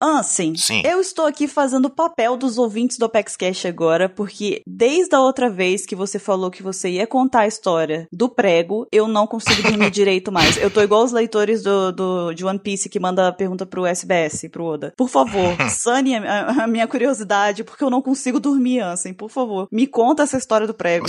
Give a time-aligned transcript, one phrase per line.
[0.00, 0.82] Ansem, Sim.
[0.84, 5.20] eu estou aqui fazendo o papel dos ouvintes do Apex Cash agora, porque desde a
[5.20, 9.26] outra vez que você falou que você ia contar a história do prego, eu não
[9.26, 10.56] consigo dormir direito mais.
[10.56, 14.48] Eu tô igual os leitores do, do, de One Piece que manda pergunta pro SBS,
[14.52, 14.92] pro Oda.
[14.96, 19.12] Por favor, sane a, a minha curiosidade, porque eu não consigo dormir, Ansem.
[19.12, 21.06] Por favor, me conta essa história do prego.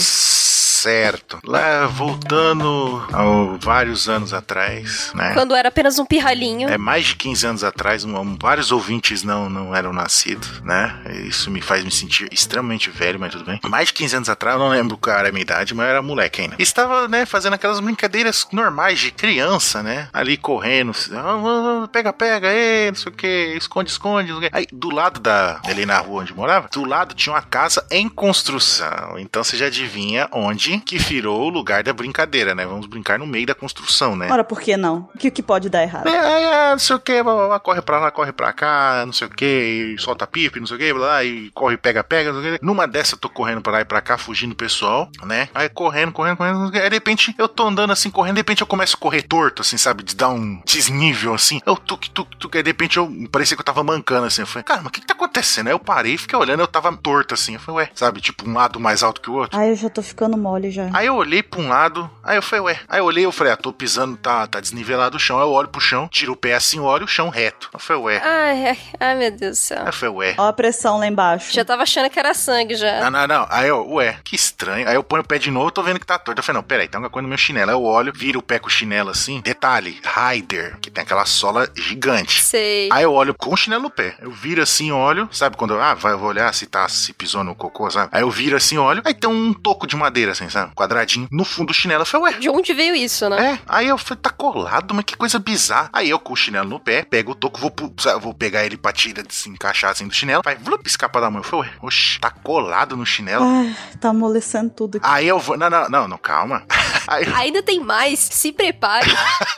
[0.82, 1.40] Certo.
[1.46, 5.34] Lá, voltando a vários anos atrás, né?
[5.34, 6.70] Quando era apenas um pirralhinho.
[6.70, 10.96] É mais de 15 anos atrás, um- vários ouvintes não, não eram nascidos, né?
[11.28, 13.60] Isso me faz me sentir extremamente velho, mas tudo bem.
[13.68, 15.90] Mais de 15 anos atrás, eu não lembro qual era a minha idade, mas eu
[15.92, 16.56] era moleque ainda.
[16.58, 20.08] Estava, né, fazendo aquelas brincadeiras normais de criança, né?
[20.14, 24.32] Ali correndo, ah, pega, pega, ei, não sei o que, esconde, esconde.
[24.54, 28.08] Aí, do lado da, ali na rua onde morava, do lado tinha uma casa em
[28.08, 29.18] construção.
[29.20, 32.66] Então você já adivinha onde que virou o lugar da brincadeira, né?
[32.66, 34.28] Vamos brincar no meio da construção, né?
[34.30, 35.10] Ora, por que não?
[35.16, 36.10] O que, que pode dar errado?
[36.10, 38.52] É, aí, ah, não sei o que, blá, blá, blá, corre pra lá, corre pra
[38.52, 42.04] cá, não sei o que, solta pipe, não sei o que, blá, e corre, pega,
[42.04, 42.66] pega, não sei o que.
[42.66, 45.48] Numa dessa eu tô correndo pra lá e pra cá, fugindo do pessoal, né?
[45.56, 48.68] Aí correndo, correndo, correndo, aí de repente eu tô andando assim, correndo, de repente eu
[48.68, 50.04] começo a correr torto, assim, sabe?
[50.04, 51.62] De dar um desnível assim.
[51.66, 54.42] Eu tuk, tuk, tuk, aí de repente eu parecia que eu tava mancando assim.
[54.42, 55.68] Eu falei, cara, mas o que que tá acontecendo?
[55.68, 57.54] Aí eu parei, fiquei olhando, eu tava torto assim.
[57.54, 58.20] Eu falei, ué, sabe?
[58.20, 59.58] Tipo, um lado mais alto que o outro.
[59.58, 60.90] Ai, eu já tô ficando mole já.
[60.94, 62.80] Aí eu olhei pra um lado, aí eu falei, ué.
[62.88, 65.38] Aí eu olhei, eu falei, ah, tô pisando, tá, tá desnivelado o chão.
[65.38, 67.70] Aí eu olho pro chão, tiro o pé assim, olho o chão reto.
[67.74, 68.22] Eu falei, ué.
[68.24, 69.82] Ai, ai, ai, meu Deus do céu.
[69.82, 70.36] Aí eu falei, ué.
[70.38, 71.54] Ó a pressão lá embaixo.
[71.54, 73.02] Já tava achando que era sangue já.
[73.02, 73.48] Não, não, não.
[73.50, 74.88] Aí eu, ué, que estranho.
[74.88, 76.40] Aí eu ponho o pé de novo, tô vendo que tá torto.
[76.40, 77.72] Eu falei, não, peraí, tem alguma coisa no meu chinelo.
[77.72, 79.42] Aí eu olho, viro o pé com o chinelo assim.
[79.42, 82.42] Detalhe, Rider, que tem aquela sola gigante.
[82.42, 82.90] Sei.
[82.92, 84.16] Aí eu olho com o chinelo no pé.
[84.22, 85.30] Eu viro assim, olho.
[85.32, 88.10] Sabe quando eu, ah, vai, eu vou olhar se tá, se pisou no cocô, sabe?
[88.12, 89.02] Aí eu viro assim, olho.
[89.06, 90.74] Aí tem um toco de madeira, assim, sabe?
[90.74, 92.02] Quadradinho no fundo do chinelo.
[92.02, 92.40] Eu falei, ué.
[92.40, 93.54] De onde veio isso, né?
[93.54, 95.90] É, aí eu falei, tá colado, mas que coisa bizarra.
[95.94, 98.78] Aí eu com o chinelo no pé, pego o toco, vou, sabe, vou pegar ele
[98.78, 101.40] pra tirar, se encaixar assim do chinelo, vai vlup, escapa da mão.
[101.40, 103.44] Eu falei, ué, oxe, tá colado no chinelo.
[103.44, 105.06] Ai, tá amolecendo tudo aqui.
[105.08, 106.64] Aí eu vou, não, não, não, não, calma.
[107.10, 109.10] Aí, Ainda tem mais, se prepare.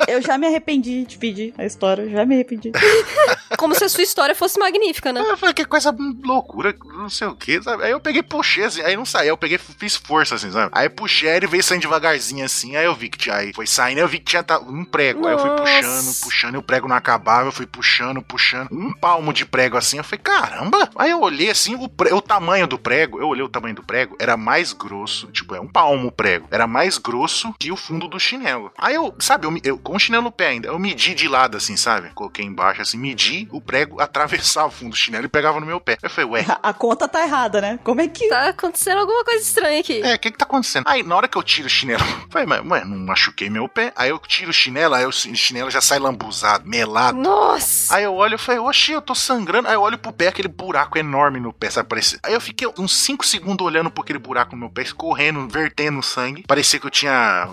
[0.08, 2.72] Eu já me arrependi de pedir a história, já me arrependi.
[3.58, 5.20] Como se a sua história fosse magnífica, né?
[5.20, 7.84] eu falei, que coisa loucura, não sei o que, sabe?
[7.84, 10.72] Aí eu peguei, puxei assim, aí não saiu, eu peguei, fiz força assim, sabe?
[10.74, 13.98] Aí puxei, ele veio saindo devagarzinho assim, aí eu vi que tinha, aí foi saindo,
[13.98, 15.28] aí eu vi que tinha tá, um prego.
[15.28, 15.64] Aí eu fui Nossa.
[15.64, 19.76] puxando, puxando, e o prego não acabava, eu fui puxando, puxando, um palmo de prego
[19.78, 20.90] assim, eu falei, caramba!
[20.96, 23.84] Aí eu olhei assim, o, pre- o tamanho do prego, eu olhei o tamanho do
[23.84, 27.78] prego, era mais grosso, tipo, é um palmo o prego, era mais grosso que o
[27.78, 28.72] fundo do chinelo.
[28.78, 31.28] Aí eu, sabe, eu, me- eu com o chinelo no pé ainda, eu medi de
[31.28, 32.10] lado assim, sabe?
[32.14, 35.80] Coloquei embaixo assim, medi o prego atravessava o fundo do chinelo e pegava no meu
[35.80, 35.98] pé.
[36.02, 37.80] Eu falei, ué, A, a conta tá errada, né?
[37.84, 38.28] Como é que.
[38.28, 40.02] Tá acontecendo alguma coisa estranha aqui.
[40.02, 40.84] é, o que que tá acontecendo?
[40.88, 43.68] Aí, na hora que eu tiro o chinelo, eu falei, mas, ué, não machuquei meu
[43.70, 43.94] pé.
[43.96, 47.18] Aí eu tiro o chinelo, aí o chinelo já sai lambuzado, melado.
[47.18, 47.96] Nossa!
[47.96, 49.68] Aí eu olho e falei, oxi, eu tô sangrando.
[49.68, 51.88] Aí eu olho pro pé, aquele buraco enorme no pé, sabe?
[51.90, 52.20] Parecia...
[52.24, 56.02] Aí eu fiquei uns 5 segundos olhando pro aquele buraco no meu pé, escorrendo, vertendo
[56.02, 56.44] sangue.
[56.48, 57.12] Parecia que eu tinha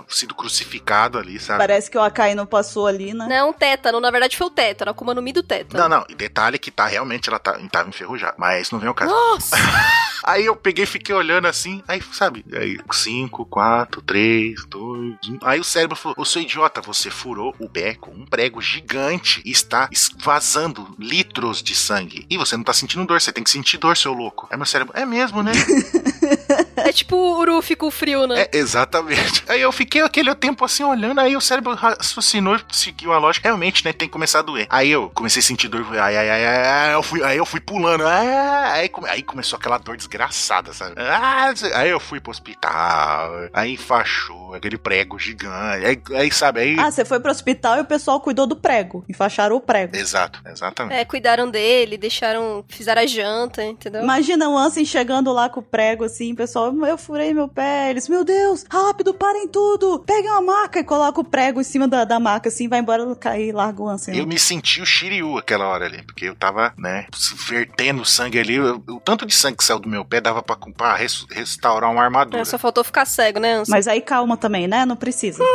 [0.08, 1.58] sido crucificado ali, sabe?
[1.58, 3.26] Parece que o Akai não passou ali, né?
[3.28, 4.00] Não, tétano.
[4.00, 4.90] Na verdade foi o tétano.
[4.90, 5.82] A Akuma no Mi do tétano.
[5.82, 8.34] Não, não, e detalhe que tá realmente, ela tá, tava enferrujada.
[8.38, 9.10] Mas não vem o caso.
[9.10, 9.56] Nossa!
[10.24, 12.44] Aí eu peguei e fiquei olhando assim, aí, sabe?
[12.52, 15.38] Aí, 5, 4, 3, 2, 1.
[15.42, 17.68] Aí o cérebro falou: Ô seu idiota, você furou o
[18.00, 22.26] com um prego gigante e está es- vazando litros de sangue.
[22.28, 24.48] E você não tá sentindo dor, você tem que sentir dor, seu louco.
[24.50, 25.52] Aí meu cérebro, é mesmo, né?
[26.76, 28.42] É tipo o Urufi com frio, né?
[28.42, 29.42] é, exatamente.
[29.50, 33.48] Aí eu fiquei aquele tempo assim olhando, aí o cérebro raciocinou, seguiu a lógica.
[33.48, 33.92] Realmente, né?
[33.92, 34.66] Tem que começar a doer.
[34.70, 37.46] Aí eu comecei a sentir dor, ai, ai, ai, ai, ai, eu fui, aí eu
[37.46, 40.94] fui pulando, ai, aí, come- aí começou aquela dor desgraçada, sabe?
[40.98, 46.76] Ah, aí eu fui pro hospital, aí enfaixou aquele prego gigante, aí, aí sabe, aí.
[46.78, 49.04] Ah, você foi pro hospital e o pessoal cuidou do prego.
[49.08, 49.96] Enfaixaram o prego.
[49.96, 50.96] Exato, exatamente.
[50.98, 52.64] É, cuidaram dele, deixaram.
[52.68, 54.02] Fizeram a janta, entendeu?
[54.02, 57.90] Imagina o Ansem chegando lá com o prego assim, pessoal, eu furei meu pé.
[57.90, 59.98] Eles, meu Deus, rápido, parem tudo.
[60.06, 63.14] Peguem uma maca e coloca o prego em cima da, da maca assim, vai embora
[63.16, 64.16] cair e larga o Ansem.
[64.16, 67.06] Eu me senti o Shiryu aquela hora ali, porque eu tava, né,
[67.48, 68.54] vertendo sangue ali.
[68.54, 71.90] eu- o tanto de sangue que saiu do meu pé dava pra, pra res- restaurar
[71.90, 72.40] uma armadura.
[72.40, 73.70] É, só faltou ficar cego, né, Anson?
[73.72, 74.84] Mas aí calma também, né?
[74.84, 75.42] Não precisa.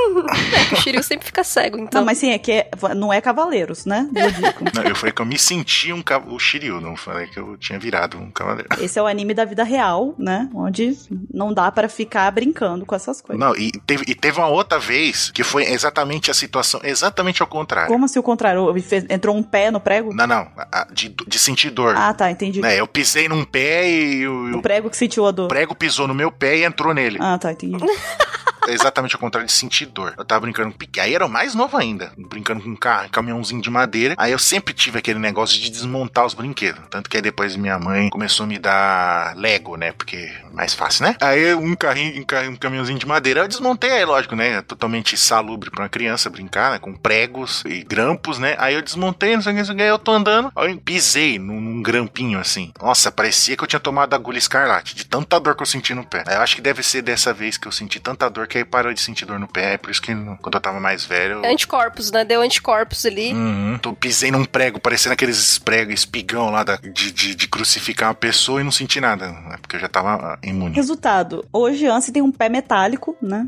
[0.73, 2.01] É, o Shiryu sempre fica cego, então.
[2.01, 4.07] Não, mas sim, é que é- não é cavaleiros, né?
[4.73, 7.79] Não, eu falei que eu me senti um o Shiryu, não falei que eu tinha
[7.79, 8.67] virado um cavaleiro.
[8.79, 10.49] Esse é o anime da vida real, né?
[10.53, 10.97] Onde
[11.33, 13.39] não dá pra ficar brincando com essas coisas.
[13.39, 17.47] Não, e teve, e teve uma outra vez que foi exatamente a situação, exatamente ao
[17.47, 17.87] contrário.
[17.91, 18.73] Como se o contrário?
[19.09, 20.13] Entrou um pé no prego?
[20.13, 20.47] Não, não,
[20.91, 21.95] de, de sentir dor.
[21.97, 22.61] Ah, tá, entendi.
[22.61, 25.47] Né, eu pisei num pé e o, O prego que sentiu a o dor.
[25.47, 27.17] prego pisou no meu pé e entrou nele.
[27.21, 27.77] Ah, tá, entendi.
[28.67, 30.13] exatamente ao contrário de sentir dor.
[30.17, 30.99] Eu tava brincando com pique.
[30.99, 34.15] Aí era o mais novo ainda, brincando com um carro, caminhãozinho de madeira.
[34.17, 36.81] Aí eu sempre tive aquele negócio de desmontar os brinquedos.
[36.89, 39.91] Tanto que aí depois minha mãe começou a me dar Lego, né?
[39.91, 41.15] Porque é mais fácil, né?
[41.21, 44.61] Aí um carrinho, um, carrinho, um caminhãozinho de madeira, eu desmontei aí, lógico, né?
[44.61, 46.79] Totalmente salubre pra uma criança brincar, né?
[46.79, 48.55] Com pregos e grampos, né?
[48.57, 50.71] Aí eu desmontei, não sei o que, não sei o que, eu tô andando, aí
[50.71, 52.71] eu pisei num, num grampinho assim.
[52.81, 56.03] Nossa, parecia que eu tinha tomado agulha escarlate, de tanta dor que eu senti no
[56.03, 56.23] pé.
[56.27, 58.93] Eu acho que deve ser dessa vez que eu senti tanta dor que aí parou
[58.93, 59.73] de sentir dor no pé.
[59.73, 61.43] É por isso que quando eu tava mais velho.
[61.43, 61.51] Eu...
[61.51, 62.23] Anticorpos, né?
[62.23, 63.33] Deu anticorpos ali.
[63.33, 63.77] Uhum.
[63.81, 68.15] Tô, pisei num prego, parecendo aqueles pregos espigão lá da, de, de, de, crucificar uma
[68.15, 69.57] pessoa e não senti nada, né?
[69.61, 70.75] Porque eu já tava ah, imune.
[70.75, 73.45] Resultado: hoje Ansi tem um pé metálico, né?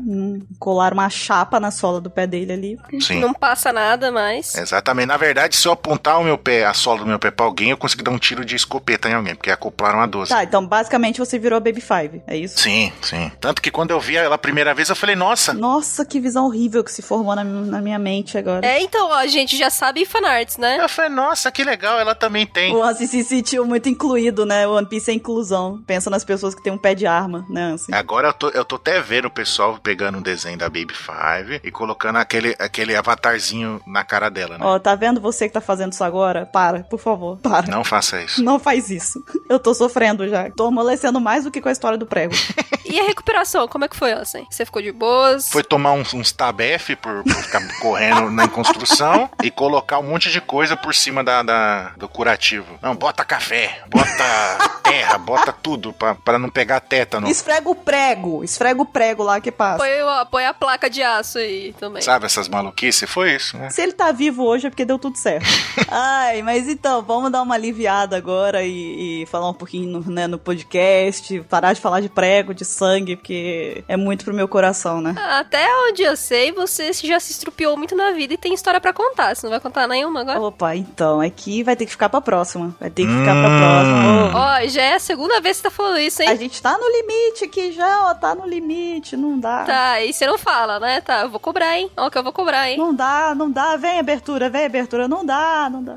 [0.58, 3.00] Colar uma chapa na sola do pé dele ali.
[3.00, 3.20] Sim.
[3.20, 4.54] Não passa nada mais.
[4.54, 5.06] Exatamente.
[5.06, 7.70] Na verdade, se eu apontar o meu pé, a sola do meu pé pra alguém,
[7.70, 10.30] eu consigo dar um tiro de escopeta em alguém, porque acoplaram a 12.
[10.30, 12.58] Tá, então basicamente você virou Baby Five, é isso?
[12.60, 13.30] Sim, sim.
[13.40, 15.52] Tanto que quando eu vi ela a primeira vez, eu falei, nossa.
[15.52, 18.66] Nossa, que visão horrível que se formou na, na minha mente agora.
[18.66, 20.78] É, então, ó, a gente já sabe fanarts, né?
[20.80, 22.74] Eu falei, nossa, que legal, ela também tem.
[22.74, 24.66] O Ansi se sentiu muito incluído, né?
[24.66, 25.82] O One Piece é inclusão.
[25.86, 27.94] Pensa nas pessoas que tem um pé de arma, né, Ansi?
[27.94, 31.60] Agora eu tô, eu tô até vendo o pessoal pegando um desenho da Baby Five
[31.62, 34.64] e colocando aquele, aquele avatarzinho na cara dela, né?
[34.64, 36.46] Ó, tá vendo você que tá fazendo isso agora?
[36.46, 37.66] Para, por favor, para.
[37.66, 38.42] Não faça isso.
[38.42, 39.22] Não faz isso.
[39.48, 40.50] Eu tô sofrendo já.
[40.50, 42.34] Tô amolecendo mais do que com a história do prego.
[42.84, 44.46] e a recuperação, como é que foi, Ansem?
[44.50, 45.48] Você ficou de boas?
[45.48, 50.30] Foi tomar uns, uns tabef por, por ficar correndo na construção e colocar um monte
[50.30, 52.78] de coisa por cima da, da, do curativo.
[52.82, 57.28] Não, bota café, bota terra, bota tudo pra, pra não pegar tétano.
[57.28, 59.78] Esfrega o prego, esfrega o prego lá que passa.
[59.78, 59.90] Põe,
[60.30, 62.02] põe a placa de aço aí também.
[62.02, 63.08] Sabe essas maluquices?
[63.08, 63.70] Foi isso, né?
[63.70, 65.46] Se ele tá vivo hoje é porque deu tudo certo.
[65.90, 70.26] Ai, mas então, vamos dar uma aliviada agora e, e falar um pouquinho no, né,
[70.26, 74.75] no podcast, parar de falar de prego, de sangue, porque é muito pro meu coração,
[75.00, 75.14] né?
[75.16, 78.92] Até onde eu sei, você já se estrupiou muito na vida e tem história para
[78.92, 79.34] contar.
[79.34, 80.40] Você não vai contar nenhuma agora?
[80.40, 82.74] Opa, então, é que vai ter que ficar pra próxima.
[82.78, 83.20] Vai ter que hum.
[83.20, 84.30] ficar pra próxima.
[84.34, 84.64] Ó, oh.
[84.64, 86.28] oh, já é a segunda vez que você tá falando isso, hein?
[86.28, 89.64] A gente tá no limite aqui já, ó, tá no limite, não dá.
[89.64, 91.00] Tá, e você não fala, né?
[91.00, 91.90] Tá, eu vou cobrar, hein?
[91.96, 92.78] Ó, que eu vou cobrar, hein?
[92.78, 95.96] Não dá, não dá, vem abertura, vem abertura, não dá, não dá.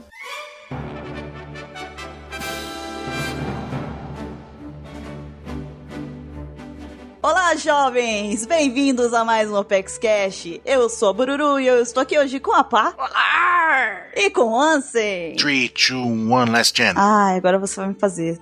[7.30, 8.48] Olá, jovens!
[8.48, 10.60] Bem-vindos a mais um Opex Cash.
[10.66, 12.92] Eu sou a Bururu e eu estou aqui hoje com a Pá.
[12.98, 14.02] Olá!
[14.16, 15.36] E com o Ansem.
[15.36, 16.94] 3, 2, 1, last gen.
[16.98, 18.40] Ah, agora você vai me fazer.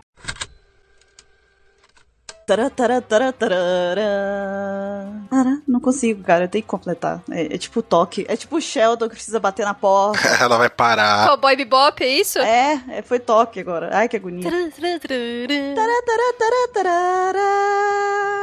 [5.67, 6.45] Não consigo, cara.
[6.45, 7.21] Eu tenho que completar.
[7.29, 8.25] É, é tipo toque.
[8.29, 10.25] É tipo o Sheldon que precisa bater na porta.
[10.39, 11.27] Ela vai parar.
[11.27, 12.39] Cowboy Bebop, é isso?
[12.39, 13.89] É, é, foi toque agora.
[13.91, 14.49] Ai, que agonia.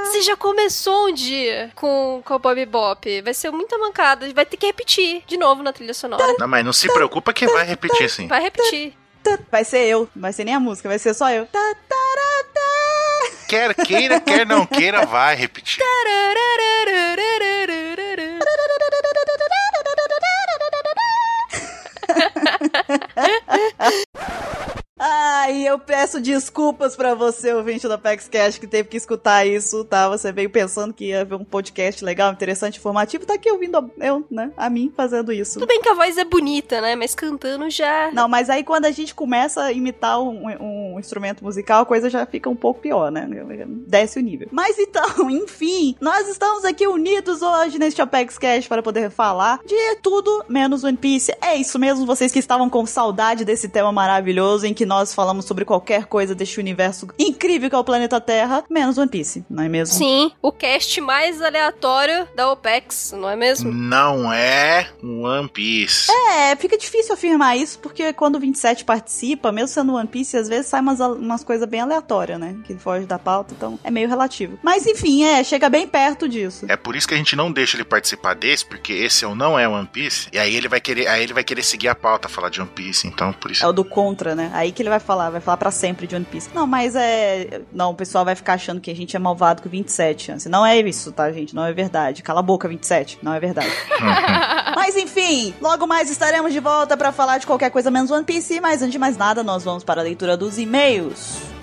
[0.04, 3.22] Você já começou um dia com Cowboy Bebop.
[3.22, 4.30] Vai ser muita mancada.
[4.34, 6.34] Vai ter que repetir de novo na trilha sonora.
[6.38, 8.28] Não, mas não se preocupa que vai repetir sim.
[8.28, 8.92] Vai repetir.
[9.50, 10.00] Vai ser eu.
[10.14, 10.90] Não vai ser nem a música.
[10.90, 11.48] Vai ser só eu.
[13.48, 15.82] Quer queira, quer não queira, vai repetir.
[25.06, 29.84] Ah, e eu peço desculpas para você, ouvinte da PaxCast, que teve que escutar isso,
[29.84, 30.08] tá?
[30.08, 34.24] Você veio pensando que ia ver um podcast legal, interessante, informativo, tá aqui ouvindo eu,
[34.30, 34.50] né?
[34.56, 35.60] A mim fazendo isso.
[35.60, 36.96] Tudo bem que a voz é bonita, né?
[36.96, 38.10] Mas cantando já.
[38.12, 42.08] Não, mas aí quando a gente começa a imitar um, um instrumento musical, a coisa
[42.08, 43.28] já fica um pouco pior, né?
[43.86, 44.48] Desce o nível.
[44.50, 50.46] Mas então, enfim, nós estamos aqui unidos hoje neste ApexCast para poder falar de tudo
[50.48, 51.30] menos One Piece.
[51.42, 55.12] É isso mesmo, vocês que estavam com saudade desse tema maravilhoso em que nós nós
[55.12, 59.44] falamos sobre qualquer coisa deste universo incrível que é o planeta Terra, menos One Piece,
[59.50, 59.96] não é mesmo?
[59.96, 63.72] Sim, o cast mais aleatório da OPEX, não é mesmo?
[63.72, 66.10] Não é One Piece.
[66.10, 70.48] É, fica difícil afirmar isso, porque quando o 27 participa, mesmo sendo One Piece, às
[70.48, 72.56] vezes sai umas, umas coisas bem aleatórias, né?
[72.64, 74.58] Que foge da pauta, então é meio relativo.
[74.62, 76.66] Mas enfim, é, chega bem perto disso.
[76.68, 79.34] É por isso que a gente não deixa ele participar desse, porque esse é o
[79.34, 81.94] não é One Piece, e aí ele vai querer, aí ele vai querer seguir a
[81.94, 83.64] pauta, falar de One Piece, então por isso.
[83.64, 84.50] É o do contra, né?
[84.54, 86.50] Aí que ele vai falar, vai falar para sempre de One Piece.
[86.54, 87.62] Não, mas é.
[87.72, 90.50] Não, o pessoal vai ficar achando que a gente é malvado com 27 chances.
[90.50, 91.54] Não é isso, tá, gente?
[91.54, 92.22] Não é verdade.
[92.22, 93.18] Cala a boca, 27.
[93.22, 93.70] Não é verdade.
[94.76, 98.60] mas enfim, logo mais estaremos de volta para falar de qualquer coisa menos One Piece.
[98.60, 101.53] Mas antes de mais nada, nós vamos para a leitura dos e-mails.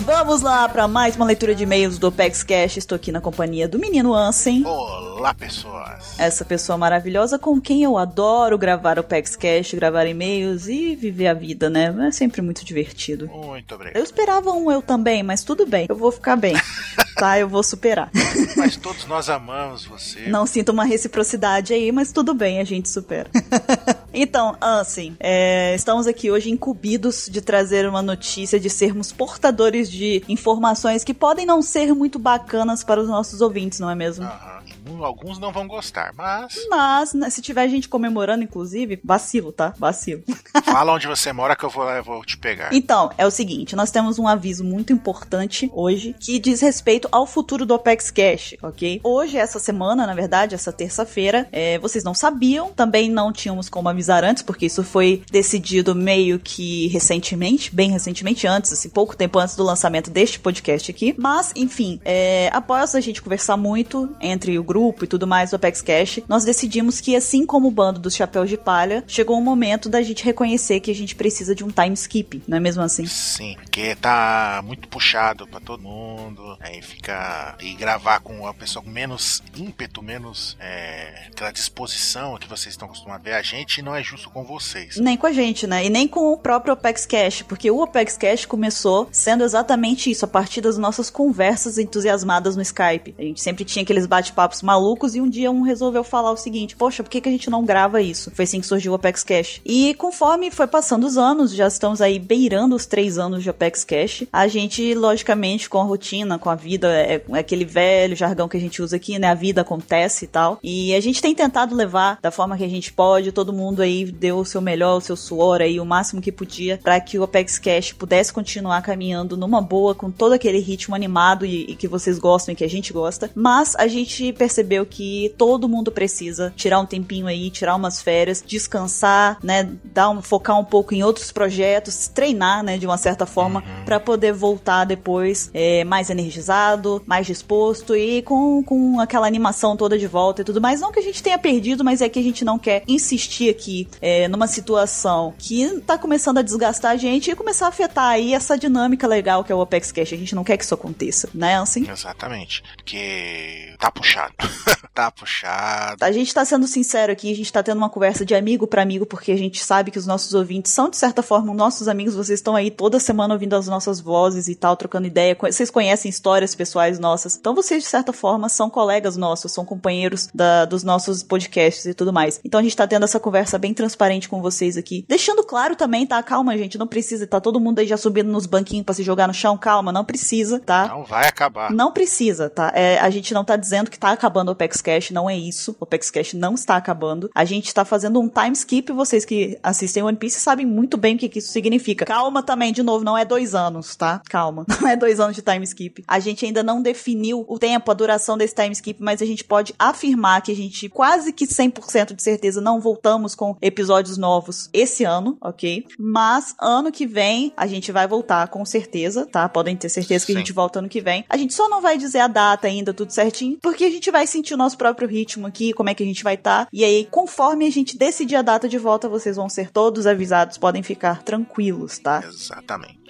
[0.00, 2.76] Vamos lá para mais uma leitura de e-mails do Opex Cash.
[2.76, 4.64] Estou aqui na companhia do menino Ansem.
[4.66, 5.73] Olá, pessoas.
[6.18, 11.26] Essa pessoa maravilhosa com quem eu adoro gravar o Opex Cash, gravar e-mails e viver
[11.26, 11.94] a vida, né?
[12.06, 13.26] É sempre muito divertido.
[13.26, 13.96] Muito obrigado.
[13.96, 15.86] Eu esperava um eu também, mas tudo bem.
[15.88, 16.54] Eu vou ficar bem.
[17.14, 17.38] tá?
[17.38, 18.10] Eu vou superar.
[18.56, 20.26] Mas todos nós amamos você.
[20.26, 23.30] Não sinto uma reciprocidade aí, mas tudo bem, a gente supera.
[24.12, 30.22] então, assim, é, estamos aqui hoje incumbidos de trazer uma notícia, de sermos portadores de
[30.28, 34.24] informações que podem não ser muito bacanas para os nossos ouvintes, não é mesmo?
[34.24, 34.63] Aham.
[35.02, 36.54] Alguns não vão gostar, mas.
[36.68, 39.74] Mas, né, se tiver gente comemorando, inclusive, vacilo, tá?
[39.78, 40.22] Vacilo.
[40.64, 42.72] Fala onde você mora que eu vou lá vou te pegar.
[42.72, 47.26] Então, é o seguinte: nós temos um aviso muito importante hoje que diz respeito ao
[47.26, 49.00] futuro do Opex Cash, ok?
[49.02, 53.88] Hoje, essa semana, na verdade, essa terça-feira, é, vocês não sabiam, também não tínhamos como
[53.88, 59.38] avisar antes, porque isso foi decidido meio que recentemente, bem recentemente, antes, assim, pouco tempo
[59.38, 61.14] antes do lançamento deste podcast aqui.
[61.16, 65.50] Mas, enfim, é, após a gente conversar muito entre o grupo grupo e tudo mais
[65.50, 69.38] do Apex Cash, nós decidimos que, assim como o bando dos chapéus de palha, chegou
[69.38, 72.60] o momento da gente reconhecer que a gente precisa de um time skip, não é
[72.60, 73.06] mesmo assim?
[73.06, 77.54] Sim, porque tá muito puxado para todo mundo, aí fica.
[77.60, 82.88] e gravar com uma pessoa com menos ímpeto, menos é, aquela disposição que vocês estão
[82.88, 84.96] acostumados a ver a gente, não é justo com vocês.
[84.96, 85.84] Nem com a gente, né?
[85.86, 90.24] E nem com o próprio Apex Cash, porque o Apex Cash começou sendo exatamente isso,
[90.24, 93.14] a partir das nossas conversas entusiasmadas no Skype.
[93.16, 96.76] A gente sempre tinha aqueles bate-papos malucos e um dia um resolveu falar o seguinte:
[96.76, 98.30] Poxa, por que, que a gente não grava isso?
[98.34, 99.60] Foi assim que surgiu o Apex Cash.
[99.64, 103.84] E conforme foi passando os anos, já estamos aí beirando os três anos de Apex
[103.84, 108.48] Cash, a gente, logicamente, com a rotina, com a vida, é, é aquele velho jargão
[108.48, 109.28] que a gente usa aqui, né?
[109.28, 110.58] A vida acontece e tal.
[110.62, 114.04] E a gente tem tentado levar da forma que a gente pode, todo mundo aí
[114.04, 117.22] deu o seu melhor, o seu suor aí, o máximo que podia, para que o
[117.22, 121.86] Apex Cash pudesse continuar caminhando numa boa, com todo aquele ritmo animado e, e que
[121.86, 123.30] vocês gostam e que a gente gosta.
[123.34, 128.00] Mas a gente percebeu percebeu que todo mundo precisa tirar um tempinho aí, tirar umas
[128.00, 132.96] férias, descansar, né, dar um, focar um pouco em outros projetos, treinar, né, de uma
[132.96, 133.84] certa forma, uhum.
[133.84, 139.98] para poder voltar depois é, mais energizado, mais disposto e com, com aquela animação toda
[139.98, 140.80] de volta e tudo mais.
[140.80, 143.88] Não que a gente tenha perdido, mas é que a gente não quer insistir aqui
[144.00, 148.34] é, numa situação que tá começando a desgastar a gente e começar a afetar aí
[148.34, 150.12] essa dinâmica legal que é o Apex Cash.
[150.12, 151.88] A gente não quer que isso aconteça, né, assim?
[151.90, 152.62] Exatamente.
[152.76, 154.34] Porque tá puxado.
[154.94, 156.04] tá puxado.
[156.04, 158.80] A gente tá sendo sincero aqui, a gente tá tendo uma conversa de amigo para
[158.80, 162.14] amigo, porque a gente sabe que os nossos ouvintes são, de certa forma, nossos amigos.
[162.14, 165.36] Vocês estão aí toda semana ouvindo as nossas vozes e tal, trocando ideia.
[165.40, 167.36] Vocês conhecem histórias pessoais nossas.
[167.36, 171.94] Então vocês, de certa forma, são colegas nossos, são companheiros da, dos nossos podcasts e
[171.94, 172.40] tudo mais.
[172.44, 175.04] Então a gente tá tendo essa conversa bem transparente com vocês aqui.
[175.08, 176.22] Deixando claro também, tá?
[176.22, 177.26] Calma, gente, não precisa.
[177.26, 179.58] Tá todo mundo aí já subindo nos banquinhos para se jogar no chão.
[179.58, 180.88] Calma, não precisa, tá?
[180.88, 181.70] Não vai acabar.
[181.72, 182.70] Não precisa, tá?
[182.74, 185.76] É, a gente não tá dizendo que tá acabando o Opex Cash, não é isso.
[185.80, 187.30] O Opex Cash não está acabando.
[187.34, 188.92] A gente está fazendo um time skip.
[188.92, 192.04] Vocês que assistem One Piece sabem muito bem o que, que isso significa.
[192.04, 194.20] Calma também, de novo, não é dois anos, tá?
[194.28, 194.64] Calma.
[194.80, 196.04] Não é dois anos de time skip.
[196.06, 199.42] A gente ainda não definiu o tempo, a duração desse time skip, mas a gente
[199.42, 204.68] pode afirmar que a gente quase que 100% de certeza não voltamos com episódios novos
[204.72, 205.86] esse ano, ok?
[205.98, 209.48] Mas ano que vem a gente vai voltar com certeza, tá?
[209.48, 210.38] Podem ter certeza que Sim.
[210.38, 211.24] a gente volta ano que vem.
[211.28, 214.28] A gente só não vai dizer a data ainda, tudo certinho, porque a gente vai
[214.28, 216.66] sentir o nosso próprio ritmo aqui, como é que a gente vai estar.
[216.66, 216.68] Tá.
[216.72, 220.56] E aí, conforme a gente decidir a data de volta, vocês vão ser todos avisados,
[220.56, 222.22] podem ficar tranquilos, tá?
[222.24, 223.03] Exatamente.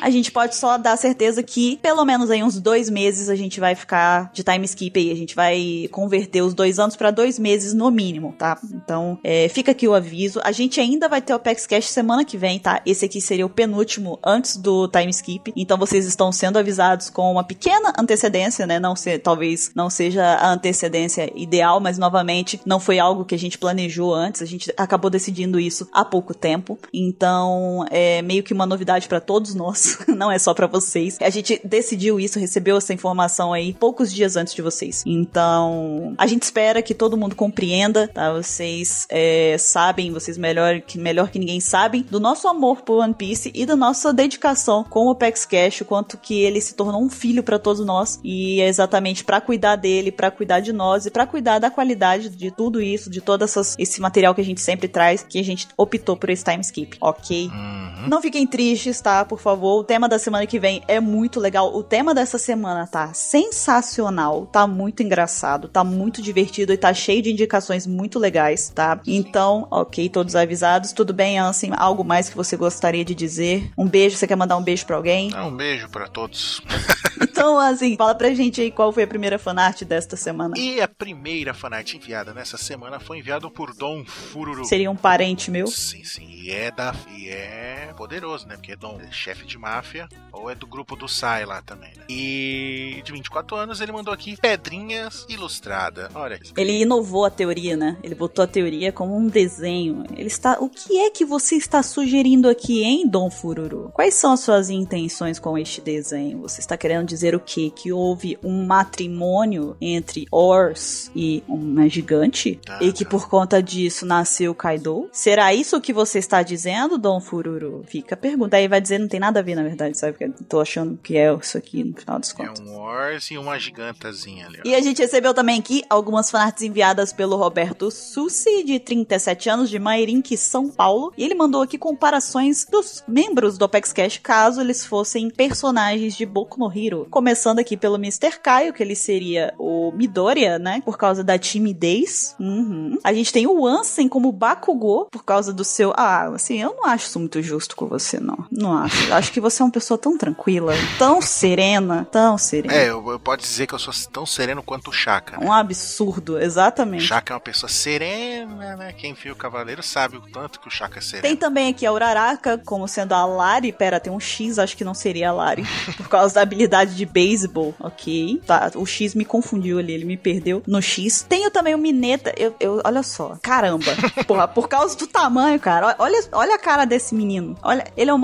[0.00, 3.58] A gente pode só dar certeza que, pelo menos aí uns dois meses, a gente
[3.58, 5.10] vai ficar de time skip aí.
[5.10, 8.58] A gente vai converter os dois anos para dois meses no mínimo, tá?
[8.72, 10.40] Então, é, fica aqui o aviso.
[10.44, 12.80] A gente ainda vai ter o PEX Cash semana que vem, tá?
[12.84, 15.52] Esse aqui seria o penúltimo antes do time skip.
[15.56, 18.78] Então, vocês estão sendo avisados com uma pequena antecedência, né?
[18.78, 23.38] Não ser, talvez não seja a antecedência ideal, mas novamente não foi algo que a
[23.38, 26.78] gente planejou antes, a gente acabou decidindo isso há pouco tempo.
[26.92, 31.18] Então, é meio que uma novidade para todos nós, não é só para vocês.
[31.20, 35.02] A gente decidiu isso, recebeu essa informação aí poucos dias antes de vocês.
[35.06, 38.32] Então, a gente espera que todo mundo compreenda, tá?
[38.32, 43.14] Vocês é, sabem, vocês melhor que melhor que ninguém sabem do nosso amor por One
[43.14, 47.02] Piece e da nossa dedicação com o Pex Cash, o quanto que ele se tornou
[47.02, 51.06] um filho para todos nós e é exatamente para cuidar dele, para cuidar de nós
[51.06, 54.44] e para cuidar da qualidade de tudo isso, de todo essas, esse material que a
[54.44, 57.46] gente sempre traz, que a gente optou por esse time skip, ok?
[57.46, 58.08] Uhum.
[58.08, 59.24] Não fiquem tristes, tá?
[59.24, 59.78] Por favor.
[59.78, 61.72] O tema da semana que vem é muito legal.
[61.72, 67.22] O tema dessa semana tá sensacional, tá muito engraçado, tá muito divertido e tá cheio
[67.22, 69.00] de indicações muito legais, tá?
[69.06, 70.90] Então, ok, todos avisados.
[70.90, 71.70] Tudo bem, Ansem?
[71.76, 73.70] Algo mais que você gostaria de dizer?
[73.78, 75.30] Um beijo, você quer mandar um beijo pra alguém?
[75.32, 76.60] Ah, um beijo pra todos.
[77.18, 80.54] Então, assim, fala pra gente aí qual foi a primeira fanart desta semana.
[80.56, 84.64] E a primeira fanart enviada nessa semana foi enviada por Dom Fururu.
[84.64, 85.66] Seria um parente meu?
[85.66, 86.26] Sim, sim.
[86.30, 88.56] E é, da, e é poderoso, né?
[88.56, 91.90] Porque é Dom, é chefe de máfia, ou é do grupo do Sai lá também,
[91.96, 92.04] né?
[92.08, 96.10] E de 24 anos ele mandou aqui Pedrinhas Ilustrada.
[96.14, 96.52] Olha isso.
[96.56, 97.96] Ele inovou a teoria, né?
[98.02, 100.04] Ele botou a teoria como um desenho.
[100.14, 100.58] Ele está.
[100.60, 103.90] O que é que você está sugerindo aqui, hein, Dom Fururu?
[103.94, 106.40] Quais são as suas intenções com este desenho?
[106.40, 107.72] Você está querendo dizer o quê?
[107.74, 112.60] Que houve um matrimônio entre Ors e uma gigante?
[112.64, 113.10] Tá, e que tá.
[113.10, 115.08] por conta disso nasceu Kaido?
[115.12, 117.82] Será isso que você está dizendo, Dom Fururu?
[117.86, 118.56] Fica a pergunta.
[118.56, 120.12] Aí vai dizer, não tem nada a ver, na verdade, sabe?
[120.12, 122.60] Porque eu tô achando que é isso aqui no final dos É contos.
[122.62, 124.58] um Wars e uma gigantazinha ali.
[124.64, 124.68] ó.
[124.68, 129.70] E a gente recebeu também aqui algumas fanarts enviadas pelo Roberto Sussi, de 37 anos,
[129.70, 131.12] de Mairink, São Paulo.
[131.16, 136.24] E ele mandou aqui comparações dos membros do Apex Cash, caso eles fossem personagens de
[136.26, 137.06] Boku no Hero.
[137.10, 138.38] Começando aqui pelo Mr.
[138.42, 140.82] Caio, que ele seria o Midoriya, né?
[140.84, 142.34] Por causa da timidez.
[142.38, 142.98] Uhum.
[143.02, 145.92] A gente tem o Ansem como Bakugou, por causa do seu...
[145.96, 148.46] Ah, assim, eu não acho isso muito justo com você, não.
[148.50, 149.12] Não acho.
[149.12, 152.74] Acho que você é uma pessoa tão tranquila, tão serena, tão serena.
[152.74, 155.38] É, eu, eu posso dizer que eu sou tão sereno quanto o Chaka.
[155.38, 155.46] né?
[155.46, 157.04] Um absurdo, exatamente.
[157.04, 158.92] Chaka é uma pessoa serena, né?
[158.92, 161.22] Quem viu o Cavaleiro sabe o tanto que o Chaka é sereno.
[161.22, 163.72] Tem também aqui a Uraraka como sendo a Lari.
[163.72, 165.64] Pera, tem um X, acho que não seria a Lari.
[165.96, 168.40] Por causa da habilidade de beisebol, ok.
[168.46, 171.24] Tá, o X me confundiu ali, ele me perdeu no X.
[171.28, 172.32] Tenho também o Mineta.
[172.36, 173.92] Eu, eu, olha só, caramba.
[174.26, 175.94] Porra, por causa do tamanho, cara.
[175.98, 177.56] Olha, olha a cara desse menino.
[177.62, 178.18] Olha, ele é um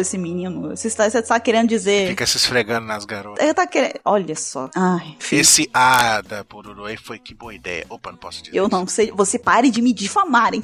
[0.00, 0.68] esse menino.
[0.70, 2.08] Você está, você está querendo dizer.
[2.08, 3.42] Fica se esfregando nas garotas.
[3.42, 3.94] Ele tá querendo.
[4.04, 4.68] Olha só.
[4.76, 5.16] Ai.
[5.32, 7.86] Esse A da Pururu aí foi que boa ideia.
[7.88, 8.72] Opa, não posso dizer Eu isso.
[8.76, 9.10] não sei.
[9.12, 10.62] Você pare de me difamarem.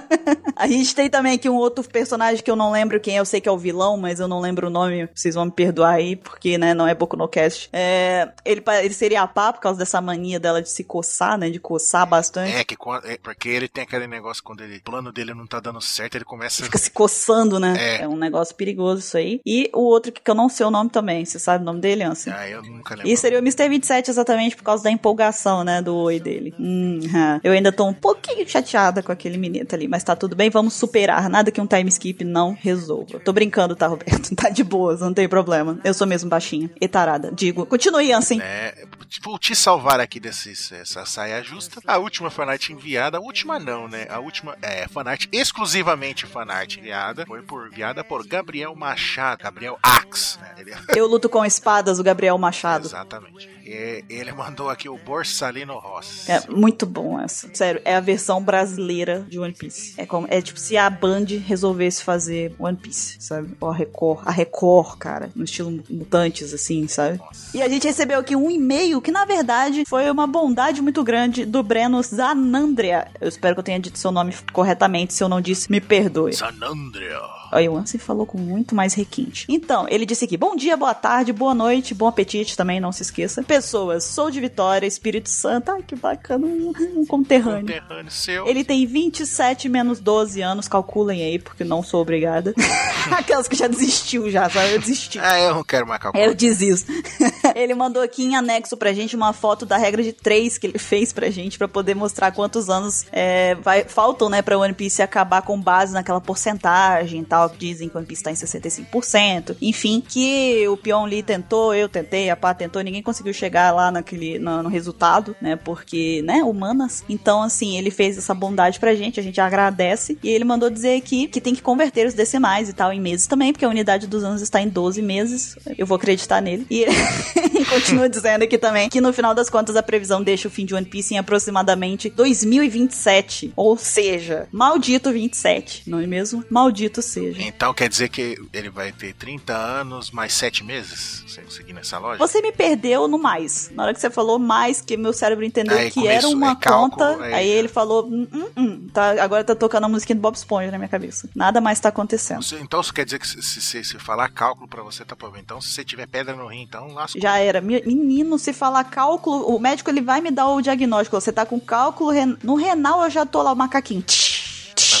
[0.56, 3.20] a gente tem também aqui um outro personagem que eu não lembro quem é.
[3.20, 5.08] Eu sei que é o vilão, mas eu não lembro o nome.
[5.14, 7.68] Vocês vão me perdoar aí, porque, né, não é Boku no Cast.
[7.72, 11.50] É, ele, ele seria a pá por causa dessa mania dela de se coçar, né?
[11.50, 12.52] De coçar bastante.
[12.54, 15.46] É, que quando- é, porque ele tem aquele negócio quando ele, o plano dele não
[15.46, 16.62] tá dando certo, ele começa.
[16.64, 17.74] Fica se coçando, né?
[17.78, 18.02] É.
[18.02, 18.08] É.
[18.08, 19.40] um negócio perigoso isso aí.
[19.44, 21.24] E o outro que eu não sei o nome também.
[21.24, 22.32] Você sabe o nome dele, Ansem?
[22.32, 23.10] Ah, eu nunca lembro.
[23.10, 23.68] E seria o Mr.
[23.68, 26.54] 27 exatamente por causa da empolgação, né, do oi dele.
[26.58, 27.40] Hum, ha.
[27.42, 30.74] eu ainda tô um pouquinho chateada com aquele mineta ali, mas tá tudo bem, vamos
[30.74, 31.28] superar.
[31.28, 33.18] Nada que um time skip não resolva.
[33.20, 34.34] Tô brincando, tá, Roberto?
[34.44, 35.78] Tá de boas, não tem problema.
[35.84, 37.30] Eu sou mesmo baixinha e tarada.
[37.32, 38.40] Digo, continue, Ansem.
[38.42, 41.80] É, tipo, te salvar aqui dessa saia justa.
[41.86, 44.06] A última fanart enviada, a última não, né?
[44.10, 50.40] A última é fanart, exclusivamente fanart enviada, foi por, enviada por Gabriel Machado, Gabriel Ax,
[50.40, 50.54] né?
[50.58, 52.84] Ele, Eu luto com espadas, o Gabriel Machado.
[52.86, 53.54] exatamente.
[53.64, 56.28] E ele mandou aqui o Borsalino Ross.
[56.28, 57.48] É muito bom essa.
[57.54, 59.94] Sério, é a versão brasileira de One Piece.
[59.96, 63.56] É, como, é tipo se a Band resolvesse fazer One Piece, sabe?
[63.58, 64.20] Ou a Record.
[64.26, 65.30] A Record, cara.
[65.34, 67.18] No estilo mutantes, assim, sabe?
[67.54, 71.46] E a gente recebeu aqui um e-mail que, na verdade, foi uma bondade muito grande
[71.46, 73.08] do Breno Zanandria.
[73.18, 75.14] Eu espero que eu tenha dito seu nome corretamente.
[75.14, 76.34] Se eu não disse, me perdoe.
[76.34, 77.18] Sanandria.
[77.54, 79.46] Olha, o Ansem falou com muito mais requinte.
[79.48, 83.02] Então, ele disse aqui: bom dia, boa tarde, boa noite, bom apetite também, não se
[83.02, 83.42] esqueça.
[83.42, 85.70] Pessoas, sou de Vitória, Espírito Santo.
[85.70, 87.60] Ai, que bacana, um, um conterrâneo.
[87.66, 88.46] Conterrâneo seu.
[88.46, 92.52] Ele tem 27 menos 12 anos, calculem aí, porque não sou obrigada.
[93.12, 94.72] Aquelas que já desistiu já, sabe?
[94.74, 95.18] Eu desisti.
[95.18, 96.24] Ah, eu não quero mais calcular.
[96.24, 96.90] Eu desisto.
[97.54, 100.78] ele mandou aqui em anexo pra gente uma foto da regra de 3 que ele
[100.78, 105.02] fez pra gente, pra poder mostrar quantos anos é, vai- faltam, né, pra One Piece
[105.02, 109.56] acabar com base naquela porcentagem e tal, que dizem que One Piece tá em 65%.
[109.60, 113.90] Enfim, que o Pion Lee tentou, eu tentei, a Pá tentou, ninguém conseguiu chegar lá
[113.90, 117.04] naquele, no, no resultado, né, porque, né, humanas.
[117.08, 120.18] Então, assim, ele fez essa bondade pra gente, a gente agradece.
[120.22, 123.26] E ele mandou dizer aqui que tem que converter os decimais e tal em meses
[123.26, 125.56] também, porque a unidade dos anos está em 12 meses.
[125.76, 126.66] Eu vou acreditar nele.
[126.70, 126.84] E
[127.54, 130.64] ele continua dizendo aqui também que no final das contas a previsão deixa o fim
[130.64, 133.52] de One Piece em aproximadamente 2027.
[133.56, 136.44] Ou seja, maldito 27, não é mesmo?
[136.50, 137.23] Maldito seja.
[137.38, 141.22] Então quer dizer que ele vai ter 30 anos mais 7 meses?
[141.26, 142.26] Você seguir nessa lógica?
[142.26, 143.70] Você me perdeu no mais.
[143.74, 146.56] Na hora que você falou mais, que meu cérebro entendeu Aí que era uma é
[146.56, 148.86] cálculo, conta, aí aí, ele falou, hum, hum, hum.
[148.92, 151.28] Tá, agora tá tocando a musiquinha do Bob Esponja na minha cabeça.
[151.34, 152.42] Nada mais tá acontecendo.
[152.42, 155.42] Você- Então isso quer dizer que se, se, se falar cálculo pra você tá problema.
[155.42, 157.20] Então se você tiver pedra no rim, então lascou.
[157.20, 157.60] Já era.
[157.60, 161.20] Menino, se falar cálculo, o médico ele vai me dar o diagnóstico.
[161.20, 162.36] Você tá com cálculo ren...
[162.42, 164.02] no renal, eu já tô lá o macaquinho.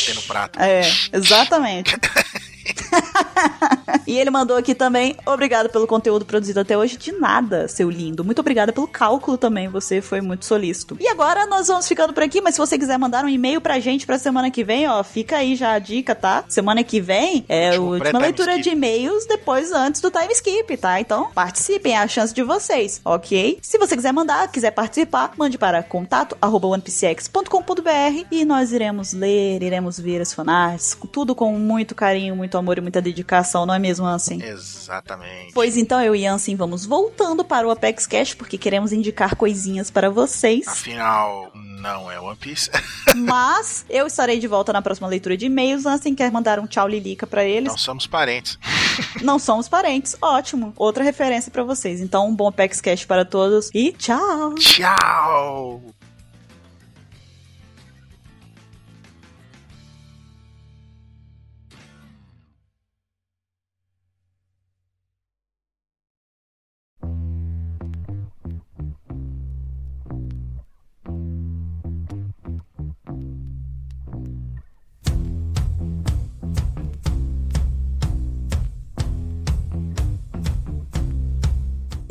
[0.04, 0.60] Batendo prato.
[0.60, 1.96] É, exatamente.
[4.06, 6.96] e ele mandou aqui também, obrigado pelo conteúdo produzido até hoje.
[6.96, 8.24] De nada, seu lindo.
[8.24, 10.96] Muito obrigada pelo cálculo também, você foi muito solícito.
[11.00, 13.78] E agora nós vamos ficando por aqui, mas se você quiser mandar um e-mail pra
[13.78, 16.44] gente pra semana que vem, ó, fica aí já a dica, tá?
[16.48, 21.00] Semana que vem é a última leitura de e-mails depois antes do time skip, tá?
[21.00, 23.58] Então, participem, é a chance de vocês, ok?
[23.62, 29.62] Se você quiser mandar, quiser participar, mande para contato arroba onepcx.com.br e nós iremos ler,
[29.62, 33.78] iremos ver as fanarts, tudo com muito carinho, muito amor e muita dedicação, não é
[33.78, 34.42] mesmo, Ansem?
[34.42, 35.52] Exatamente.
[35.52, 39.90] Pois então, eu e Ansem vamos voltando para o Apex Cash, porque queremos indicar coisinhas
[39.90, 40.66] para vocês.
[40.68, 42.70] Afinal, não é One Piece.
[43.14, 45.86] Mas eu estarei de volta na próxima leitura de e-mails.
[45.86, 47.68] Ansem quer mandar um tchau Lilica para eles.
[47.68, 48.58] Não somos parentes.
[49.22, 50.16] não somos parentes.
[50.20, 50.72] Ótimo.
[50.76, 52.00] Outra referência para vocês.
[52.00, 54.54] Então, um bom Apex Cash para todos e tchau.
[54.54, 55.82] Tchau.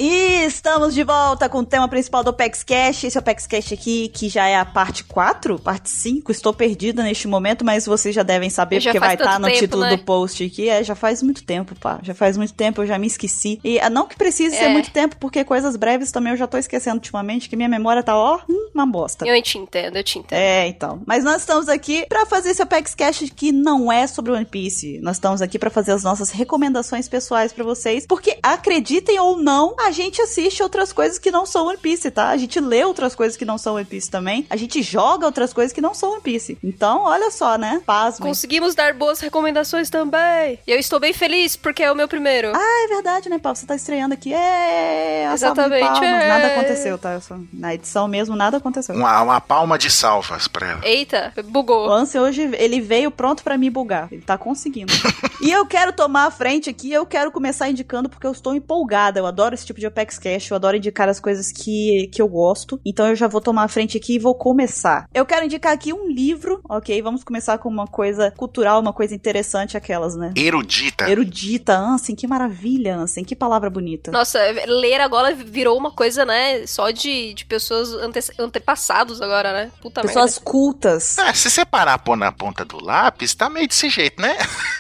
[0.06, 3.06] E estamos de volta com o tema principal do Opex Cash.
[3.06, 6.30] Esse Opex Cash aqui, que já é a parte 4, parte 5.
[6.30, 9.48] Estou perdida neste momento, mas vocês já devem saber, já porque vai estar tá no
[9.48, 9.96] tempo, título né?
[9.96, 10.68] do post aqui.
[10.68, 12.02] É, já faz muito tempo, pá.
[12.04, 13.62] Já faz muito tempo, eu já me esqueci.
[13.64, 14.60] E ah, não que precise é.
[14.60, 18.04] ser muito tempo, porque coisas breves também eu já tô esquecendo ultimamente, que minha memória
[18.04, 19.26] tá, ó, hum, uma bosta.
[19.26, 20.38] Eu te entendo, eu te entendo.
[20.38, 21.02] É, então.
[21.08, 25.00] Mas nós estamos aqui para fazer esse Opex Cash que não é sobre One Piece.
[25.02, 29.74] Nós estamos aqui para fazer as nossas recomendações pessoais para vocês, porque acreditem ou não,
[29.80, 32.30] a gente assiste outras coisas que não são One Piece, tá?
[32.30, 34.46] A gente lê outras coisas que não são One Piece também.
[34.50, 36.58] A gente joga outras coisas que não são One Piece.
[36.62, 37.82] Então, olha só, né?
[37.86, 38.18] Paz.
[38.20, 40.60] Conseguimos dar boas recomendações também.
[40.68, 42.52] E eu estou bem feliz porque é o meu primeiro.
[42.56, 43.56] Ah, é verdade, né, Paulo?
[43.56, 44.34] Você tá estreando aqui.
[44.34, 46.04] É, Exatamente.
[46.04, 46.28] É.
[46.28, 47.20] Nada aconteceu, tá?
[47.22, 47.38] Só...
[47.54, 48.96] Na edição mesmo, nada aconteceu.
[48.96, 50.82] Uma, uma palma de salvas pra ela.
[50.84, 51.86] Eita, bugou.
[51.86, 54.08] O Lance hoje, ele veio pronto para me bugar.
[54.12, 54.94] Ele tá conseguindo.
[55.42, 59.20] e eu quero tomar a frente aqui, eu quero começar indicando porque eu estou empolgada.
[59.20, 62.28] Eu adoro esse tipo de Apex Cash, eu adoro indicar as coisas que, que eu
[62.28, 62.80] gosto.
[62.86, 65.08] Então eu já vou tomar a frente aqui e vou começar.
[65.14, 67.02] Eu quero indicar aqui um livro, ok?
[67.02, 70.34] Vamos começar com uma coisa cultural, uma coisa interessante, aquelas, né?
[70.36, 71.10] Erudita.
[71.10, 74.12] Erudita, Ansem, que maravilha, Ansem, que palavra bonita.
[74.12, 76.66] Nossa, ler agora virou uma coisa, né?
[76.68, 79.72] Só de, de pessoas ante, antepassados agora, né?
[79.82, 80.52] Puta pessoas merda.
[80.52, 81.18] cultas.
[81.18, 84.38] É, se separar pôr na ponta do lápis, tá meio desse jeito, né?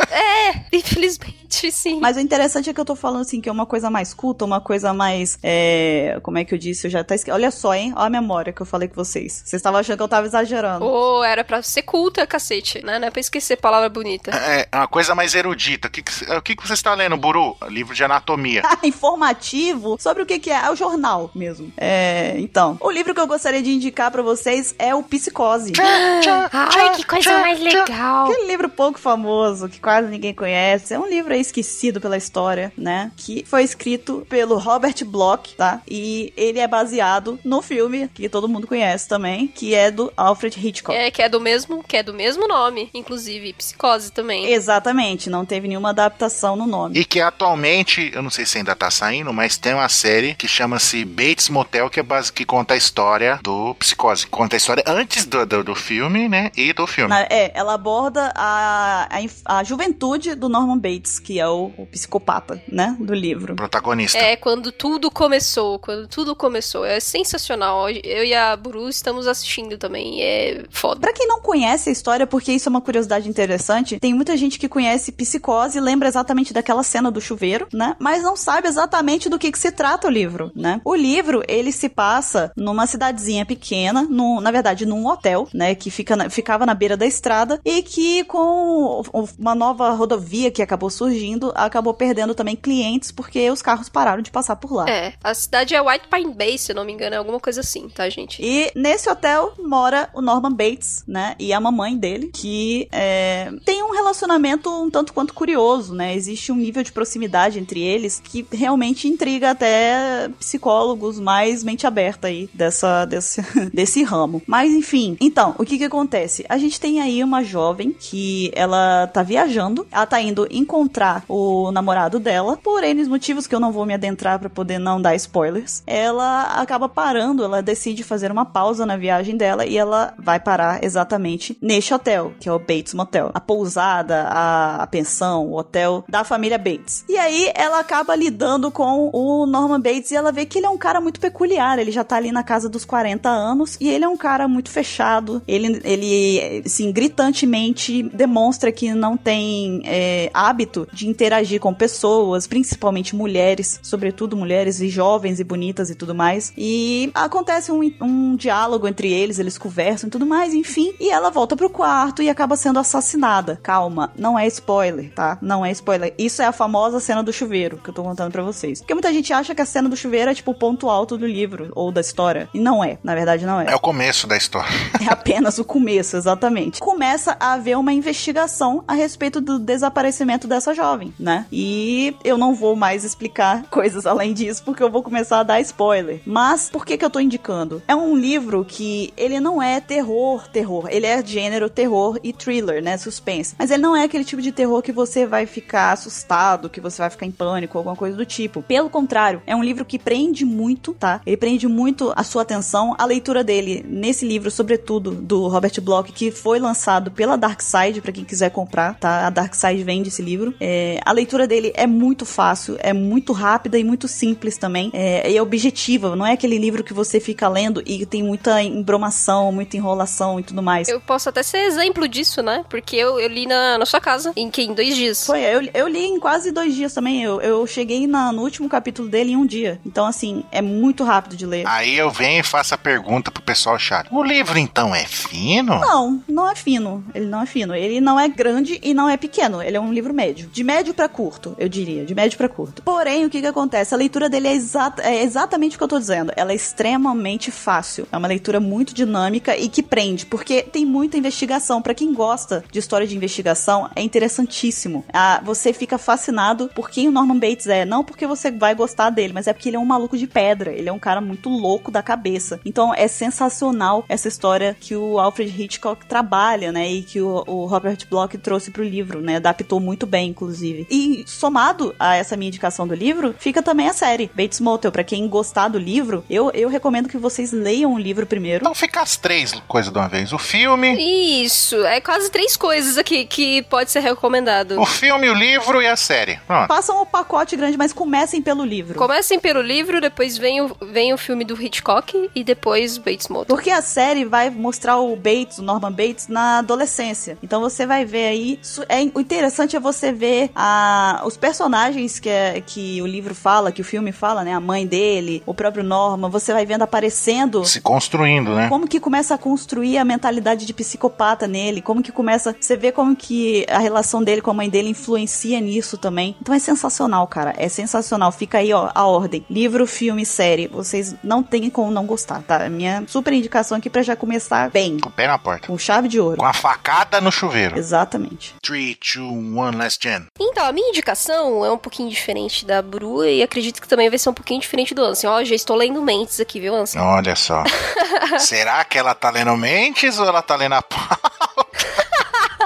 [0.09, 1.99] é, infelizmente, sim.
[1.99, 4.45] Mas o interessante é que eu tô falando assim, que é uma coisa mais culta,
[4.45, 6.87] uma coisa mais é, como é que eu disse?
[6.87, 7.93] Eu já tá Olha só, hein?
[7.95, 9.43] Olha a memória que eu falei com vocês.
[9.45, 10.85] Vocês estavam achando que eu tava exagerando.
[10.85, 12.97] Oh, era pra ser culta, cacete, né?
[12.99, 14.31] Não é pra esquecer palavra bonita.
[14.31, 15.87] É, é uma coisa mais erudita.
[15.87, 17.55] O que, que, o que, que você está lendo, Buru?
[17.69, 18.63] Livro de anatomia.
[18.83, 20.63] Informativo sobre o que, que é.
[20.63, 21.71] É o jornal mesmo.
[21.77, 25.73] É, então, o livro que eu gostaria de indicar para vocês é o Psicose.
[25.79, 28.25] Ai, que coisa mais legal.
[28.25, 30.93] Aquele livro pouco famoso, que quase ninguém conhece.
[30.93, 33.11] É um livro aí esquecido pela história, né?
[33.15, 35.81] Que foi escrito pelo Robert Bloch, tá?
[35.87, 40.57] E ele é baseado no filme que todo mundo conhece também, que é do Alfred
[40.59, 40.97] Hitchcock.
[40.97, 44.51] É, que é do mesmo, que é do mesmo nome, inclusive Psicose também.
[44.51, 46.99] Exatamente, não teve nenhuma adaptação no nome.
[46.99, 50.47] E que atualmente, eu não sei se ainda tá saindo, mas tem uma série que
[50.47, 54.27] chama-se Bates Motel, que é base que conta a história do Psicose.
[54.27, 56.51] Conta a história antes do, do, do filme, né?
[56.55, 57.13] E do filme.
[57.29, 59.09] É, ela aborda a,
[59.45, 62.95] a, a juventude do Norman Bates, que é o, o psicopata, né?
[62.99, 63.55] Do livro.
[63.55, 64.17] Protagonista.
[64.17, 66.85] É, quando tudo começou, quando tudo começou.
[66.85, 67.89] É sensacional.
[67.89, 70.21] Eu e a Buru estamos assistindo também.
[70.21, 70.99] É foda.
[70.99, 74.59] Pra quem não conhece a história, porque isso é uma curiosidade interessante, tem muita gente
[74.59, 77.95] que conhece Psicose e lembra exatamente daquela cena do chuveiro, né?
[77.99, 80.81] Mas não sabe exatamente do que, que se trata o livro, né?
[80.83, 85.75] O livro, ele se passa numa cidadezinha pequena, no, na verdade, num hotel, né?
[85.75, 89.01] Que fica na, ficava na beira da estrada e que com
[89.37, 91.12] uma nova rodovia que acabou surgindo,
[91.55, 94.89] acabou perdendo também clientes porque os carros pararam de passar por lá.
[94.89, 97.89] É, a cidade é White Pine Bay, se não me engano, é alguma coisa assim,
[97.89, 98.41] tá, gente?
[98.41, 101.35] E nesse hotel mora o Norman Bates, né?
[101.39, 106.15] E a mamãe dele, que é, tem um relacionamento um tanto quanto curioso, né?
[106.15, 112.27] Existe um nível de proximidade entre eles que realmente intriga até psicólogos mais mente aberta
[112.27, 113.41] aí dessa, desse,
[113.73, 114.41] desse ramo.
[114.47, 116.45] Mas enfim, então, o que que acontece?
[116.49, 121.23] A gente tem aí uma jovem que ela tá viajando, ela tá indo encontrar matar
[121.27, 125.01] o namorado dela, por N motivos que eu não vou me adentrar para poder não
[125.01, 125.83] dar spoilers.
[125.85, 130.83] Ela acaba parando, ela decide fazer uma pausa na viagem dela e ela vai parar
[130.83, 133.31] exatamente neste hotel, que é o Bates Motel.
[133.33, 137.03] A pousada, a, a pensão, o hotel da família Bates.
[137.09, 140.69] E aí ela acaba lidando com o Norman Bates e ela vê que ele é
[140.69, 141.77] um cara muito peculiar.
[141.77, 144.69] Ele já tá ali na casa dos 40 anos e ele é um cara muito
[144.69, 145.41] fechado.
[145.47, 153.15] Ele, ele assim, gritantemente demonstra que não tem é, hábito de interagir com pessoas, principalmente
[153.15, 156.53] mulheres, sobretudo mulheres e jovens e bonitas e tudo mais.
[156.57, 160.93] E acontece um, um diálogo entre eles, eles conversam e tudo mais, enfim.
[160.99, 163.59] E ela volta pro quarto e acaba sendo assassinada.
[163.61, 165.37] Calma, não é spoiler, tá?
[165.41, 166.13] Não é spoiler.
[166.17, 168.79] Isso é a famosa cena do chuveiro que eu tô contando para vocês.
[168.79, 171.25] Porque muita gente acha que a cena do chuveiro é tipo o ponto alto do
[171.25, 172.49] livro ou da história.
[172.53, 172.97] E não é.
[173.03, 173.65] Na verdade, não é.
[173.71, 174.71] É o começo da história.
[175.03, 176.79] É apenas o começo, exatamente.
[176.79, 180.82] Começa a haver uma investigação a respeito do desaparecimento dessa jovem,
[181.19, 181.45] né?
[181.51, 185.61] E eu não vou mais explicar coisas além disso, porque eu vou começar a dar
[185.61, 186.21] spoiler.
[186.25, 187.81] Mas por que que eu tô indicando?
[187.87, 190.87] É um livro que ele não é terror, terror.
[190.89, 192.97] Ele é gênero terror e thriller, né?
[192.97, 193.55] Suspense.
[193.57, 197.01] Mas ele não é aquele tipo de terror que você vai ficar assustado, que você
[197.01, 198.61] vai ficar em pânico, alguma coisa do tipo.
[198.61, 201.21] Pelo contrário, é um livro que prende muito, tá?
[201.25, 202.95] Ele prende muito a sua atenção.
[202.97, 208.01] A leitura dele nesse livro, sobretudo do Robert Bloch, que foi lançado pela Dark Side,
[208.01, 209.27] para quem quiser comprar, tá?
[209.27, 210.53] A Dark Side vende esse livro.
[210.59, 210.72] É,
[211.05, 214.89] a leitura dele é muito fácil, é muito rápida e muito simples também.
[214.93, 218.61] É, e é objetiva, não é aquele livro que você fica lendo e tem muita
[218.61, 220.87] embromação, muita enrolação e tudo mais.
[220.87, 222.65] Eu posso até ser exemplo disso, né?
[222.69, 224.63] Porque eu, eu li na, na sua casa em que?
[224.63, 225.25] Em dois dias.
[225.25, 227.23] Foi, eu, eu li em quase dois dias também.
[227.23, 229.79] Eu, eu cheguei na, no último capítulo dele em um dia.
[229.85, 231.67] Então, assim, é muito rápido de ler.
[231.67, 234.07] Aí eu venho e faço a pergunta pro pessoal chat.
[234.11, 235.79] O livro, então, é fino?
[235.79, 237.03] Não, não é fino.
[237.13, 237.75] Ele não é fino.
[237.75, 239.61] Ele não é grande e não é pequeno.
[239.61, 240.47] Ele é um livro médio.
[240.51, 242.05] De médio para curto, eu diria.
[242.05, 242.81] De médio para curto.
[242.81, 243.93] Porém, o que que acontece?
[243.93, 244.57] A leitura dele é,
[245.03, 246.31] é exatamente o que eu tô dizendo.
[246.35, 248.07] Ela é extremamente fácil.
[248.11, 251.81] É uma leitura muito dinâmica e que prende, porque tem muita investigação.
[251.81, 255.03] Para quem gosta de história de investigação, é interessantíssimo.
[255.13, 257.85] Ah, você fica fascinado por quem o Norman Bates é.
[257.85, 260.71] Não porque você vai gostar dele, mas é porque ele é um maluco de pedra.
[260.71, 262.59] Ele é um cara muito louco da cabeça.
[262.65, 266.89] Então é sensacional essa história que o Alfred Hitchcock trabalha, né?
[266.89, 269.37] E que o, o Robert Bloch trouxe pro livro, né?
[269.37, 270.52] Adaptou muito bem, inclusive.
[270.89, 274.91] E somado a essa minha indicação do livro, fica também a série Bates Motel.
[274.91, 278.63] Para quem gostar do livro, eu, eu recomendo que vocês leiam o livro primeiro.
[278.63, 280.33] Então fica as três coisas de uma vez.
[280.33, 281.43] O filme.
[281.43, 284.79] Isso, é quase três coisas aqui que pode ser recomendado.
[284.79, 286.39] O filme, o livro e a série.
[286.47, 286.67] Pronto.
[286.67, 288.95] Façam o pacote grande, mas comecem pelo livro.
[288.95, 293.55] Comecem pelo livro, depois vem o, vem o filme do Hitchcock e depois Bates Motel.
[293.55, 297.37] Porque a série vai mostrar o Bates, o Norman Bates, na adolescência.
[297.41, 298.59] Então você vai ver aí.
[298.89, 303.71] É, o interessante é você ver a, os personagens que, é, que o livro fala,
[303.71, 304.53] que o filme fala, né?
[304.53, 306.29] A mãe dele, o próprio Norman.
[306.29, 307.65] Você vai vendo aparecendo.
[307.65, 308.69] Se construindo, né?
[308.69, 311.81] Como que começa a construir a mentalidade de psicopata nele.
[311.81, 312.55] Como que começa.
[312.59, 316.35] Você vê como que a relação dele com a mãe dele influencia nisso também.
[316.41, 317.53] Então é sensacional, cara.
[317.57, 318.31] É sensacional.
[318.31, 319.45] Fica aí, ó, a ordem.
[319.49, 320.67] Livro, filme, série.
[320.67, 322.69] Vocês não tem como não gostar, tá?
[322.69, 324.99] Minha super indicação aqui pra já começar bem.
[324.99, 325.67] Com o pé na porta.
[325.67, 326.37] Com chave de ouro.
[326.37, 327.77] Com a facada no chuveiro.
[327.77, 328.55] Exatamente.
[328.61, 330.07] 3, 2, 1, last
[330.39, 334.19] Então, a minha indicação é um pouquinho diferente da Bru e acredito que também vai
[334.19, 335.29] ser um pouquinho diferente do Ansem.
[335.29, 337.01] Ó, já estou lendo mentes aqui, viu, Ansem?
[337.01, 337.63] Olha só.
[338.39, 341.62] Será que ela tá lendo mentes ou ela tá lendo a pauta?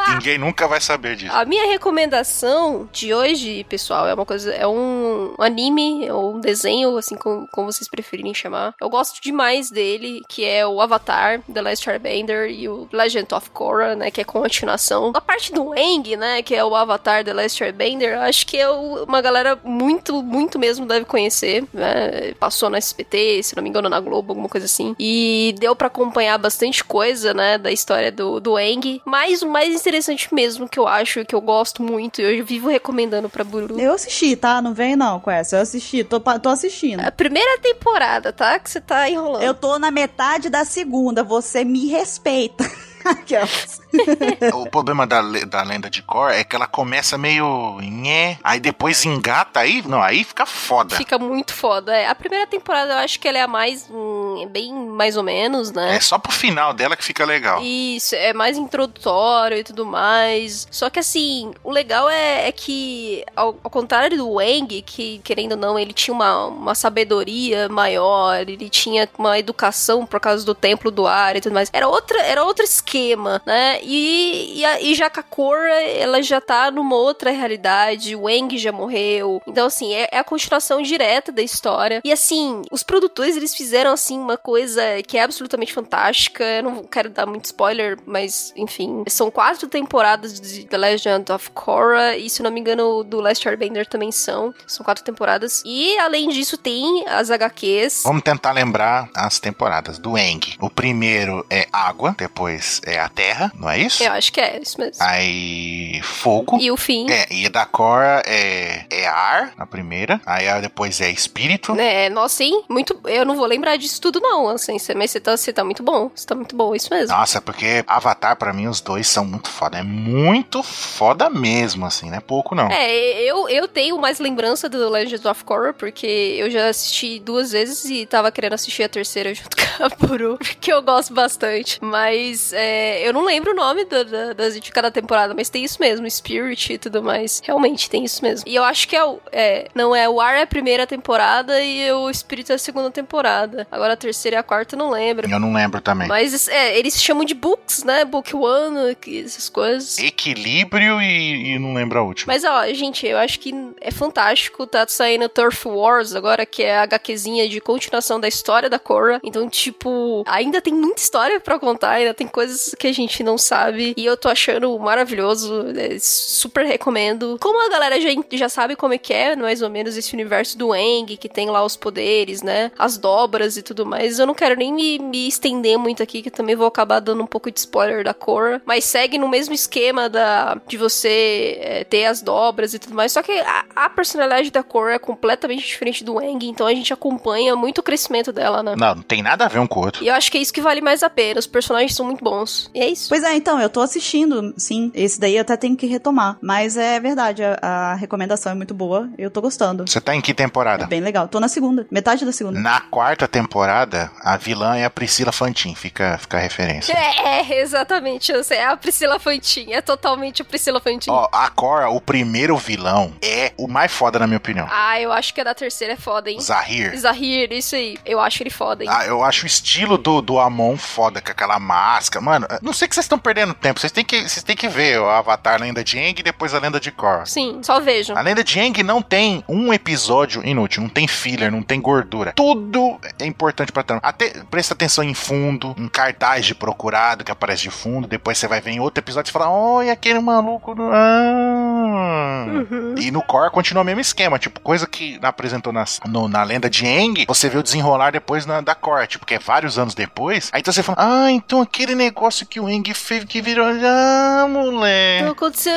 [0.17, 1.34] Ninguém nunca vai saber disso.
[1.34, 6.98] A minha recomendação de hoje, pessoal, é uma coisa, é um anime ou um desenho,
[6.98, 8.74] assim como, como vocês preferirem chamar.
[8.80, 13.50] Eu gosto demais dele, que é o Avatar, The Last Airbender e o Legend of
[13.52, 15.12] Korra, né, que é continuação.
[15.13, 18.70] A parte do Aang, né, que é o Avatar, The Last Airbender, acho que é
[18.70, 22.34] uma galera muito, muito mesmo deve conhecer, né?
[22.39, 24.96] Passou na SPT, se não me engano, na Globo, alguma coisa assim.
[25.00, 29.02] E deu para acompanhar bastante coisa, né, da história do, do Aang.
[29.06, 29.97] Mas o mais interessante
[30.34, 33.80] mesmo, que eu acho, que eu gosto muito, eu vivo recomendando pra Buru.
[33.80, 34.62] Eu assisti, tá?
[34.62, 35.58] Não vem não com essa.
[35.58, 37.00] Eu assisti, tô, tô assistindo.
[37.02, 38.60] A primeira temporada, tá?
[38.60, 39.44] Que você tá enrolando.
[39.44, 42.70] Eu tô na metade da segunda, você me respeita.
[43.04, 43.82] Aquelas.
[44.54, 49.06] o problema da, da lenda de Cor é que ela começa meio nhé, aí depois
[49.06, 50.95] engata aí, não, aí fica foda.
[50.95, 51.95] Fica muito foda.
[51.95, 52.08] É.
[52.08, 55.71] A primeira temporada eu acho que ela é a mais hum, bem mais ou menos,
[55.71, 55.95] né?
[55.95, 57.62] É só pro final dela que fica legal.
[57.62, 60.67] Isso, é mais introdutório e tudo mais.
[60.71, 65.54] Só que assim, o legal é, é que, ao, ao, contrário do Wang, que querendo
[65.54, 70.56] ou não, ele tinha uma, uma sabedoria maior, ele tinha uma educação por causa do
[70.56, 71.69] templo do ar e tudo mais.
[71.71, 73.77] Era outra, era outro esquema, né?
[73.84, 78.72] E, e, a, e já Kakora, ela já tá numa outra realidade, o Eng já
[78.72, 79.42] morreu.
[79.48, 82.02] Então, assim, é, é, a continuação direta da história.
[82.04, 86.44] E, assim, os produtores, eles fizeram, assim, uma coisa que é absolutamente fantástica.
[86.44, 89.04] Eu não quero dar muito spoiler, mas, enfim.
[89.08, 93.48] São quatro temporadas de The Legend of Korra, e, se não me engano, do Last
[93.48, 94.54] Airbender também são.
[94.66, 95.63] São quatro temporadas.
[95.66, 98.04] E, além disso, tem as HQs.
[98.04, 100.56] Vamos tentar lembrar as temporadas do Eng.
[100.60, 104.02] O primeiro é água, depois é a terra, não é isso?
[104.02, 105.04] Eu acho que é, isso mesmo.
[105.04, 106.58] Aí, fogo.
[106.60, 107.10] E o fim.
[107.12, 110.22] É, e da Korra é, é ar, na primeira.
[110.26, 111.76] Aí depois é espírito.
[111.78, 112.64] É, nossa, sim.
[112.70, 112.98] Muito.
[113.06, 114.78] Eu não vou lembrar disso tudo, não, assim.
[114.96, 116.10] Mas você tá, você tá muito bom.
[116.16, 117.16] Você tá muito bom, isso mesmo.
[117.16, 119.80] Nossa, porque Avatar, para mim, os dois são muito foda.
[119.80, 122.70] É muito foda mesmo, assim, não é pouco, não.
[122.72, 127.52] É, eu, eu tenho mais lembrança do Legends of Korra, porque eu já assisti duas
[127.52, 131.80] vezes e tava querendo assistir a terceira junto com a Buru, que eu gosto bastante.
[131.82, 135.82] Mas é, eu não lembro nome do, do, das de cada temporada, mas tem isso
[135.82, 137.41] mesmo, Spirit e tudo mais.
[137.43, 138.48] Realmente tem isso mesmo.
[138.48, 139.20] E eu acho que é o.
[139.32, 142.89] É, não é o Ar é a primeira temporada e o Espírito é a segunda
[142.91, 143.67] temporada.
[143.72, 145.30] Agora a terceira e a quarta eu não lembro.
[145.30, 146.08] Eu não lembro também.
[146.08, 148.06] Mas é, eles chamam de books, né?
[148.06, 149.98] Book One, essas coisas.
[149.98, 152.34] Equilíbrio e, e não lembro a última.
[152.34, 154.65] Mas ó, gente, eu acho que é fantástico.
[154.67, 159.20] Tá saindo Turf Wars agora, que é a HQzinha de continuação da história da Korra.
[159.24, 163.38] Então, tipo, ainda tem muita história para contar, ainda tem coisas que a gente não
[163.48, 163.94] sabe.
[163.98, 165.66] E eu tô achando maravilhoso.
[165.76, 167.38] É, super recomendo.
[167.40, 170.58] Como a galera já, já sabe como é que é, mais ou menos, esse universo
[170.58, 172.72] do Eng, que tem lá os poderes, né?
[172.78, 174.20] As dobras e tudo mais.
[174.20, 177.28] Eu não quero nem me, me estender muito aqui, que também vou acabar dando um
[177.28, 178.62] pouco de spoiler da Korra.
[178.66, 183.12] Mas segue no mesmo esquema da, de você é, ter as dobras e tudo mais.
[183.12, 186.94] Só que a, a personalidade da Korra é completamente diferente do Eng, então a gente
[186.94, 188.76] acompanha muito o crescimento dela, né?
[188.78, 190.04] Não, não tem nada a ver um com o outro.
[190.04, 191.40] E eu acho que é isso que vale mais a pena.
[191.40, 192.70] Os personagens são muito bons.
[192.74, 193.10] E é isso.
[193.10, 194.91] Pois é, então, eu tô assistindo, sim.
[194.93, 196.38] Esse daí eu até tenho que retomar.
[196.41, 199.10] Mas é verdade, a, a recomendação é muito boa.
[199.17, 199.88] Eu tô gostando.
[199.88, 200.84] Você tá em que temporada?
[200.84, 201.28] É bem legal.
[201.28, 202.60] Tô na segunda, metade da segunda.
[202.60, 205.76] Na quarta temporada, a vilã é a Priscila Fantin.
[205.76, 206.93] Fica, fica a referência.
[206.93, 208.32] É, é exatamente.
[208.50, 209.71] É a Priscila Fantin.
[209.71, 211.10] É totalmente a Priscila Fantin.
[211.12, 214.67] Ó, a Cora, o primeiro vilão, é o mais foda, na minha opinião.
[214.71, 216.39] Ah, eu acho que a da terceira é foda, hein?
[216.39, 216.97] Zahir.
[216.97, 217.97] Zahir, isso aí.
[218.06, 218.89] Eu acho ele foda, hein?
[218.91, 222.23] Ah, eu acho o estilo do, do Amon foda, com aquela máscara.
[222.23, 223.78] Mano, não sei que vocês estão perdendo tempo.
[223.78, 226.54] Vocês têm que, vocês têm que ver o Avatar, a Lenda de Aang e depois
[226.54, 227.26] a Lenda de Korra.
[227.26, 228.18] Sim, só vejam.
[228.18, 232.32] A Lenda de Aang não tem um episódio inútil, não tem filler, não tem gordura.
[232.32, 234.00] Tudo é importante pra trama.
[234.02, 238.08] Até presta atenção em fundo, em cartaz de procurado que aparece de fundo.
[238.08, 240.74] Depois você vai ver em outro episódio e fala: Olha aquele maluco.
[240.74, 240.84] Do...
[240.90, 242.46] Ah.
[242.48, 242.96] Uhum.
[242.98, 244.40] E no Korra continua o mesmo esquema.
[244.40, 248.46] Tipo, coisa que apresentou na, no, na Lenda de Aang, você vê o desenrolar depois
[248.46, 249.06] na, da Korra.
[249.06, 250.50] Tipo, que é vários anos depois.
[250.54, 253.66] Aí então você fala: Ah, então aquele negócio que o Aang fez que virou.
[253.68, 255.24] Ah, moleque.
[255.24, 255.74] Não aconteceu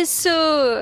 [0.00, 0.28] isso.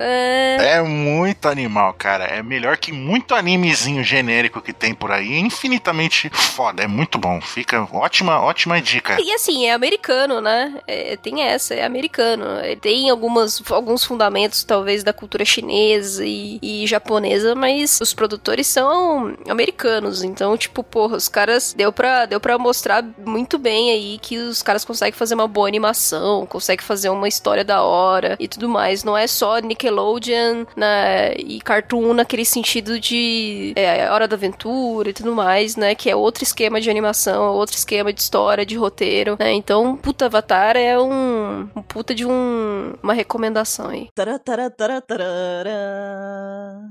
[0.01, 0.77] É...
[0.77, 2.25] é muito animal, cara.
[2.25, 5.35] É melhor que muito animezinho genérico que tem por aí.
[5.35, 6.83] É infinitamente foda.
[6.83, 7.41] É muito bom.
[7.41, 9.17] Fica ótima, ótima dica.
[9.21, 10.75] E assim, é americano, né?
[10.87, 12.45] É, tem essa, é americano.
[12.81, 19.37] Tem algumas, alguns fundamentos, talvez, da cultura chinesa e, e, japonesa, mas os produtores são
[19.49, 20.23] americanos.
[20.23, 21.75] Então, tipo, porra, os caras.
[21.77, 25.69] Deu pra, deu pra mostrar muito bem aí que os caras conseguem fazer uma boa
[25.69, 26.02] animação,
[26.49, 29.05] conseguem fazer uma história da hora e tudo mais.
[29.05, 35.13] Não é só Nickelodeon né, e Cartoon naquele sentido de é, Hora da Aventura e
[35.13, 35.95] tudo mais, né?
[35.95, 39.53] Que é outro esquema de animação, outro esquema de história, de roteiro, né?
[39.53, 44.09] Então, puta Avatar é um, um puta de um, uma recomendação aí.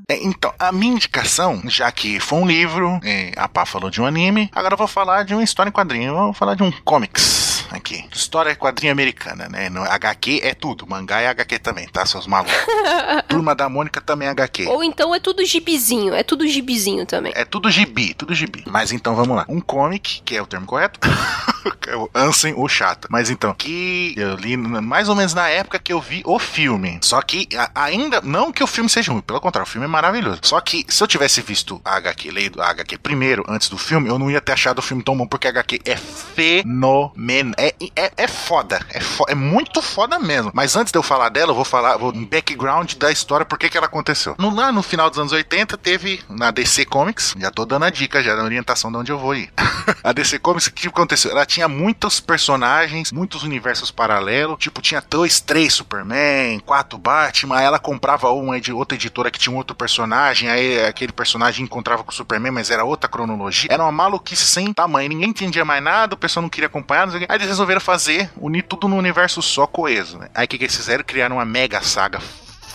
[0.10, 4.02] É, então, a minha indicação, já que foi um livro, é, a Pá falou de
[4.02, 6.64] um anime, agora eu vou falar de uma história em quadrinho, eu vou falar de
[6.64, 8.06] um comics aqui.
[8.14, 9.70] História quadrinho americana, né?
[9.70, 12.54] No HQ é tudo, mangá é HQ também, tá, seus malucos?
[13.28, 14.68] Turma da Mônica também é HQ.
[14.68, 17.34] Ou então é tudo gibizinho, é tudo gibizinho também.
[17.36, 18.64] É tudo gibi, tudo gibi.
[18.68, 19.46] Mas então vamos lá.
[19.48, 21.00] Um comic, que é o termo correto,
[21.88, 23.08] é o Ansem o chato.
[23.10, 27.00] Mas então, que eu li mais ou menos na época que eu vi o filme.
[27.02, 30.42] Só que ainda, não que o filme seja ruim, pelo contrário, o filme é maravilhoso.
[30.44, 34.10] Só que se eu tivesse visto a HQ, leído a HQ primeiro, antes do filme,
[34.10, 37.54] eu não ia ter achado o filme tão bom, porque a HQ é fenomenal.
[37.62, 38.84] É, é, é foda.
[38.90, 40.52] É, fo é muito foda mesmo.
[40.54, 43.70] Mas antes de eu falar dela, eu vou falar um background da história, por que
[43.70, 44.36] que ela aconteceu.
[44.40, 47.92] No, lá no final dos anos 80, teve na DC Comics, já tô dando a
[47.92, 49.54] dica, já da orientação de onde eu vou ir.
[50.04, 51.30] a DC Comics, o que aconteceu?
[51.30, 54.58] Ela tinha muitos personagens, muitos universos paralelos.
[54.58, 57.58] Tipo, tinha dois, três Superman, quatro Batman.
[57.58, 60.50] Aí ela comprava uma de outra editora que tinha um outro personagem.
[60.50, 63.70] Aí aquele personagem encontrava com o Superman, mas era outra cronologia.
[63.72, 65.10] Era uma maluquice sem tamanho.
[65.10, 67.06] Ninguém entendia mais nada, o pessoal não queria acompanhar.
[67.06, 70.18] Não Aí eles resolveram fazer, unir tudo num universo só coeso.
[70.18, 70.30] Né?
[70.34, 71.04] Aí o que, que eles fizeram?
[71.04, 72.20] Criaram uma mega saga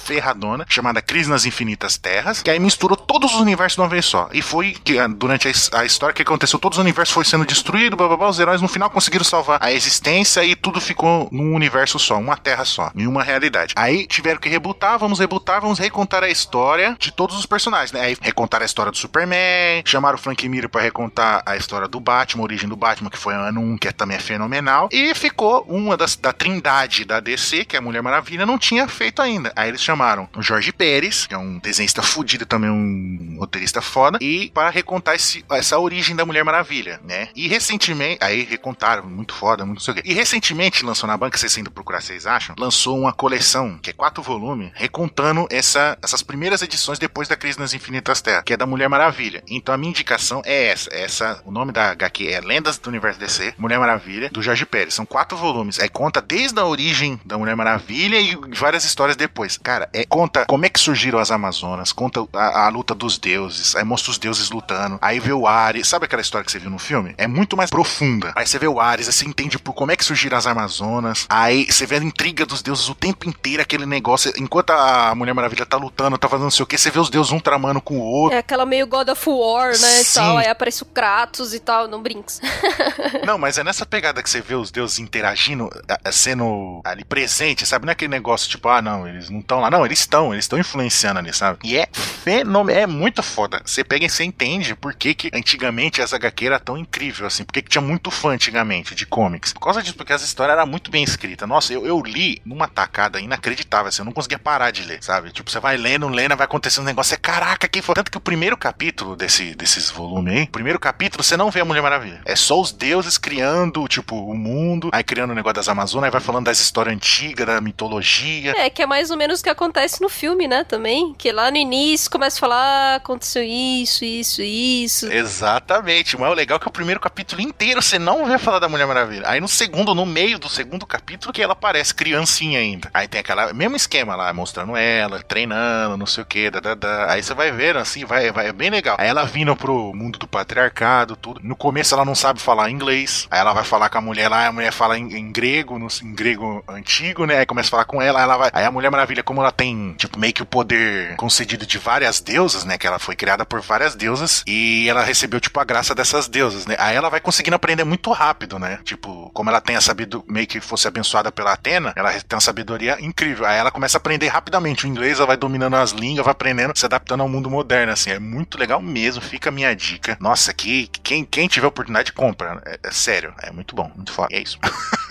[0.06, 4.04] ferradona, chamada Crise nas Infinitas Terras, que aí misturou todos os universos de uma vez
[4.04, 4.28] só.
[4.32, 7.96] E foi que ah, durante a, história que aconteceu, todos os universos foram sendo destruídos,
[7.96, 11.54] blá, blá, blá, os heróis no final conseguiram salvar a existência e tudo ficou num
[11.54, 13.74] universo só, uma terra só, em uma realidade.
[13.76, 18.00] Aí tiveram que rebutar, vamos rebutar, vamos recontar a história de todos os personagens, né?
[18.00, 21.98] Aí recontar a história do Superman, chamaram o Frank Miller para recontar a história do
[21.98, 24.88] Batman, a origem do Batman, que foi ano 1, que é, também é fenomenal.
[24.92, 28.86] E ficou uma das, da trindade da DC, que é a Mulher Maravilha, não tinha
[28.86, 29.52] feito ainda.
[29.56, 29.95] Aí eles chamaram
[30.36, 35.14] o Jorge Pérez, que é um desenhista fudido também, um roteirista foda, e para recontar
[35.14, 37.28] esse, essa origem da Mulher Maravilha, né?
[37.34, 40.02] E recentemente, aí recontaram, muito foda, muito sei o quê.
[40.04, 42.54] E recentemente lançou na banca, vocês indo procurar, vocês acham?
[42.58, 47.58] Lançou uma coleção, que é quatro volumes, recontando essa, essas primeiras edições depois da Crise
[47.58, 49.42] nas Infinitas Terras, que é da Mulher Maravilha.
[49.48, 53.18] Então a minha indicação é essa, essa o nome da HQ é Lendas do Universo
[53.20, 54.94] DC, Mulher Maravilha, do Jorge Pérez.
[54.94, 55.80] São quatro volumes.
[55.80, 59.58] Aí conta desde a origem da Mulher Maravilha e várias histórias depois.
[59.58, 63.74] Cara, é conta como é que surgiram as Amazonas, conta a, a, luta dos deuses,
[63.76, 66.70] aí mostra os deuses lutando, aí vê o Ares, sabe aquela história que você viu
[66.70, 67.14] no filme?
[67.18, 68.32] É muito mais profunda.
[68.34, 71.26] Aí você vê o Ares, aí você entende por como é que surgiram as Amazonas,
[71.28, 75.34] aí você vê a intriga dos deuses o tempo inteiro, aquele negócio, enquanto a Mulher
[75.34, 77.80] Maravilha tá lutando, tá fazendo não sei o que, você vê os deuses um tramando
[77.80, 78.36] com o outro.
[78.36, 80.00] É aquela meio God of War, né, Sim.
[80.00, 82.40] e tal, aí aparece o Kratos e tal, não brinks.
[83.26, 85.68] não, mas é nessa pegada que você vê os deuses interagindo,
[86.12, 87.86] sendo ali presente, sabe?
[87.86, 89.70] Não é aquele negócio tipo, ah, não, eles não estão lá.
[89.70, 91.58] Não, eles estão, eles estão influenciando ali, sabe?
[91.64, 93.60] E é fenomenal, é muito foda.
[93.64, 97.44] Você pega e você entende por que, que antigamente essa HQ era tão incrível, assim,
[97.44, 99.52] porque que tinha muito fã antigamente de comics.
[99.52, 101.48] Por causa disso, porque as histórias eram muito bem escritas.
[101.48, 105.30] Nossa, eu, eu li numa tacada inacreditável, assim, eu não conseguia parar de ler, sabe?
[105.30, 107.94] Tipo, você vai lendo, lendo, vai acontecendo um negócio, é caraca, que foi.
[107.94, 111.64] Tanto que o primeiro capítulo desse, desses volumes aí, primeiro capítulo, você não vê a
[111.64, 112.20] Mulher Maravilha.
[112.24, 116.10] É só os deuses criando, tipo, o mundo, aí criando o negócio das Amazonas, aí
[116.10, 118.54] vai falando das histórias antigas, da mitologia.
[118.56, 121.14] É, que é mais ou menos o que acontece no filme, né, também.
[121.14, 125.12] Que lá no início começa a falar, ah, aconteceu isso, isso, isso.
[125.12, 126.16] Exatamente.
[126.16, 128.86] Mas o legal é que o primeiro capítulo inteiro você não vê falar da Mulher
[128.86, 129.28] Maravilha.
[129.28, 132.90] Aí no segundo, no meio do segundo capítulo, que ela aparece criancinha ainda.
[132.94, 136.74] Aí tem aquela mesmo esquema lá, mostrando ela, treinando, não sei o que, da, da,
[136.74, 137.12] da.
[137.12, 138.96] Aí você vai vendo assim, vai, vai, é bem legal.
[138.98, 141.40] Aí ela vindo pro mundo do patriarcado, tudo.
[141.42, 143.26] No começo ela não sabe falar inglês.
[143.30, 145.88] Aí ela vai falar com a mulher lá, a mulher fala em, em grego, no,
[146.02, 147.38] em grego antigo, né?
[147.38, 148.50] Aí começa a falar com ela, ela vai.
[148.52, 152.20] Aí a Mulher Maravilha, como ela tem, tipo, meio que o poder concedido de várias
[152.20, 152.76] deusas, né?
[152.76, 156.66] Que ela foi criada por várias deusas e ela recebeu, tipo, a graça dessas deusas,
[156.66, 156.76] né?
[156.78, 158.78] Aí ela vai conseguindo aprender muito rápido, né?
[158.84, 162.40] Tipo, como ela tem a sabedoria, meio que fosse abençoada pela Atena, ela tem uma
[162.40, 163.46] sabedoria incrível.
[163.46, 166.76] Aí ela começa a aprender rapidamente o inglês, ela vai dominando as línguas, vai aprendendo,
[166.76, 168.10] se adaptando ao mundo moderno, assim.
[168.10, 170.16] É muito legal mesmo, fica a minha dica.
[170.20, 172.62] Nossa, que quem, quem tiver oportunidade, compra.
[172.66, 174.28] É, é sério, é muito bom, muito foda.
[174.32, 174.58] É isso.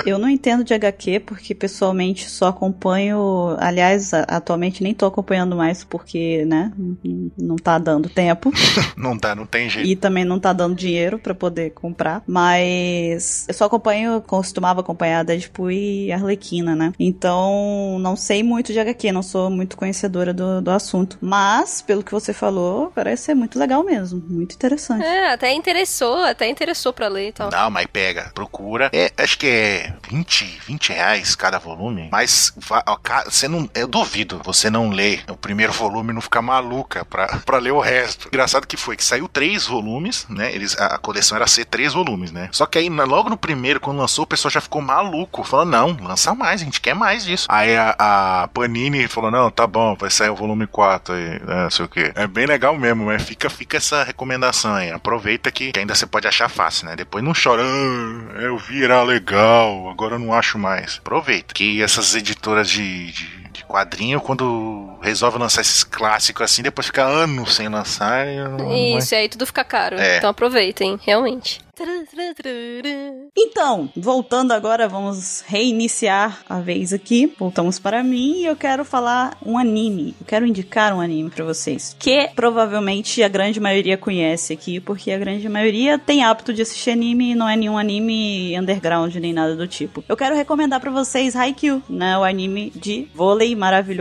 [0.06, 5.84] Eu não entendo de HQ porque pessoalmente só acompanho, aliás, atualmente nem tô acompanhando mais
[5.84, 6.72] porque, né,
[7.38, 8.52] não tá dando tempo.
[8.98, 9.88] não dá, não tem jeito.
[9.88, 15.24] E também não tá dando dinheiro para poder comprar, mas eu só acompanho, costumava acompanhar
[15.24, 16.94] Deadpool e Arlequina, né?
[17.00, 22.04] Então, não sei muito de HQ, não sou muito conhecedora do, do assunto, mas pelo
[22.04, 25.04] que você falou, parece ser muito legal mesmo, muito interessante.
[25.04, 27.50] É, até interessou, até interessou para ler e tal.
[27.52, 28.90] Não, mas pega, procura.
[28.94, 32.54] É, acho que é 20, 20 reais cada volume, mas
[33.26, 37.58] você não, eu duvido você não ler o primeiro volume não ficar maluca pra, pra
[37.58, 38.28] ler o resto.
[38.28, 40.54] Engraçado que foi que saiu três volumes, né?
[40.54, 42.50] Eles, a, a coleção era ser três volumes, né?
[42.52, 45.98] Só que aí, logo no primeiro, quando lançou, o pessoal já ficou maluco, falando, não,
[46.08, 47.48] lança mais, a gente quer mais disso.
[47.50, 51.64] Aí a, a Panini falou, não, tá bom, vai sair o volume 4 aí, né,
[51.64, 52.12] não sei o que.
[52.16, 54.92] É bem legal mesmo, mas fica, fica essa recomendação aí.
[54.92, 56.96] Aproveita que, que ainda você pode achar fácil, né?
[56.96, 60.98] Depois não chora, ah, eu vi, era legal, agora eu não acho mais.
[61.00, 61.54] Aproveita.
[61.54, 63.64] Que essas editoras de, de de
[64.20, 68.28] quando resolve lançar esses clássicos assim, depois fica anos sem lançar.
[68.98, 69.98] Isso, e aí tudo fica caro.
[69.98, 70.18] É.
[70.18, 71.66] Então aproveitem, realmente.
[73.38, 77.34] Então, voltando agora, vamos reiniciar a vez aqui.
[77.38, 80.16] Voltamos para mim e eu quero falar um anime.
[80.20, 81.96] Eu quero indicar um anime para vocês.
[82.00, 86.92] Que provavelmente a grande maioria conhece aqui, porque a grande maioria tem hábito de assistir
[86.92, 90.04] anime e não é nenhum anime underground nem nada do tipo.
[90.08, 92.18] Eu quero recomendar para vocês Haikyuu, né?
[92.18, 93.95] O anime de vôlei maravilhoso.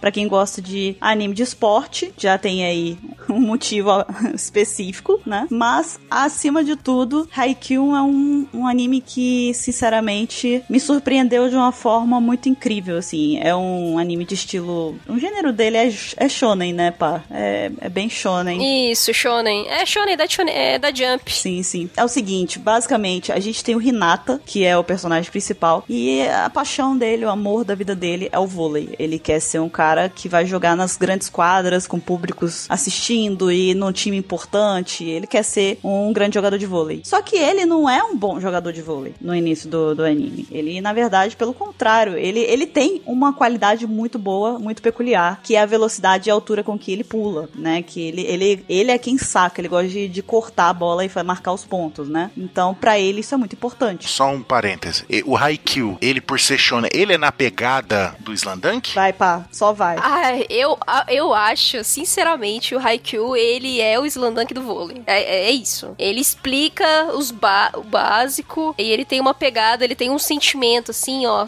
[0.00, 3.90] Para quem gosta de anime de esporte, já tem aí um motivo
[4.34, 5.46] específico, né?
[5.50, 11.72] Mas, acima de tudo, Haikyuu é um, um anime que, sinceramente, me surpreendeu de uma
[11.72, 13.38] forma muito incrível, assim.
[13.38, 14.96] É um anime de estilo...
[15.08, 17.22] O gênero dele é, é shonen, né, pá?
[17.30, 18.90] É, é bem shonen.
[18.90, 19.68] Isso, shonen.
[19.68, 21.32] É shonen da, shonen, é da Jump.
[21.32, 21.90] Sim, sim.
[21.96, 26.22] É o seguinte, basicamente, a gente tem o Hinata, que é o personagem principal, e
[26.28, 28.94] a paixão dele, o amor da vida dele é o vôlei.
[28.98, 33.74] Ele quer ser um cara que vai jogar nas grandes quadras, com públicos assistindo e
[33.74, 35.04] num time importante.
[35.04, 37.02] Ele quer ser um grande jogador de vôlei.
[37.04, 40.46] Só que ele não é um bom jogador de vôlei no início do, do anime.
[40.50, 45.56] Ele, na verdade, pelo contrário, ele, ele tem uma qualidade muito boa, muito peculiar, que
[45.56, 47.82] é a velocidade e a altura com que ele pula, né?
[47.82, 51.10] Que ele, ele, ele é quem saca, ele gosta de, de cortar a bola e
[51.24, 52.30] marcar os pontos, né?
[52.36, 54.08] Então, para ele, isso é muito importante.
[54.08, 55.04] Só um parêntese.
[55.24, 58.94] O Haikyuu, ele por ser shonen, ele é na pegada do Slandunk?
[58.94, 59.96] Vai, pá, só vai.
[60.00, 65.02] Ah, eu, eu acho, sinceramente, o Haikyuu, ele é o Slandunk do vôlei.
[65.06, 65.94] É, é, é isso.
[65.98, 70.90] Ele explica os ba o básico e ele tem uma pegada, ele tem um sentimento,
[70.90, 71.46] assim, ó.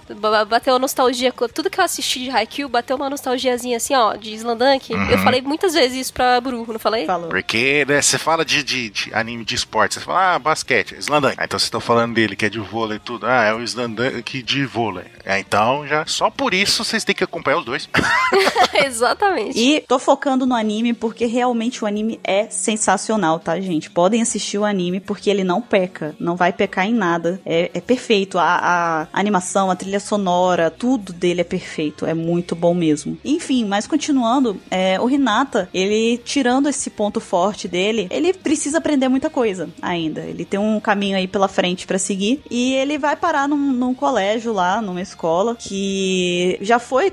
[0.48, 1.32] Bateu uma nostalgia.
[1.54, 4.92] Tudo que eu assisti de Haikyuu, bateu uma nostalgiazinha, assim, ó, de Slandunk.
[4.92, 5.10] Uhum.
[5.10, 7.06] Eu falei muitas vezes isso pra Bru, não falei?
[7.06, 7.28] Falou.
[7.28, 11.36] Porque, né, você fala de, de, de, anime de esporte, você fala, ah, basquete, Slandunk.
[11.38, 13.26] Ah, então vocês estão falando dele, que é de vôlei e tudo.
[13.26, 15.06] Ah, é o Slandunk de vôlei.
[15.24, 17.69] Ah, então, já, só por isso vocês têm que acompanhar os dois.
[18.84, 19.58] Exatamente.
[19.58, 23.90] E tô focando no anime porque realmente o anime é sensacional, tá, gente?
[23.90, 27.40] Podem assistir o anime porque ele não peca, não vai pecar em nada.
[27.44, 28.38] É, é perfeito.
[28.38, 32.06] A, a, animação, a trilha sonora, tudo dele é perfeito.
[32.06, 33.18] É muito bom mesmo.
[33.24, 39.08] Enfim, mas continuando, é, o Hinata, ele tirando esse ponto forte dele, ele precisa aprender
[39.08, 40.20] muita coisa ainda.
[40.22, 43.94] Ele tem um caminho aí pela frente para seguir e ele vai parar num, num
[43.94, 47.10] colégio lá, numa escola que já foi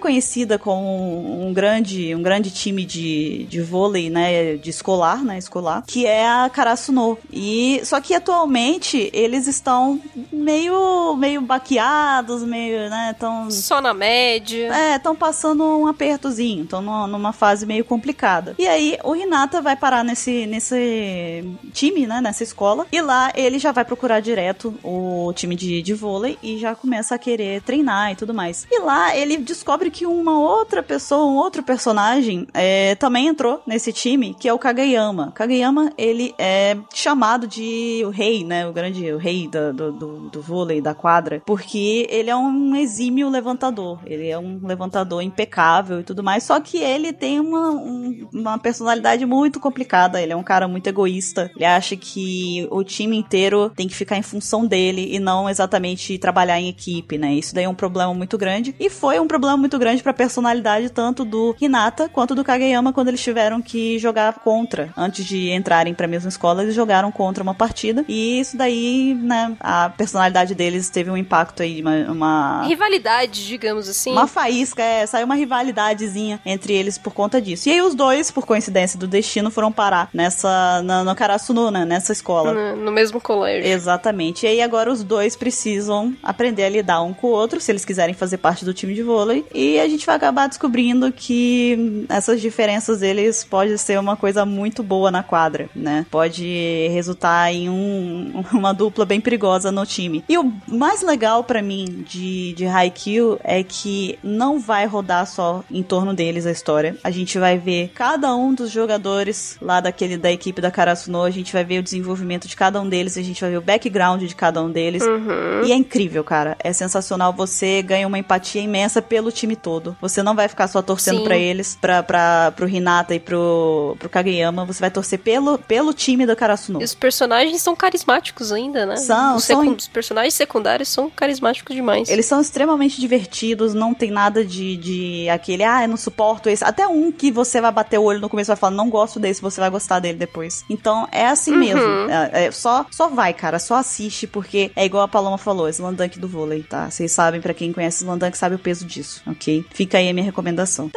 [0.60, 6.06] como um grande, um grande time de, de vôlei, né, de escolar, né, escolar, que
[6.06, 7.18] é a Karasuno.
[7.32, 10.00] E só que atualmente eles estão
[10.32, 14.74] meio meio baqueados, meio, né, tão só na média.
[14.74, 18.56] É, estão passando um apertozinho, estão numa fase meio complicada.
[18.60, 21.44] E aí o Renata vai parar nesse nesse
[21.74, 25.94] time, né, nessa escola, e lá ele já vai procurar direto o time de, de
[25.94, 28.68] vôlei e já começa a querer treinar e tudo mais.
[28.70, 33.92] E lá ele descobre que uma outra pessoa, um outro personagem é, também entrou nesse
[33.92, 35.32] time, que é o Kageyama.
[35.34, 38.68] Kageyama, ele é chamado de o rei, né?
[38.68, 42.76] O grande o rei do, do, do, do vôlei, da quadra, porque ele é um
[42.76, 44.00] exímio levantador.
[44.06, 48.58] Ele é um levantador impecável e tudo mais, só que ele tem uma, um, uma
[48.58, 50.22] personalidade muito complicada.
[50.22, 51.52] Ele é um cara muito egoísta.
[51.56, 56.18] Ele acha que o time inteiro tem que ficar em função dele e não exatamente
[56.18, 57.34] trabalhar em equipe, né?
[57.34, 58.76] Isso daí é um problema muito grande.
[58.80, 63.10] E foi um problema muito grande pra personalidade tanto do Hinata quanto do Kageyama quando
[63.10, 64.90] eles tiveram que jogar contra.
[64.98, 68.04] Antes de entrarem pra mesma escola, eles jogaram contra uma partida.
[68.08, 72.12] E isso daí, né, a personalidade deles teve um impacto aí, uma.
[72.12, 74.12] uma rivalidade, digamos assim.
[74.12, 77.70] Uma faísca, é, saiu uma rivalidadezinha entre eles por conta disso.
[77.70, 80.82] E aí os dois, por coincidência do destino, foram parar nessa.
[80.84, 82.54] Na, no Karasuno, né, nessa escola.
[82.54, 83.70] No, no mesmo colégio.
[83.70, 84.46] Exatamente.
[84.46, 87.86] E aí agora os dois precisam aprender a lidar um com o outro, se eles
[87.86, 89.46] quiserem fazer parte do time de vôlei.
[89.54, 94.82] E a gente vai acabar descobrindo que essas diferenças deles pode ser uma coisa muito
[94.82, 96.06] boa na quadra, né?
[96.10, 100.24] Pode resultar em um, uma dupla bem perigosa no time.
[100.28, 105.64] E o mais legal para mim de, de Haikyuu é que não vai rodar só
[105.70, 106.96] em torno deles a história.
[107.04, 111.30] A gente vai ver cada um dos jogadores lá daquele da equipe da Karasuno, a
[111.30, 114.24] gente vai ver o desenvolvimento de cada um deles, a gente vai ver o background
[114.24, 115.04] de cada um deles.
[115.04, 115.66] Uhum.
[115.66, 116.56] E é incrível, cara.
[116.60, 117.34] É sensacional.
[117.34, 119.97] Você ganha uma empatia imensa pelo time todo.
[120.02, 124.10] Você não vai ficar só torcendo para eles, pra, pra, pro Hinata e pro, pro
[124.10, 124.66] Kageyama.
[124.66, 126.82] Você vai torcer pelo, pelo time da Karasuno.
[126.82, 128.98] E os personagens são carismáticos ainda, né?
[128.98, 129.68] São, os, são...
[129.74, 132.10] os personagens secundários são carismáticos demais.
[132.10, 136.64] Eles são extremamente divertidos, não tem nada de, de aquele, ah, eu não suporto esse.
[136.64, 139.20] Até um que você vai bater o olho no começo e vai falar, não gosto
[139.20, 140.64] desse, você vai gostar dele depois.
[140.70, 141.58] Então, é assim Uhum.
[141.60, 141.82] mesmo.
[142.10, 146.20] É, é, só, só vai, cara, só assiste, porque é igual a Paloma falou, Slandunk
[146.20, 146.90] do vôlei, tá?
[146.90, 149.66] Vocês sabem, pra quem conhece Slandunk, sabe o peso disso, ok?
[149.72, 150.90] Fica aí a minha recomendação.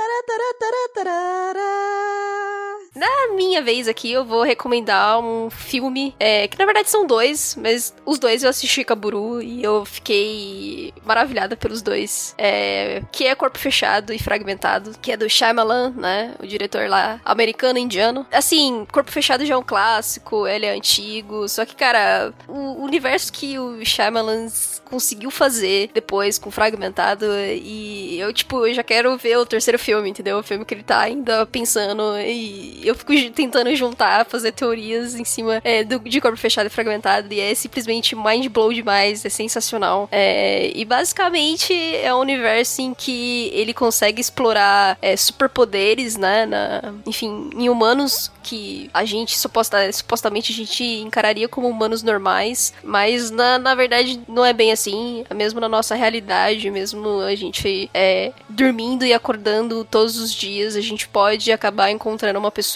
[2.94, 7.56] Na minha vez aqui, eu vou recomendar um filme, é, que na verdade são dois,
[7.60, 12.34] mas os dois eu assisti Kaburu e eu fiquei maravilhada pelos dois.
[12.36, 16.34] É, que é Corpo Fechado e Fragmentado, que é do Shyamalan, né?
[16.42, 18.26] O diretor lá, americano-indiano.
[18.32, 23.32] Assim, Corpo Fechado já é um clássico, ele é antigo, só que, cara, o universo
[23.32, 24.48] que o Shyamalan
[24.84, 30.10] conseguiu fazer depois com Fragmentado e eu, tipo, eu já quero ver o terceiro filme,
[30.10, 30.38] entendeu?
[30.38, 35.24] O filme que ele tá ainda pensando e eu fico tentando juntar, fazer teorias em
[35.24, 39.28] cima é, do, de corpo fechado e fragmentado, e é simplesmente mind blow demais, é
[39.28, 40.08] sensacional.
[40.10, 46.46] É, e basicamente é um universo em que ele consegue explorar é, superpoderes, né?
[46.46, 52.72] Na, enfim, em humanos que a gente suposta, supostamente a gente encararia como humanos normais,
[52.82, 55.24] mas na, na verdade não é bem assim.
[55.34, 60.80] Mesmo na nossa realidade, mesmo a gente é, dormindo e acordando todos os dias, a
[60.80, 62.69] gente pode acabar encontrando uma pessoa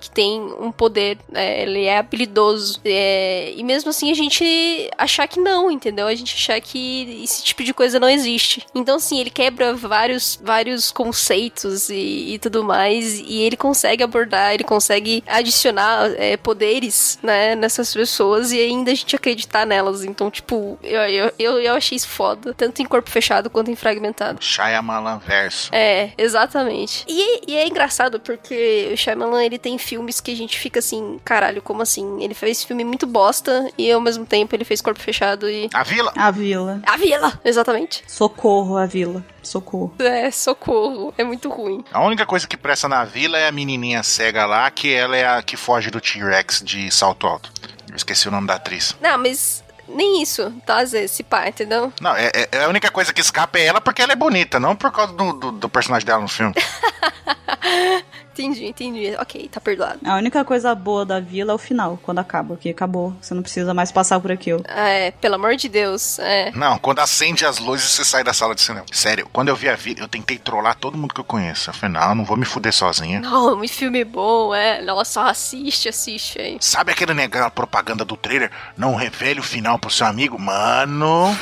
[0.00, 2.80] que tem um poder, é, ele é habilidoso.
[2.84, 6.06] É, e mesmo assim a gente achar que não, entendeu?
[6.06, 8.66] A gente achar que esse tipo de coisa não existe.
[8.74, 14.54] Então, assim, ele quebra vários, vários conceitos e, e tudo mais, e ele consegue abordar,
[14.54, 20.04] ele consegue adicionar é, poderes, né, nessas pessoas e ainda a gente acreditar nelas.
[20.04, 23.76] Então, tipo, eu, eu, eu, eu achei isso foda, tanto em corpo fechado quanto em
[23.76, 24.42] fragmentado.
[24.42, 25.70] Shyamalan verso.
[25.72, 27.04] É, exatamente.
[27.08, 31.20] E, e, é engraçado porque o Shyamalan, ele tem filmes que a gente fica assim,
[31.24, 32.22] caralho, como assim?
[32.22, 35.68] Ele fez filme muito bosta e ao mesmo tempo ele fez corpo fechado e...
[35.72, 36.12] A Vila?
[36.16, 36.80] A Vila.
[36.86, 38.02] A Vila, exatamente.
[38.06, 39.24] Socorro, a Vila.
[39.42, 39.94] Socorro.
[39.98, 41.14] É, socorro.
[41.16, 41.84] É muito ruim.
[41.92, 45.26] A única coisa que presta na vila é a menininha cega lá, que ela é
[45.26, 47.52] a que foge do T-Rex de salto alto.
[47.88, 48.96] Eu esqueci o nome da atriz.
[49.00, 50.82] Não, mas nem isso, tá?
[50.82, 51.92] Esse pá, entendeu?
[52.00, 54.76] Não, é, é, a única coisa que escapa é ela porque ela é bonita, não
[54.76, 56.54] por causa do, do, do personagem dela no filme.
[58.32, 59.14] entendi, entendi.
[59.18, 60.00] Ok, tá perdoado.
[60.04, 63.14] A única coisa boa da vila é o final, quando acaba, porque acabou.
[63.20, 64.62] Você não precisa mais passar por aquilo.
[64.66, 66.18] É, pelo amor de Deus.
[66.18, 66.50] É.
[66.52, 68.86] Não, quando acende as luzes, você sai da sala de cinema.
[68.92, 71.70] Sério, quando eu vi a vila, eu tentei trollar todo mundo que eu conheço.
[71.70, 73.20] Afinal, não vou me fuder sozinha.
[73.20, 74.82] Não, um filme bom, é.
[74.82, 76.56] Nossa, assiste, assiste aí.
[76.60, 78.50] Sabe aquele negócio, propaganda do trailer?
[78.76, 80.38] Não revele o final pro seu amigo?
[80.38, 81.36] Mano.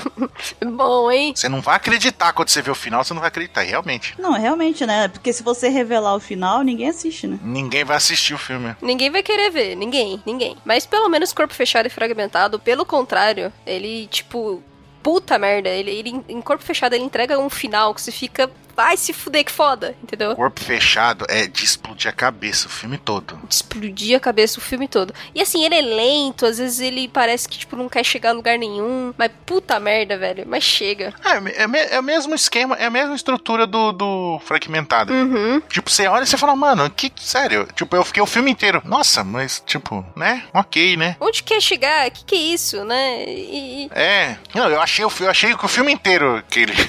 [0.64, 1.32] bom, hein?
[1.34, 4.14] Você não vai acreditar quando você vê o final, você não vai acreditar, realmente.
[4.18, 5.08] Não, realmente, né?
[5.08, 7.38] Porque se você revelar o final, ninguém assiste, né?
[7.42, 8.76] Ninguém vai assistir o filme.
[8.82, 10.56] Ninguém vai querer ver, ninguém, ninguém.
[10.64, 14.62] Mas pelo menos Corpo Fechado e Fragmentado, pelo contrário, ele, tipo,
[15.02, 18.96] puta merda, ele, ele em Corpo Fechado ele entrega um final que você fica vai
[18.96, 20.36] se fuder que foda, entendeu?
[20.36, 23.36] Corpo fechado é de explodir a cabeça o filme todo.
[23.48, 25.12] De explodir a cabeça o filme todo.
[25.34, 28.32] E assim, ele é lento, às vezes ele parece que, tipo, não quer chegar a
[28.34, 29.12] lugar nenhum.
[29.18, 30.44] Mas puta merda, velho.
[30.46, 31.12] Mas chega.
[31.24, 35.12] É, é, é o mesmo esquema, é a mesma estrutura do, do fragmentado.
[35.12, 35.60] Uhum.
[35.68, 37.66] Tipo, você olha e você fala, mano, que sério?
[37.74, 38.80] Tipo, eu fiquei o filme inteiro.
[38.84, 40.44] Nossa, mas, tipo, né?
[40.54, 41.16] Ok, né?
[41.18, 42.08] Onde quer chegar?
[42.12, 43.24] Que que é isso, né?
[43.26, 43.90] E...
[43.90, 44.36] É.
[44.54, 46.74] Não, eu achei, eu achei que o filme inteiro que ele.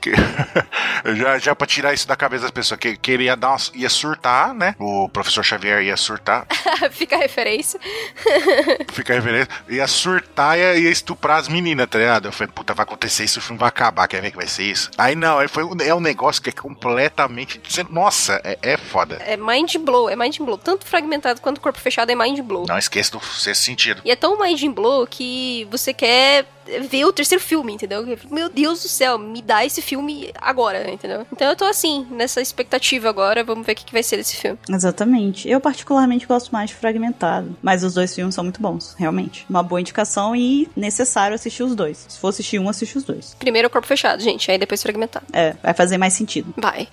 [0.00, 0.12] Que,
[1.04, 3.50] eu já, já pra tirar isso da cabeça das pessoas, que, que ele ia, dar
[3.50, 4.74] uma, ia surtar, né?
[4.78, 6.46] O professor Xavier ia surtar.
[6.90, 7.80] Fica a referência.
[8.92, 9.48] Fica a referência.
[9.68, 12.28] Ia surtar e ia, ia estuprar as meninas, tá ligado?
[12.28, 14.64] Eu falei, puta, vai acontecer isso, o filme vai acabar, quer ver que vai ser
[14.64, 14.90] isso?
[14.96, 17.60] Aí não, aí foi, é um negócio que é completamente.
[17.90, 19.16] Nossa, é, é foda.
[19.24, 20.58] É mind blow, é mind blow.
[20.58, 22.66] Tanto fragmentado quanto corpo fechado é mind blow.
[22.66, 24.02] Não esqueça do sexto sentido.
[24.04, 26.46] E é tão mind blow que você quer
[26.88, 28.06] ver o terceiro filme, entendeu?
[28.30, 31.19] Meu Deus do céu, me dá esse filme agora, entendeu?
[31.32, 34.36] Então eu tô assim, nessa expectativa agora, vamos ver o que, que vai ser desse
[34.36, 34.58] filme.
[34.68, 35.48] Exatamente.
[35.48, 39.46] Eu particularmente gosto mais de Fragmentado, mas os dois filmes são muito bons, realmente.
[39.48, 42.06] Uma boa indicação e necessário assistir os dois.
[42.08, 43.34] Se for assistir um, assiste os dois.
[43.38, 45.26] Primeiro o corpo fechado, gente, aí depois Fragmentado.
[45.32, 46.52] É, vai fazer mais sentido.
[46.56, 46.88] Vai.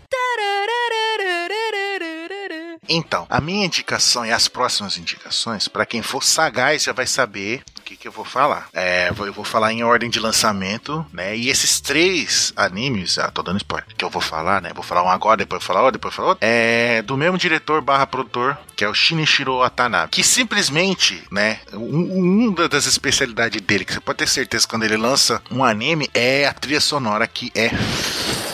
[2.90, 7.62] Então, a minha indicação e as próximas indicações, para quem for sagaz já vai saber
[7.78, 8.68] o que, que eu vou falar.
[8.74, 11.36] É, eu vou falar em ordem de lançamento, né?
[11.36, 14.72] E esses três animes, ah, tô dando spoiler, que eu vou falar, né?
[14.74, 16.46] Vou falar um agora, depois falar outro, depois falar outro.
[16.46, 21.60] É do mesmo diretor barra produtor, que é o Shinichiro Watanabe, que simplesmente, né?
[21.74, 26.46] Um, das especialidades dele, que você pode ter certeza quando ele lança um anime, é
[26.46, 27.72] a trilha sonora que é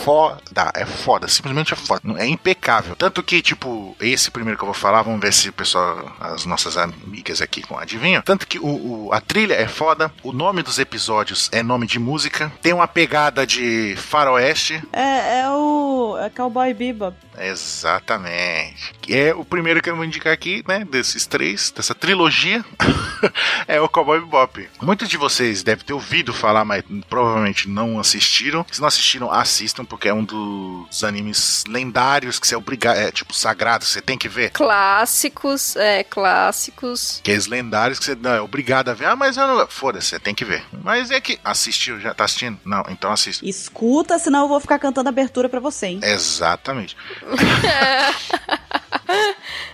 [0.03, 2.95] foda, é foda, simplesmente é foda, é impecável.
[2.95, 6.45] Tanto que, tipo, esse primeiro que eu vou falar, vamos ver se o pessoal, as
[6.45, 8.21] nossas amigas aqui adivinham.
[8.21, 8.65] Tanto que o,
[9.07, 12.87] o, a trilha é foda, o nome dos episódios é nome de música, tem uma
[12.87, 14.81] pegada de faroeste.
[14.91, 17.15] É, é o é Cowboy Bebop.
[17.39, 18.93] Exatamente.
[19.09, 22.63] É o primeiro que eu vou indicar aqui, né, desses três, dessa trilogia,
[23.67, 24.69] é o Cowboy Bebop.
[24.81, 28.65] Muitos de vocês devem ter ouvido falar, mas provavelmente não assistiram.
[28.71, 33.11] Se não assistiram, assistam, porque é um dos animes lendários que você é obrigado, é
[33.11, 34.49] tipo sagrado, você tem que ver.
[34.49, 37.19] Clássicos, é, clássicos.
[37.19, 39.05] Aqueles lendários que você não, é obrigado a ver.
[39.05, 39.67] Ah, mas eu não.
[39.67, 40.63] Foda-se, você tem que ver.
[40.83, 42.57] Mas é que assistiu, já tá assistindo?
[42.65, 43.45] Não, então assista.
[43.45, 45.99] Escuta, senão eu vou ficar cantando abertura para você, hein?
[46.01, 46.97] Exatamente.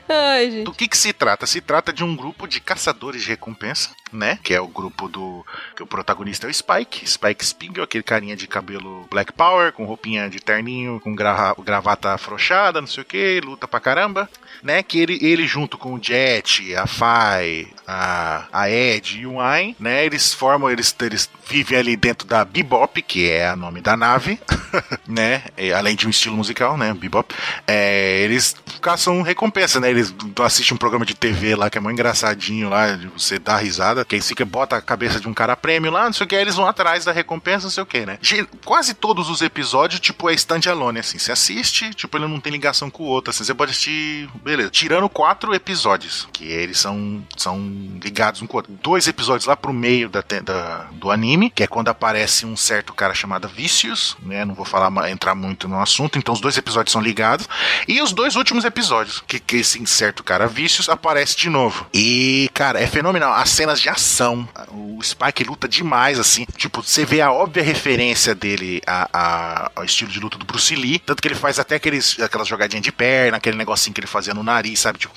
[0.09, 0.65] Ai, gente.
[0.65, 1.45] Do que que se trata?
[1.45, 4.39] Se trata de um grupo de caçadores de recompensa, né?
[4.41, 5.45] Que é o grupo do...
[5.75, 7.07] que o protagonista é o Spike.
[7.07, 12.13] Spike Spiegel, aquele carinha de cabelo Black Power, com roupinha de terninho, com gra gravata
[12.13, 14.27] afrouxada, não sei o que, luta pra caramba.
[14.63, 14.81] Né?
[14.81, 19.75] Que ele, ele junto com o Jet, a Fai, a, a Ed e o Ayn,
[19.79, 20.05] né?
[20.05, 24.39] Eles formam, eles, eles vivem ali dentro da Bebop, que é o nome da nave,
[25.07, 25.43] né?
[25.57, 26.93] E, além de um estilo musical, né?
[26.93, 27.33] Bebop.
[27.67, 29.89] É, eles caçam recompensa, né?
[29.89, 34.05] Eles assistem um programa de TV lá que é muito engraçadinho lá, você dar risada,
[34.05, 36.35] que aí fica, bota a cabeça de um cara prêmio lá, não sei o que,
[36.35, 38.17] aí eles vão atrás da recompensa, não sei o que, né?
[38.63, 41.17] Quase todos os episódios, tipo, é stand-alone, assim.
[41.17, 43.43] Você assiste, tipo, ele não tem ligação com o outro, assim.
[43.43, 44.69] Você pode assistir, beleza.
[44.69, 47.57] Tirando quatro episódios, que eles são, são
[48.03, 48.71] ligados um com o outro.
[48.83, 52.91] Dois episódios lá pro meio da, da- do anime, que é quando aparece um certo
[52.91, 54.43] cara chamado Vicious, né?
[54.43, 57.47] Não vou falar, entrar muito no assunto, então os dois episódios são ligados.
[57.87, 61.85] E os dois últimos episódios, que, que esse certo cara Vicious aparece de novo.
[61.93, 63.31] E, cara, é fenomenal.
[63.33, 66.47] As cenas de ação, o Spike luta demais, assim.
[66.57, 70.75] Tipo, você vê a óbvia referência dele a- a- ao estilo de luta do Bruce
[70.75, 70.97] Lee.
[70.97, 74.33] Tanto que ele faz até aqueles, aquelas jogadinhas de perna, aquele negocinho que ele fazia
[74.33, 74.97] no nariz, sabe?
[74.97, 75.13] Tipo.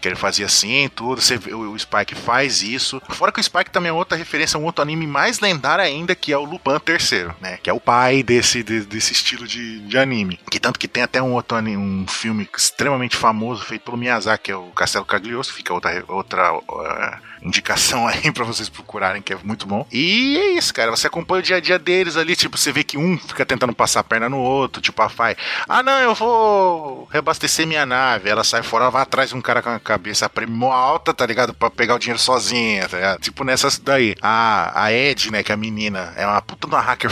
[0.00, 1.20] Que ele fazia assim, tudo.
[1.20, 3.00] Você vê, o, Spike faz isso.
[3.10, 6.32] Fora que o Spike também é outra referência, um outro anime mais lendário ainda, que
[6.32, 7.58] é o Lupin III, né?
[7.62, 10.38] Que é o pai desse, de- desse estilo de, de anime.
[10.50, 14.44] Que tanto que tem até um outro anime, um filme extremamente famoso feito pelo Miyazaki,
[14.44, 15.56] que é o Castelo Cagliostro.
[15.56, 19.86] Fica outra, outra uh, indicação aí pra vocês procurarem, que é muito bom.
[19.92, 20.90] E é isso, cara.
[20.90, 23.74] Você acompanha o dia a dia deles ali, tipo, você vê que um fica tentando
[23.74, 25.36] passar a perna no outro, tipo a Fai.
[25.68, 28.28] Ah, não, eu vou reabastecer minha nave.
[28.28, 31.24] Ela sai fora, ela vai atrás de um cara com a cabeça prêmio alta, tá
[31.24, 31.54] ligado?
[31.54, 33.20] Pra pegar o dinheiro sozinha, tá ligado?
[33.20, 34.14] Tipo nessas daí.
[34.20, 37.10] A, a Ed, né, que é a menina, é uma puta de uma hacker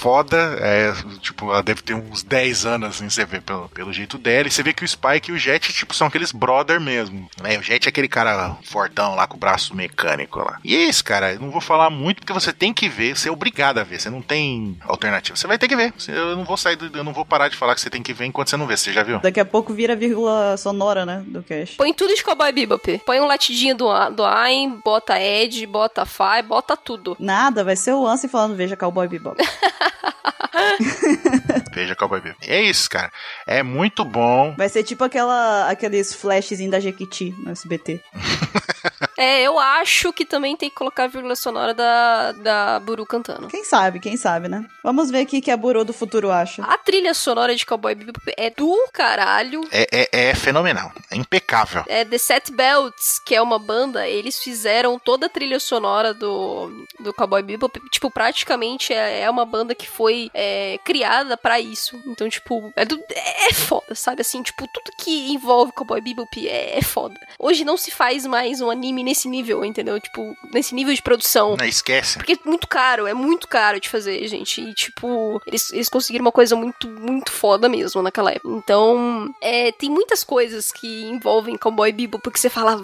[0.00, 4.16] foda, é, tipo, ela deve ter uns 10 anos, assim, você vê pelo, pelo jeito
[4.16, 7.28] dela, e você vê que o Spike e o Jet, tipo, são aqueles brother mesmo,
[7.42, 10.58] né, o Jet é aquele cara fortão lá com o braço mecânico lá.
[10.64, 13.28] E é isso, cara, eu não vou falar muito porque você tem que ver, você
[13.28, 16.44] é obrigado a ver, você não tem alternativa, você vai ter que ver, eu não
[16.44, 18.48] vou sair, do, eu não vou parar de falar que você tem que ver enquanto
[18.48, 19.18] você não vê, você já viu?
[19.20, 21.22] Daqui a pouco vira vírgula sonora, né?
[21.26, 21.76] Do cast.
[21.76, 23.02] Põe tudo de Cowboy Bebop.
[23.04, 27.16] Põe um latidinho do, do Ayn, bota Ed, bota Fai, bota tudo.
[27.20, 29.36] Nada, vai ser o Ansem falando, veja Cowboy Bebop.
[31.72, 32.50] Veja Cowboy Bebop.
[32.50, 33.10] É isso, cara,
[33.46, 38.02] é muito bom, Vai ser tipo aquela, aqueles flashzinhos da Jequiti no SBT.
[39.20, 43.48] É, eu acho que também tem que colocar a vírgula sonora da, da Buru cantando.
[43.48, 44.64] Quem sabe, quem sabe, né?
[44.82, 46.62] Vamos ver o que a Burô do futuro acha.
[46.62, 49.60] A trilha sonora de Cowboy Bebop é do caralho.
[49.70, 51.84] é, é, é fenomenal, é impecável.
[51.86, 56.86] É The Set Belts, que é uma banda, eles fizeram toda a trilha sonora do,
[56.98, 57.78] do Cowboy Bebop.
[57.90, 62.00] Tipo, praticamente é, é uma banda que foi é, criada pra isso.
[62.06, 64.22] Então, tipo, é, do, é foda, sabe?
[64.22, 67.20] Assim, tipo, tudo que envolve Cowboy Bebop é, é foda.
[67.38, 69.98] Hoje não se faz mais um anime nesse nível, entendeu?
[69.98, 71.56] Tipo, nesse nível de produção.
[71.56, 72.16] Não esquece.
[72.16, 74.60] Porque é muito caro, é muito caro de fazer, gente.
[74.60, 78.54] E, tipo, eles, eles conseguiram uma coisa muito, muito foda mesmo naquela época.
[78.54, 82.80] Então, é, tem muitas coisas que envolvem Cowboy Bebop, porque você fala,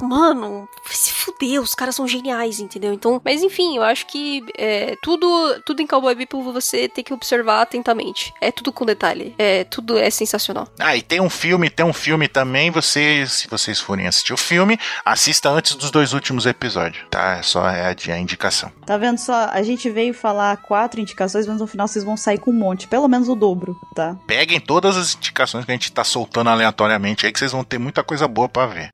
[0.00, 2.92] mano, vai se fuder, os caras são geniais, entendeu?
[2.92, 7.12] Então, mas enfim, eu acho que é, tudo, tudo em Cowboy Bebop você tem que
[7.12, 8.32] observar atentamente.
[8.40, 9.34] É tudo com detalhe.
[9.38, 10.68] É, tudo é sensacional.
[10.78, 12.70] Ah, e tem um filme, tem um filme também.
[12.70, 17.36] Vocês, se vocês forem assistir o filme, assista antes dos dois últimos episódios, tá?
[17.38, 18.70] É só é a, a indicação.
[18.86, 19.48] Tá vendo só?
[19.50, 22.88] A gente veio falar quatro indicações, mas no final vocês vão sair com um monte.
[22.88, 24.16] Pelo menos o dobro, tá?
[24.26, 27.78] Peguem todas as indicações que a gente tá soltando aleatoriamente aí, que vocês vão ter
[27.78, 28.90] muita coisa boa pra ver.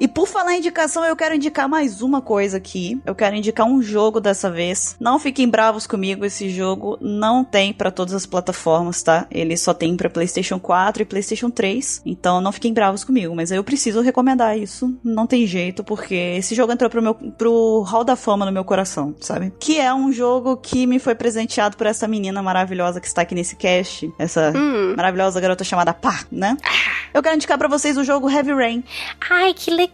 [0.00, 2.98] E por falar em indicação, eu quero indicar mais uma coisa aqui.
[3.04, 4.96] Eu quero indicar um jogo dessa vez.
[4.98, 9.26] Não fiquem bravos comigo, esse jogo não tem pra todas as plataformas, tá?
[9.30, 12.00] Ele só tem pra PlayStation 4 e PlayStation 3.
[12.06, 14.98] Então não fiquem bravos comigo, mas eu preciso recomendar isso.
[15.04, 18.64] Não tem jeito, porque esse jogo entrou pro meu pro hall da fama no meu
[18.64, 19.52] coração, sabe?
[19.60, 23.34] Que é um jogo que me foi presenteado por essa menina maravilhosa que está aqui
[23.34, 24.94] nesse cast, essa Hum.
[24.96, 26.56] maravilhosa garota chamada Pá, né?
[27.12, 28.82] Eu quero indicar pra vocês o jogo Heavy Rain,
[29.28, 29.89] Ai, que legal!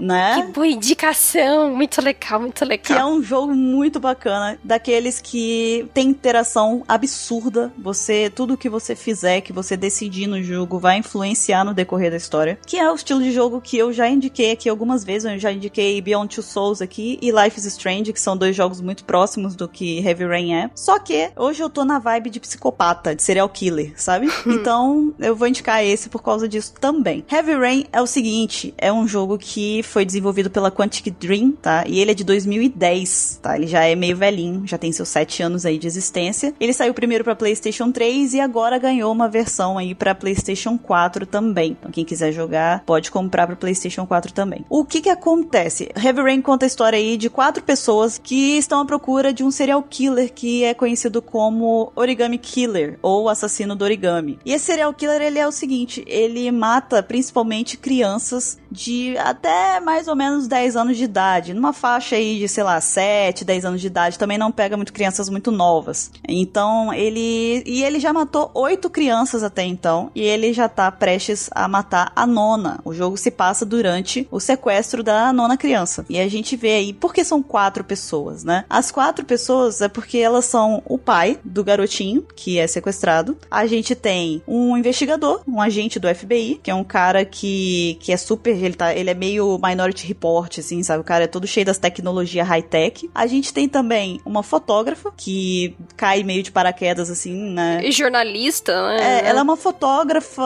[0.00, 0.42] Né?
[0.42, 1.74] Que boa indicação!
[1.74, 2.84] Muito legal, muito legal.
[2.84, 7.72] Que é um jogo muito bacana, daqueles que tem interação absurda.
[7.78, 12.16] Você, tudo que você fizer, que você decidir no jogo, vai influenciar no decorrer da
[12.16, 12.58] história.
[12.66, 15.30] Que é o estilo de jogo que eu já indiquei aqui algumas vezes.
[15.30, 18.80] Eu já indiquei Beyond Two Souls aqui e Life is Strange, que são dois jogos
[18.80, 20.70] muito próximos do que Heavy Rain é.
[20.74, 24.28] Só que hoje eu tô na vibe de psicopata, de serial killer, sabe?
[24.46, 27.24] então eu vou indicar esse por causa disso também.
[27.30, 31.84] Heavy Rain é o seguinte: é um jogo que foi desenvolvido pela Quantic Dream, tá?
[31.86, 33.56] E ele é de 2010, tá?
[33.56, 36.54] Ele já é meio velhinho, já tem seus 7 anos aí de existência.
[36.58, 41.26] Ele saiu primeiro para PlayStation 3 e agora ganhou uma versão aí para PlayStation 4
[41.26, 41.76] também.
[41.78, 44.64] Então quem quiser jogar pode comprar para PlayStation 4 também.
[44.68, 45.90] O que que acontece?
[45.96, 49.50] Heavy Rain conta a história aí de quatro pessoas que estão à procura de um
[49.50, 54.38] serial killer que é conhecido como Origami Killer ou assassino do origami.
[54.44, 60.08] E esse serial killer ele é o seguinte, ele mata principalmente crianças de até mais
[60.08, 63.80] ou menos 10 anos de idade, numa faixa aí de, sei lá, 7, 10 anos
[63.80, 66.10] de idade, também não pega muito crianças muito novas.
[66.28, 71.48] Então, ele e ele já matou oito crianças até então, e ele já tá prestes
[71.52, 72.80] a matar a nona.
[72.84, 76.04] O jogo se passa durante o sequestro da nona criança.
[76.08, 78.64] E a gente vê aí por que são quatro pessoas, né?
[78.68, 83.36] As quatro pessoas é porque elas são o pai do garotinho que é sequestrado.
[83.50, 88.12] A gente tem um investigador, um agente do FBI, que é um cara que, que
[88.12, 91.00] é super ele, tá, ele é meio Minority Report, assim, sabe?
[91.00, 93.10] O cara é todo cheio das tecnologias high-tech.
[93.14, 97.80] A gente tem também uma fotógrafa que cai meio de paraquedas, assim, né?
[97.82, 99.20] E jornalista, né?
[99.20, 100.42] É, ela é uma fotógrafa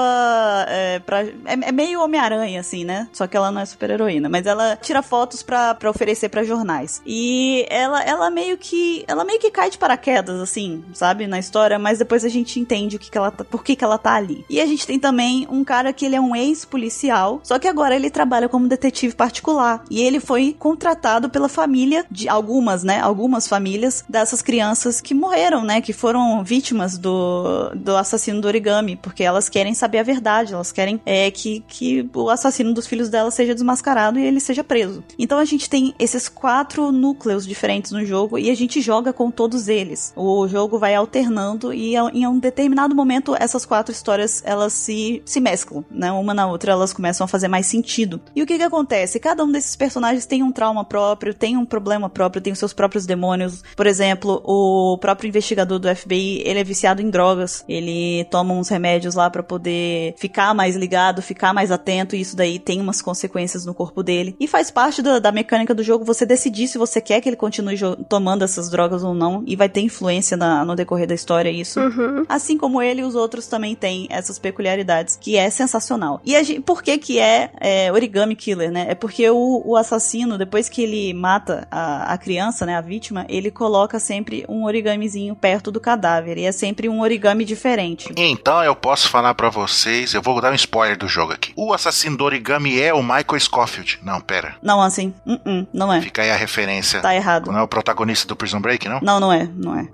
[0.68, 1.32] é, pra, é,
[1.62, 3.08] é meio Homem-Aranha, assim, né?
[3.12, 4.28] Só que ela não é super-heroína.
[4.28, 7.00] Mas ela tira fotos pra, pra oferecer para jornais.
[7.06, 9.04] E ela, ela meio que.
[9.06, 11.26] Ela meio que cai de paraquedas, assim, sabe?
[11.26, 13.84] Na história, mas depois a gente entende o que, que ela tá, por que, que
[13.84, 14.44] ela tá ali.
[14.50, 17.94] E a gente tem também um cara que ele é um ex-policial, só que agora
[17.94, 18.10] ele ele
[18.48, 19.84] trabalha como detetive particular.
[19.90, 23.00] E ele foi contratado pela família de algumas, né?
[23.00, 25.80] Algumas famílias dessas crianças que morreram, né?
[25.80, 28.96] Que foram vítimas do, do assassino do origami.
[28.96, 30.54] Porque elas querem saber a verdade.
[30.54, 34.64] Elas querem é, que, que o assassino dos filhos delas seja desmascarado e ele seja
[34.64, 35.04] preso.
[35.18, 39.30] Então a gente tem esses quatro núcleos diferentes no jogo e a gente joga com
[39.30, 40.12] todos eles.
[40.16, 45.40] O jogo vai alternando e em um determinado momento essas quatro histórias elas se, se
[45.40, 46.10] mesclam, né?
[46.12, 48.20] Uma na outra elas começam a fazer mais sentido.
[48.38, 49.18] E o que que acontece?
[49.18, 52.72] Cada um desses personagens tem um trauma próprio, tem um problema próprio, tem os seus
[52.72, 53.64] próprios demônios.
[53.74, 57.64] Por exemplo, o próprio investigador do FBI, ele é viciado em drogas.
[57.68, 62.36] Ele toma uns remédios lá para poder ficar mais ligado, ficar mais atento, e isso
[62.36, 64.36] daí tem umas consequências no corpo dele.
[64.38, 67.34] E faz parte da, da mecânica do jogo você decidir se você quer que ele
[67.34, 67.76] continue
[68.08, 71.80] tomando essas drogas ou não, e vai ter influência na, no decorrer da história isso.
[71.80, 72.24] Uhum.
[72.28, 76.20] Assim como ele, os outros também têm essas peculiaridades, que é sensacional.
[76.24, 78.86] E gente, por que que é, é origami killer, né?
[78.88, 83.26] É porque o, o assassino, depois que ele mata a, a, criança, né, a vítima,
[83.28, 86.38] ele coloca sempre um origamizinho perto do cadáver.
[86.38, 88.12] E é sempre um origami diferente.
[88.16, 91.52] Então eu posso falar para vocês, eu vou dar um spoiler do jogo aqui.
[91.56, 93.98] O assassino do origami é o Michael Scofield.
[94.02, 94.56] Não, pera.
[94.62, 96.00] Não, assim, uh -uh, não é.
[96.00, 97.00] Fica aí a referência.
[97.00, 97.50] Tá errado.
[97.50, 99.00] Não é o protagonista do Prison Break, não?
[99.02, 99.88] Não, não é, não é.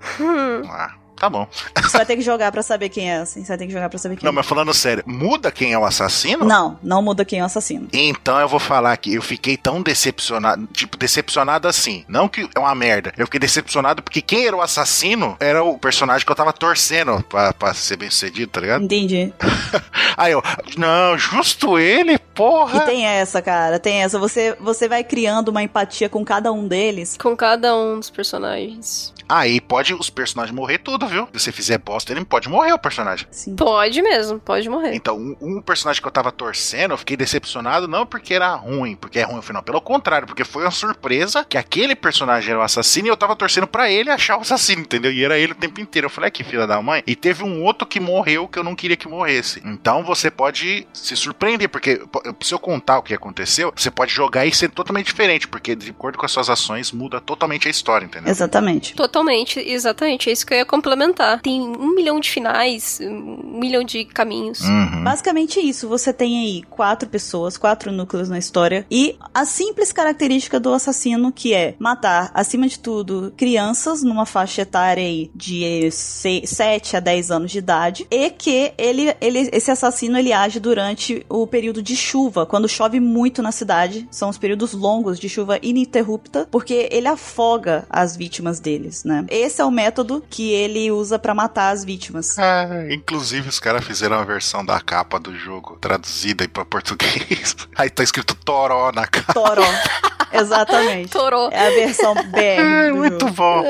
[0.69, 1.04] ah.
[1.25, 1.47] Tá bom.
[1.81, 3.41] Você vai ter que jogar para saber quem é, assim.
[3.41, 4.35] Você vai ter que jogar pra saber quem Não, é.
[4.35, 6.45] mas falando sério, muda quem é o assassino?
[6.45, 7.87] Não, não muda quem é o assassino.
[7.91, 12.05] Então eu vou falar que eu fiquei tão decepcionado, tipo, decepcionado assim.
[12.07, 13.11] Não que é uma merda.
[13.17, 17.25] Eu fiquei decepcionado porque quem era o assassino era o personagem que eu tava torcendo
[17.27, 18.83] pra, pra ser bem sucedido, tá ligado?
[18.83, 19.33] Entendi.
[20.15, 20.43] Aí eu,
[20.77, 22.83] não, justo ele, porra.
[22.83, 24.19] E tem essa, cara, tem essa.
[24.19, 27.17] Você, você vai criando uma empatia com cada um deles.
[27.19, 29.11] Com cada um dos personagens.
[29.27, 31.27] Aí pode os personagens morrer tudo, viu?
[31.33, 33.27] Se você fizer bosta, ele pode morrer o personagem.
[33.31, 33.55] Sim.
[33.55, 34.93] Pode mesmo, pode morrer.
[34.93, 38.95] Então, um, um, personagem que eu tava torcendo, eu fiquei decepcionado não porque era ruim,
[38.95, 39.63] porque é ruim no final.
[39.63, 43.35] Pelo contrário, porque foi uma surpresa que aquele personagem era o assassino e eu tava
[43.35, 45.11] torcendo para ele achar o assassino, entendeu?
[45.11, 46.05] E era ele o tempo inteiro.
[46.05, 47.03] Eu falei, ah, que filha da mãe.
[47.07, 49.61] E teve um outro que morreu que eu não queria que morresse.
[49.65, 52.01] Então você pode se surpreender, porque
[52.41, 55.91] se eu contar o que aconteceu, você pode jogar e ser totalmente diferente, porque de
[55.91, 58.29] acordo com as suas ações muda totalmente a história, entendeu?
[58.29, 58.93] Exatamente.
[59.15, 60.29] Totalmente, exatamente.
[60.29, 61.41] É isso que eu ia complementar.
[61.41, 64.59] Tem um milhão de finais, um milhão de caminhos.
[64.59, 65.05] Uhum.
[65.05, 65.87] Basicamente isso.
[65.87, 71.31] Você tem aí quatro pessoas, quatro núcleos na história e a simples característica do assassino
[71.31, 77.31] que é matar, acima de tudo, crianças numa faixa etária aí de 7 a 10
[77.31, 81.95] anos de idade e que ele, ele, esse assassino ele age durante o período de
[81.95, 84.05] chuva, quando chove muito na cidade.
[84.11, 89.25] São os períodos longos de chuva ininterrupta, porque ele afoga as vítimas deles, né?
[89.29, 92.37] Esse é o método que ele usa para matar as vítimas.
[92.37, 97.55] É, inclusive os caras fizeram a versão da capa do jogo traduzida aí pra português.
[97.75, 99.33] Aí tá escrito Toró na capa.
[99.33, 99.65] Toró.
[100.31, 101.11] Exatamente.
[101.11, 101.49] Toró.
[101.51, 102.37] É a versão BR.
[102.37, 103.33] É, muito jogo.
[103.33, 103.63] bom.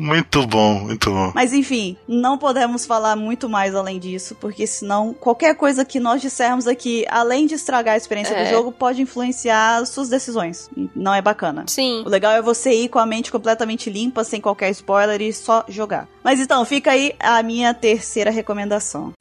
[0.00, 1.32] Muito bom, muito bom.
[1.34, 6.20] Mas enfim, não podemos falar muito mais além disso, porque senão qualquer coisa que nós
[6.20, 8.44] dissermos aqui, além de estragar a experiência é.
[8.44, 10.68] do jogo, pode influenciar suas decisões.
[10.94, 11.64] Não é bacana.
[11.66, 12.02] Sim.
[12.04, 15.32] O legal é você ir com a mente completamente limpa, sem qualquer qualquer spoiler e
[15.32, 16.08] só jogar.
[16.24, 19.12] Mas então, fica aí a minha terceira recomendação.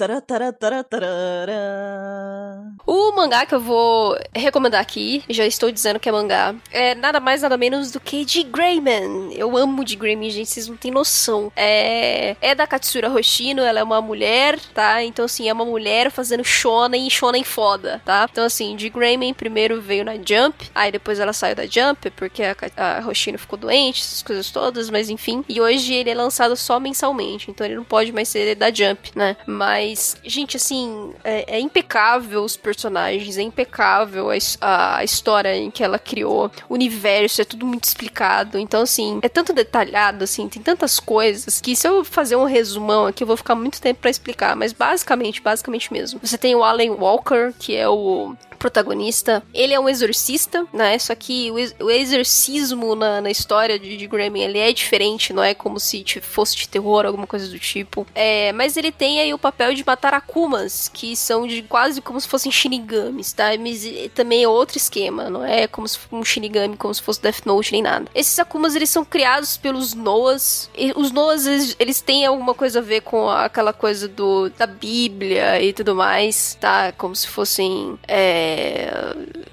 [2.87, 7.19] O mangá que eu vou recomendar aqui, já estou dizendo que é mangá, é nada
[7.19, 9.33] mais nada menos do que de Greyman.
[9.33, 11.51] Eu amo de Greyman, gente, vocês não têm noção.
[11.55, 15.03] É, é da Katsura Hoshino, ela é uma mulher, tá?
[15.03, 18.27] Então, assim, é uma mulher fazendo shonen e shonen foda, tá?
[18.31, 22.41] Então, assim, de Greyman primeiro veio na Jump, aí depois ela saiu da Jump, porque
[22.43, 22.55] a,
[22.97, 25.24] a Hoshino ficou doente, essas coisas todas, mas enfim.
[25.47, 29.11] E hoje ele é lançado só mensalmente, então ele não pode mais ser da Jump,
[29.15, 29.35] né?
[29.45, 34.29] Mas, gente, assim, é, é impecável os personagens, é impecável
[34.61, 38.57] a, a, história em que ela criou, o universo, é tudo muito explicado.
[38.57, 43.07] Então, assim, é tanto detalhado, assim, tem tantas coisas que se eu fazer um resumão
[43.07, 44.55] aqui, eu vou ficar muito tempo para explicar.
[44.55, 46.19] Mas basicamente, basicamente mesmo.
[46.21, 48.35] Você tem o Alan Walker, que é o
[48.65, 50.97] protagonista, ele é um exorcista, né?
[50.97, 55.79] Só que o, exorcismo na, na história de, de ele é diferente, não é como
[55.79, 58.07] se fosse de terror, alguma coisa do tipo.
[58.15, 62.19] É, mas ele tem aí o papel de matar akumas, que são de quase como
[62.19, 63.49] se fossem shinigamis, tá?
[63.59, 67.45] Mas também é outro esquema, não é como se um shinigami, como se fosse Death
[67.45, 68.07] Note nem nada.
[68.15, 70.71] Esses akumas, eles são criados pelos Noas.
[70.95, 75.61] Os Noas, eles, eles têm alguma coisa a ver com aquela coisa do da Bíblia
[75.61, 76.91] e tudo mais, tá?
[76.93, 78.54] Como se fossem é,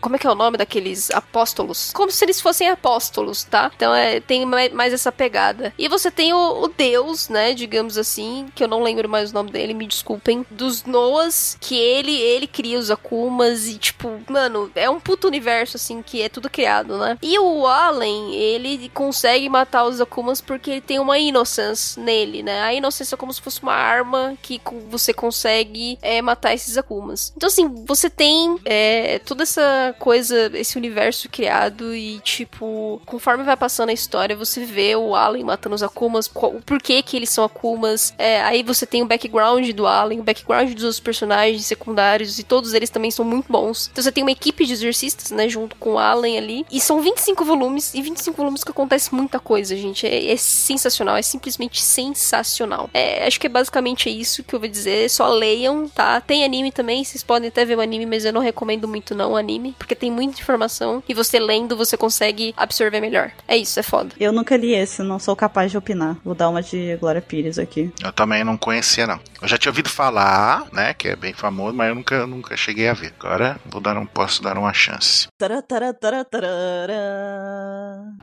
[0.00, 1.92] como é que é o nome daqueles apóstolos?
[1.92, 3.70] Como se eles fossem apóstolos, tá?
[3.74, 5.72] Então é, tem mais essa pegada.
[5.78, 7.54] E você tem o, o, Deus, né?
[7.54, 10.44] Digamos assim, que eu não lembro mais o nome dele, me desculpem.
[10.50, 15.76] Dos Noas, que ele ele cria os Akumas e, tipo, mano, é um puto universo,
[15.76, 17.18] assim, que é tudo criado, né?
[17.22, 22.60] E o Allen, ele consegue matar os Akumas porque ele tem uma Innocence nele, né?
[22.62, 27.32] A Innocence é como se fosse uma arma que você consegue é, matar esses Akumas.
[27.36, 28.58] Então, assim, você tem.
[28.64, 34.36] É, é toda essa coisa, esse universo criado e, tipo, conforme vai passando a história,
[34.36, 38.14] você vê o Allen matando os Akumas, o porquê que eles são Akumas.
[38.18, 42.42] É, aí você tem o background do Allen, o background dos outros personagens secundários, e
[42.42, 43.88] todos eles também são muito bons.
[43.90, 46.66] Então você tem uma equipe de exorcistas, né, junto com o Allen ali.
[46.70, 50.06] E são 25 volumes, e 25 volumes que acontece muita coisa, gente.
[50.06, 52.90] É, é sensacional, é simplesmente sensacional.
[52.92, 55.08] É, acho que é basicamente isso que eu vou dizer.
[55.08, 56.20] Só leiam, tá?
[56.20, 59.14] Tem anime também, vocês podem até ver o anime, mas eu não recomendo recomendo muito
[59.14, 63.30] não o anime, porque tem muita informação e você lendo você consegue absorver melhor.
[63.46, 64.14] É isso, é foda.
[64.18, 66.16] Eu nunca li esse, não sou capaz de opinar.
[66.24, 67.92] Vou dar uma de Glória Pires aqui.
[68.02, 69.20] Eu também não conhecia não.
[69.40, 72.88] Eu já tinha ouvido falar, né, que é bem famoso, mas eu nunca, nunca cheguei
[72.88, 73.12] a ver.
[73.18, 75.26] Agora vou dar um, posso dar uma chance.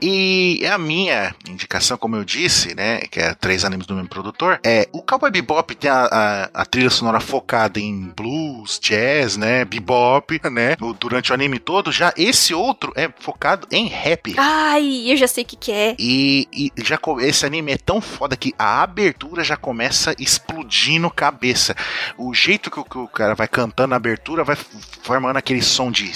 [0.01, 4.59] E a minha indicação, como eu disse, né, que é três animes do mesmo produtor,
[4.63, 9.65] é o Cowboy Bebop tem a, a, a trilha sonora focada em blues, jazz, né,
[9.65, 10.75] bebop, né?
[10.99, 14.35] Durante o anime todo, já esse outro é focado em rap.
[14.37, 15.95] Ai, eu já sei o que, que é.
[15.97, 21.75] E, e, já esse anime é tão foda que a abertura já começa explodindo cabeça.
[22.17, 24.55] O jeito que o, que o cara vai cantando na abertura vai
[25.01, 26.09] formando aquele som de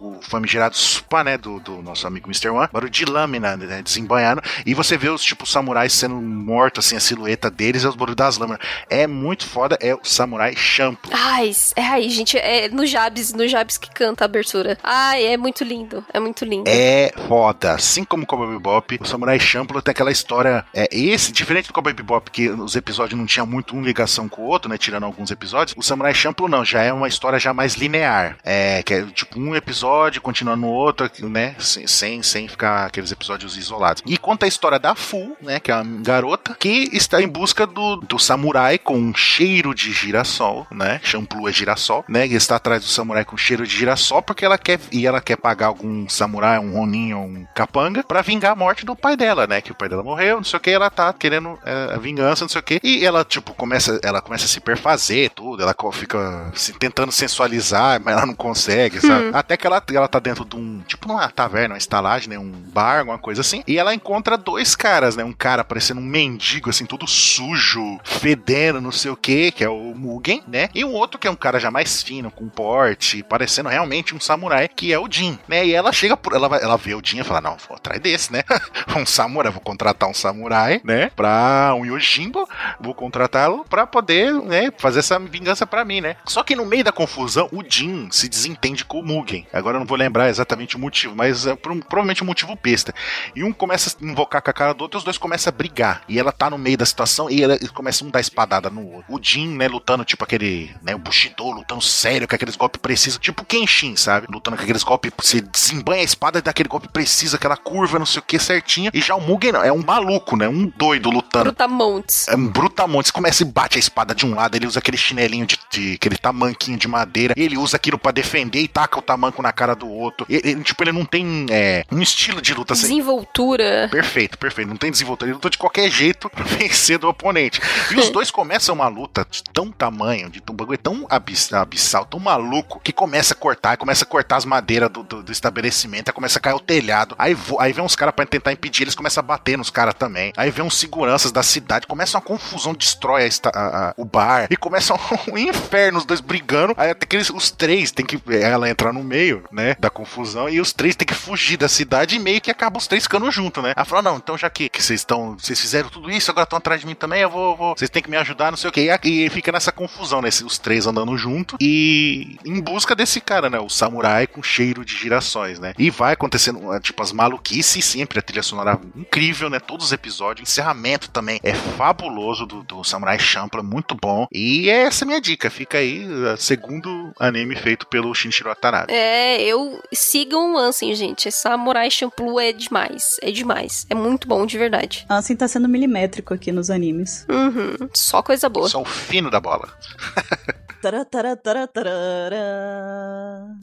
[0.00, 2.50] o famigerado supa, né, do, do nosso amigo Mr.
[2.50, 6.96] One, barulho de lâmina, né, desembanhando, e você vê os, tipo, samurais sendo mortos, assim,
[6.96, 8.60] a silhueta deles é os barulhos das lâminas.
[8.88, 11.12] É muito foda, é o Samurai Champloo.
[11.14, 14.78] Ai, é aí, gente, é no Jabs, no Jabs que canta a abertura.
[14.82, 16.64] Ai, é muito lindo, é muito lindo.
[16.68, 21.32] É foda, assim como o Cowboy Bebop, o Samurai Champloo tem aquela história, é esse,
[21.32, 24.68] diferente do Cowboy Bebop, que os episódios não tinham muito uma ligação com o outro,
[24.68, 28.36] né, tirando alguns episódios, o Samurai Champloo não, já é uma história já mais linear,
[28.44, 31.54] é, que é tipo um episódio episódio, continuando no outro, né?
[31.58, 34.02] Sem, sem ficar aqueles episódios isolados.
[34.04, 35.60] E conta a história da Fu, né?
[35.60, 39.92] Que é a garota que está em busca do, do samurai com um cheiro de
[39.92, 41.00] girassol, né?
[41.02, 42.26] Shampoo é girassol, né?
[42.26, 45.36] E está atrás do samurai com cheiro de girassol porque ela quer e ela quer
[45.36, 49.46] pagar algum samurai, um ronin ou um capanga para vingar a morte do pai dela,
[49.46, 49.60] né?
[49.60, 52.44] Que o pai dela morreu, não sei o que, ela tá querendo é, a vingança,
[52.44, 52.80] não sei o que.
[52.82, 55.62] E ela tipo começa, ela começa a se perfazer, tudo.
[55.62, 59.26] Ela fica se, tentando sensualizar, mas ela não consegue, sabe?
[59.26, 59.30] Hum.
[59.32, 62.38] Até que ela ela, ela tá dentro de um, tipo numa taverna, uma estalagem, né?
[62.38, 63.62] Um bar, alguma coisa assim.
[63.66, 65.22] E ela encontra dois caras, né?
[65.22, 69.68] Um cara parecendo um mendigo, assim, todo sujo, fedendo, não sei o que, que é
[69.68, 70.70] o Mugen, né?
[70.74, 74.20] E um outro que é um cara já mais fino, com porte, parecendo realmente um
[74.20, 75.66] samurai, que é o Jin, né?
[75.66, 76.34] E ela chega por.
[76.34, 78.42] Ela, ela vê o Jin e fala: Não, vou atrás desse, né?
[78.96, 81.10] um samurai, vou contratar um samurai, né?
[81.14, 82.48] Pra um Yojimbo,
[82.80, 84.72] vou contratá-lo pra poder, né?
[84.78, 86.16] Fazer essa vingança pra mim, né?
[86.24, 89.46] Só que no meio da confusão, o Jin se desentende com o Mugen.
[89.52, 92.94] Agora eu não vou lembrar exatamente o motivo, mas é provavelmente um motivo besta.
[93.34, 95.56] E um começa a invocar com a cara do outro e os dois começam a
[95.56, 96.02] brigar.
[96.08, 99.04] E ela tá no meio da situação e ela começa um dar espadada no outro.
[99.08, 103.18] O Jin, né, lutando tipo aquele, né, o Bushido, lutando sério, com aqueles golpes precisos,
[103.18, 104.26] tipo Kenshin, sabe?
[104.30, 107.98] Lutando com aqueles golpes, você desembanha a espada e dá aquele golpe preciso, aquela curva,
[107.98, 108.90] não sei o que, certinha.
[108.94, 110.48] E já o Mugen não, é um maluco, né?
[110.48, 111.46] Um doido lutando.
[111.46, 112.28] Brutamontes.
[112.28, 113.10] É um brutamontes.
[113.10, 116.16] Começa e bate a espada de um lado, ele usa aquele chinelinho de, de aquele
[116.16, 119.87] tamanquinho de madeira, ele usa aquilo para defender e taca o tamanco na cara do
[119.90, 120.26] outro.
[120.28, 122.82] Ele, tipo, ele não tem é, um estilo de luta assim.
[122.82, 123.88] Desenvoltura.
[123.90, 124.68] Perfeito, perfeito.
[124.68, 125.30] Não tem desenvoltura.
[125.30, 127.60] Ele luta de qualquer jeito pra vencer do oponente.
[127.90, 132.20] E os dois começam uma luta de tão tamanho, de um bagulho tão abissal, tão
[132.20, 136.38] maluco, que começa a cortar, começa a cortar as madeiras do, do, do estabelecimento, começa
[136.38, 137.14] a cair o telhado.
[137.18, 140.32] Aí, aí vem uns caras para tentar impedir, eles começam a bater nos caras também.
[140.36, 144.46] Aí vem uns seguranças da cidade, começa uma confusão, destrói a, a, a, o bar
[144.50, 144.98] e começa um,
[145.32, 146.74] um inferno, os dois brigando.
[146.76, 150.48] Aí até que eles, os três tem que ela entrar no meio, né, da confusão
[150.48, 153.30] e os três tem que fugir da cidade e meio que acaba os três ficando
[153.30, 153.72] junto, né?
[153.76, 156.80] Ela fala: "Não, então já que vocês estão, vocês fizeram tudo isso, agora estão atrás
[156.80, 158.88] de mim também, eu vou, vocês têm que me ajudar, não sei o que".
[159.04, 163.50] E, e fica nessa confusão, né, os três andando junto e em busca desse cara,
[163.50, 165.74] né, o samurai com cheiro de girassóis, né?
[165.78, 169.58] E vai acontecendo, tipo, as maluquices sempre, a trilha sonora incrível, né?
[169.58, 174.26] Todos os episódios, o encerramento também é fabuloso do, do Samurai Champloo, muito bom.
[174.32, 176.06] E essa é a minha dica, fica aí,
[176.36, 178.92] segundo anime feito pelo Shinichiro Watanabe.
[178.92, 181.30] É, eu sigam o Ansem, gente.
[181.30, 183.86] Samurai Champloo é demais, é demais.
[183.90, 185.06] É muito bom, de verdade.
[185.08, 187.26] Ansem tá sendo milimétrico aqui nos animes.
[187.28, 188.68] Uhum, só coisa boa.
[188.68, 189.68] Só o fino da bola.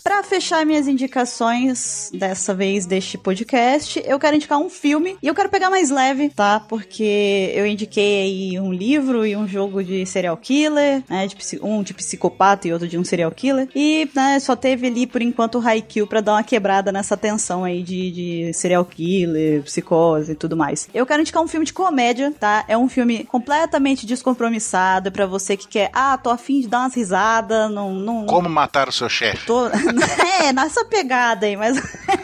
[0.03, 5.33] Para fechar minhas indicações dessa vez deste podcast, eu quero indicar um filme e eu
[5.33, 6.59] quero pegar mais leve, tá?
[6.59, 11.25] Porque eu indiquei aí um livro e um jogo de serial killer, né?
[11.27, 13.69] De, um de psicopata e outro de um serial killer.
[13.73, 17.63] E né, só teve ali por enquanto o Haikyuu pra dar uma quebrada nessa tensão
[17.63, 20.89] aí de, de serial killer, psicose e tudo mais.
[20.93, 22.65] Eu quero indicar um filme de comédia, tá?
[22.67, 26.95] É um filme completamente descompromissado para você que quer, ah, tô afim de dar umas
[26.95, 28.25] risada, não, não...
[28.25, 29.45] Como matar o seu chefe.
[29.45, 29.67] Tô...
[30.41, 31.77] é, nessa pegada aí, mas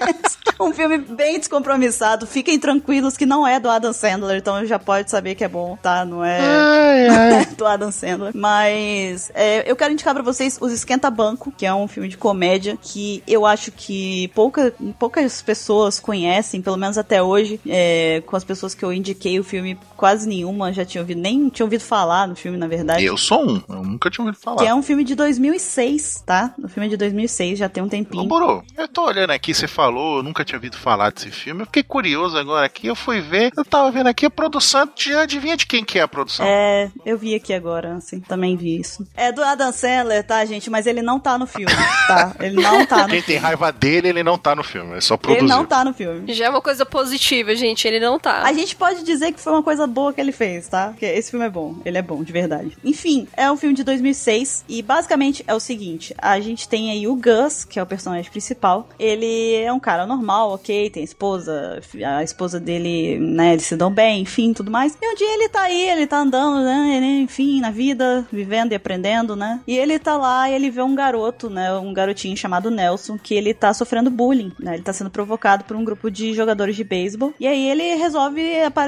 [0.59, 2.25] um filme bem descompromissado.
[2.25, 5.77] Fiquem tranquilos que não é do Adam Sandler, então já pode saber que é bom,
[5.81, 6.05] tá?
[6.05, 7.07] Não é ai,
[7.37, 7.45] ai.
[7.57, 8.31] do Adam Sandler.
[8.35, 12.17] Mas é, eu quero indicar pra vocês Os Esquenta Banco, que é um filme de
[12.17, 17.59] comédia que eu acho que pouca, poucas pessoas conhecem, pelo menos até hoje.
[17.67, 21.49] É, com as pessoas que eu indiquei o filme, quase nenhuma já tinha ouvido, nem
[21.49, 23.03] tinha ouvido falar no filme, na verdade.
[23.03, 24.57] Eu sou um, eu nunca tinha ouvido falar.
[24.57, 26.53] Que é um filme de 2006, tá?
[26.63, 28.23] O filme é de 2006, já tem um tempinho.
[28.23, 31.61] Ô, Boro, eu tô olhando aqui, você falou, eu nunca tinha ouvido falar desse filme.
[31.61, 35.21] Eu fiquei curioso agora aqui, eu fui ver, eu tava vendo aqui a produção, já
[35.21, 36.45] adivinha de quem que é a produção?
[36.45, 39.05] É, eu vi aqui agora, assim, também vi isso.
[39.15, 40.69] É do Adam Sandler, tá, gente?
[40.69, 41.71] Mas ele não tá no filme,
[42.07, 42.35] tá?
[42.39, 43.39] Ele não tá no Quem filme.
[43.39, 45.43] tem raiva dele, ele não tá no filme, é só produzir.
[45.43, 46.31] Ele não tá no filme.
[46.33, 48.43] Já é uma coisa positiva, gente, ele não tá.
[48.43, 50.89] A gente pode dizer que foi uma coisa boa que ele fez, tá?
[50.89, 52.77] Porque esse filme é bom, ele é bom, de verdade.
[52.83, 57.07] Enfim, é um filme de 2006 e basicamente é o seguinte, a gente tem aí
[57.07, 61.81] o Gus, que é o personagem principal, ele é um cara normal, ok, tem esposa,
[62.05, 64.97] a esposa dele, né, eles se dão bem, enfim, tudo mais.
[65.01, 68.75] E um dia ele tá aí, ele tá andando, né, enfim, na vida, vivendo e
[68.75, 69.59] aprendendo, né?
[69.65, 73.30] E ele tá lá e ele vê um garoto, né, um garotinho chamado Nelson, que
[73.33, 74.75] ele tá sofrendo bullying, né?
[74.75, 77.33] Ele tá sendo provocado por um grupo de jogadores de beisebol.
[77.39, 78.41] E aí ele resolve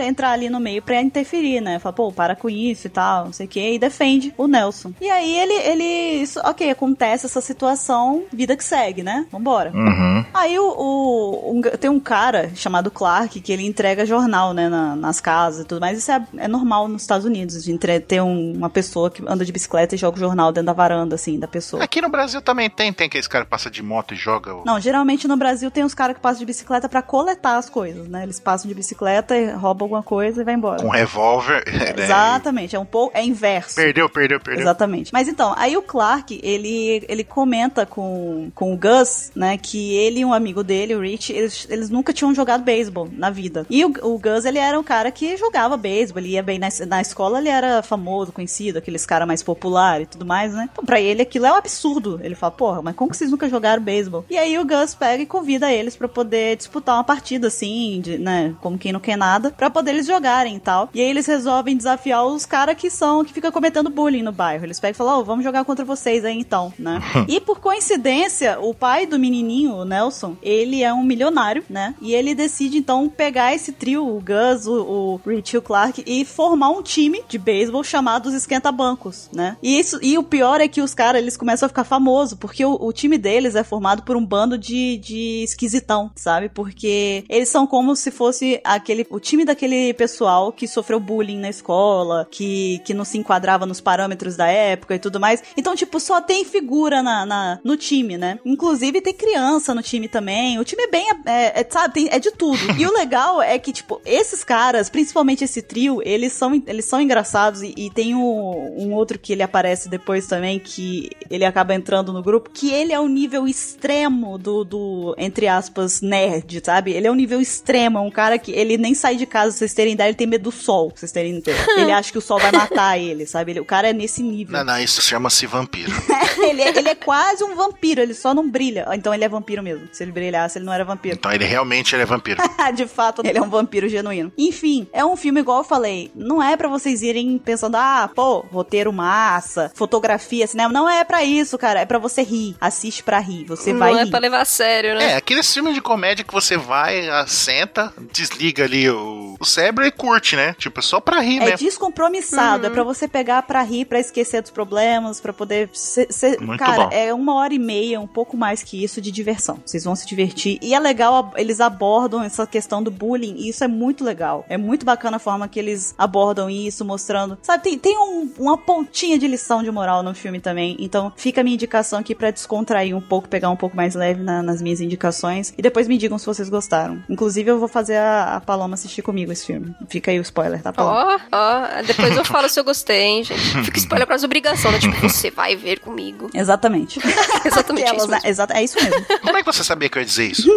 [0.06, 1.80] entrar ali no meio pra interferir, né?
[1.80, 4.94] Fala, pô, para com isso e tal, não sei o que, e defende o Nelson.
[5.00, 9.26] E aí ele, ele, ok, acontece essa situação, vida que segue, né?
[9.32, 9.72] Vambora.
[9.74, 10.26] Uhum.
[10.34, 14.96] Aí o, o um, tem um cara chamado Clark que ele entrega jornal, né, na,
[14.96, 15.98] nas casas e tudo mais.
[15.98, 19.46] Isso é, é normal nos Estados Unidos, de entre, ter um, uma pessoa que anda
[19.46, 21.84] de bicicleta e joga o jornal dentro da varanda, assim, da pessoa.
[21.84, 24.33] Aqui no Brasil também tem, tem aqueles caras que passam de moto e joga.
[24.38, 24.64] O...
[24.66, 28.08] Não, geralmente no Brasil tem os caras que passam de bicicleta para coletar as coisas,
[28.08, 28.24] né?
[28.24, 30.82] Eles passam de bicicleta roubam alguma coisa e vai embora.
[30.82, 31.64] Com revólver.
[31.84, 32.06] Né?
[32.06, 33.16] Exatamente, é um pouco.
[33.16, 33.76] É inverso.
[33.76, 34.62] Perdeu, perdeu, perdeu.
[34.62, 35.12] Exatamente.
[35.12, 40.22] Mas então, aí o Clark, ele, ele comenta com, com o Gus, né, que ele
[40.22, 43.66] e um amigo dele, o Rich, eles, eles nunca tinham jogado beisebol na vida.
[43.70, 46.70] E o, o Gus, ele era um cara que jogava beisebol, ele ia bem na,
[46.88, 50.70] na escola, ele era famoso, conhecido, aqueles caras mais populares e tudo mais, né?
[50.72, 52.20] Então, pra ele aquilo é um absurdo.
[52.24, 54.23] Ele fala, porra, mas como que vocês nunca jogaram beisebol?
[54.30, 58.18] E aí o Gus pega e convida eles para poder disputar uma partida, assim, de,
[58.18, 60.90] né, como quem não quer nada, para poder eles jogarem e tal.
[60.94, 64.66] E aí eles resolvem desafiar os caras que são, que ficam cometendo bullying no bairro.
[64.66, 67.02] Eles pegam e falam, oh, vamos jogar contra vocês aí então, né?
[67.28, 71.96] e por coincidência, o pai do menininho, o Nelson, ele é um milionário, né?
[72.02, 76.04] E ele decide então pegar esse trio, o Gus, o, o Rich e o Clark,
[76.06, 79.58] e formar um time de beisebol chamado os Esquenta-Bancos, né?
[79.62, 82.66] E, isso, e o pior é que os caras, eles começam a ficar famosos, porque
[82.66, 86.50] o, o, time deles é formado por um bando de, de esquisitão, sabe?
[86.50, 91.50] Porque eles são como se fosse aquele, o time daquele pessoal que sofreu bullying na
[91.50, 95.44] escola, que, que não se enquadrava nos parâmetros da época e tudo mais.
[95.58, 98.40] Então, tipo, só tem figura na, na no time, né?
[98.46, 100.60] Inclusive tem criança no time também.
[100.60, 102.60] O time é bem, é, é, sabe, tem, é de tudo.
[102.78, 107.02] E o legal é que, tipo, esses caras, principalmente esse trio, eles são, eles são
[107.02, 111.74] engraçados e, e tem um, um outro que ele aparece depois também, que ele acaba
[111.74, 116.92] entrando no grupo, que ele é o nível extremo do, do entre aspas, nerd, sabe?
[116.92, 119.74] Ele é um nível extremo, é um cara que ele nem sai de casa, vocês
[119.74, 121.58] terem ideia, ele tem medo do sol, vocês terem ideia.
[121.78, 123.52] ele acha que o sol vai matar ele, sabe?
[123.52, 124.58] Ele, o cara é nesse nível.
[124.58, 125.92] Não, não, isso chama-se vampiro.
[126.42, 128.88] ele, é, ele é quase um vampiro, ele só não brilha.
[128.94, 129.88] Então ele é vampiro mesmo.
[129.92, 131.16] Se ele brilhasse, ele não era vampiro.
[131.16, 132.42] Então ele realmente ele é vampiro.
[132.76, 134.32] de fato, ele é um vampiro genuíno.
[134.38, 138.40] Enfim, é um filme igual eu falei, não é para vocês irem pensando, ah, pô,
[138.52, 140.74] roteiro massa, fotografia, cinema.
[140.74, 141.82] Não é para isso, cara.
[141.82, 142.56] É para você rir.
[142.60, 143.46] Assiste para rir.
[143.46, 145.12] Você vai Não é pra levar a sério, né?
[145.12, 149.92] É, aquele filme de comédia que você vai, senta, desliga ali o, o cérebro e
[149.92, 150.56] curte, né?
[150.58, 151.56] Tipo, só pra rir, é né?
[151.58, 152.64] descompromissado.
[152.66, 152.70] Uhum.
[152.72, 156.08] É para você pegar pra rir, pra esquecer dos problemas, pra poder ser.
[156.12, 156.90] ser- Muito cara, bom.
[156.92, 159.60] é uma hora e meia, um pouco mais que isso de diversão.
[159.66, 160.58] Vocês vão se divertir.
[160.62, 163.36] E é legal, eles abordam essa questão do bullying.
[163.38, 164.46] E isso é muito legal.
[164.50, 167.38] É muito bacana a forma que eles abordam isso, mostrando.
[167.42, 170.76] Sabe, tem, tem um- uma pontinha de lição de moral no filme também.
[170.80, 174.22] Então fica a minha indicação aqui pra descontrair um pouco, pegar um pouco mais leve
[174.22, 175.54] na- nas minhas indicações.
[175.58, 177.02] E depois me digam se vocês gostaram.
[177.10, 179.76] Inclusive, eu vou fazer a, a Paloma assistir comigo esse filme.
[179.90, 181.20] Fica aí o spoiler, tá, Paloma?
[181.32, 183.64] Ó, ó, depois eu falo se eu gostei, hein, gente.
[183.64, 184.80] Fica spoiler com as obrigações, né?
[184.80, 186.30] Tipo, você vai ver comigo.
[186.34, 187.00] Exatamente.
[187.46, 188.20] Exatamente Aquelas, isso né?
[188.24, 189.06] Exato, é isso mesmo.
[189.22, 190.48] Como é que você sabia que eu ia dizer isso?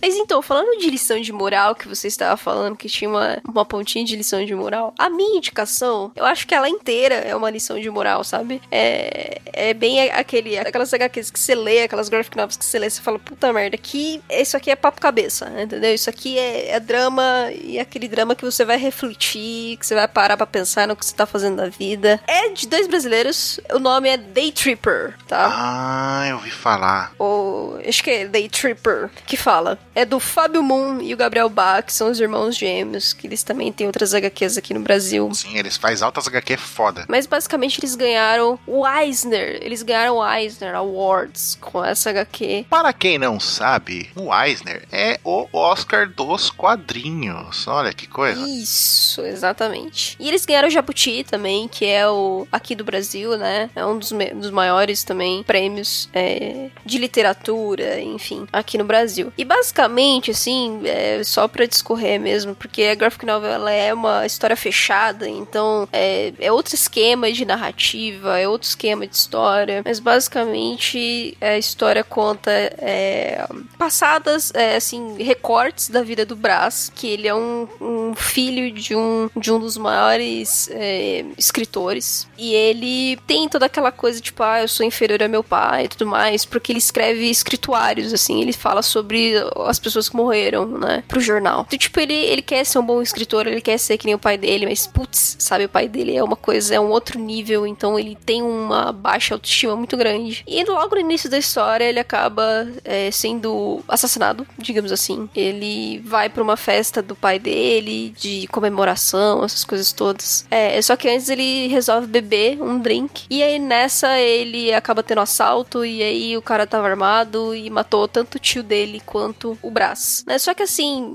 [0.00, 3.64] Mas então, falando de lição de moral, que você estava falando que tinha uma, uma
[3.64, 7.50] pontinha de lição de moral, a minha indicação, eu acho que ela inteira é uma
[7.50, 8.60] lição de moral, sabe?
[8.70, 12.88] É, é bem aquele, aquelas HQs que você lê, aquelas graphic novels que você lê,
[12.90, 15.94] você fala, puta merda, que isso aqui é papo cabeça, entendeu?
[15.94, 19.94] Isso aqui é, é drama e é aquele drama que você vai refletir, que você
[19.94, 22.20] vai parar pra pensar no que você tá fazendo na vida.
[22.26, 25.48] É de dois brasileiros, o nome é Day Tripper, tá?
[25.50, 27.12] Ah, eu ouvi falar.
[27.18, 29.78] o acho que é Day Tripper que fala.
[29.94, 33.42] É do Fábio Moon e o Gabriel Bach, que são os irmãos gêmeos, que eles
[33.42, 35.32] também têm outras HQs aqui no Brasil.
[35.34, 37.04] Sim, eles fazem altas HQ foda.
[37.08, 42.66] Mas basicamente eles ganharam o Eisner, eles ganharam o Eisner Awards com essa HQ.
[42.68, 47.66] Para quem não sabe, o Eisner é o Oscar dos quadrinhos.
[47.66, 48.40] Olha que coisa.
[48.48, 50.16] Isso, exatamente.
[50.18, 53.70] E eles ganharam o Jabuti também, que é o aqui do Brasil, né?
[53.74, 59.32] É um dos, dos maiores também prêmios é, de literatura, enfim, aqui no Brasil.
[59.36, 64.26] E basicamente, assim, é, só pra discorrer mesmo, porque a graphic novel ela é uma
[64.26, 69.98] história fechada, então é, é outro esquema de narrativa, é outro esquema de história, mas
[69.98, 73.46] basicamente a história conta é,
[73.78, 78.94] passadas, é, assim, recortes da vida do Brás, que ele é um, um filho de
[78.94, 84.60] um, de um dos maiores é, escritores, e ele tem toda aquela coisa, tipo, ah,
[84.60, 88.52] eu sou inferior a meu pai e tudo mais, porque ele escreve escrituários, assim, ele
[88.52, 89.34] fala sobre
[89.66, 91.64] as pessoas que morreram, né, pro jornal.
[91.66, 94.18] Então, tipo, ele, ele quer ser um bom escritor, ele quer ser que nem o
[94.18, 97.66] pai dele, mas, putz, sabe, o pai dele é uma coisa, é um outro nível,
[97.66, 100.42] então ele tem uma baixa autoestima muito grande.
[100.46, 105.28] E logo no início da história, ele acaba é, sendo assassinado, digamos assim.
[105.34, 110.46] Ele vai pra uma festa do pai dele, de comemoração, essas coisas todas.
[110.50, 113.24] É, só que antes ele resolve beber um drink.
[113.30, 118.06] E aí nessa ele acaba tendo assalto, e aí o cara tava armado e matou
[118.08, 120.24] tanto o tio dele quanto o Brás.
[120.26, 120.38] Né?
[120.38, 121.14] Só que assim,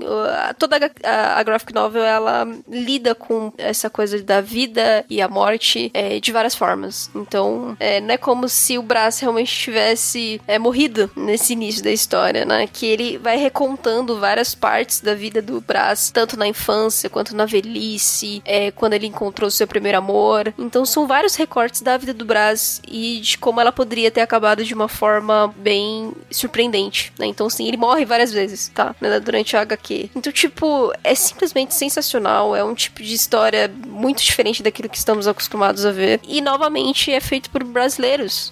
[0.58, 5.90] toda a- a graphic novel ela lida com essa coisa da vida e a morte
[5.94, 7.10] é, de várias formas.
[7.14, 11.90] Então, é, não é como se o Brás realmente tivesse é, morrido nesse início da
[11.90, 12.66] história, né?
[12.66, 17.46] Que ele vai recontando várias partes da vida do Brás, tanto na infância quanto na
[17.46, 20.52] velhice, é, quando ele encontrou seu primeiro amor.
[20.58, 24.64] Então, são vários recortes da vida do Brás e de como ela poderia ter acabado
[24.64, 27.26] de uma forma bem surpreendente, né?
[27.26, 28.94] Então, sim, ele morre várias vezes, tá?
[29.00, 30.10] Né, Durante a HQ.
[30.14, 32.54] Então, tipo, é simplesmente sensacional.
[32.54, 36.20] É um tipo de história muito diferente daquilo que estamos acostumados a ver.
[36.26, 37.62] E novamente é feito por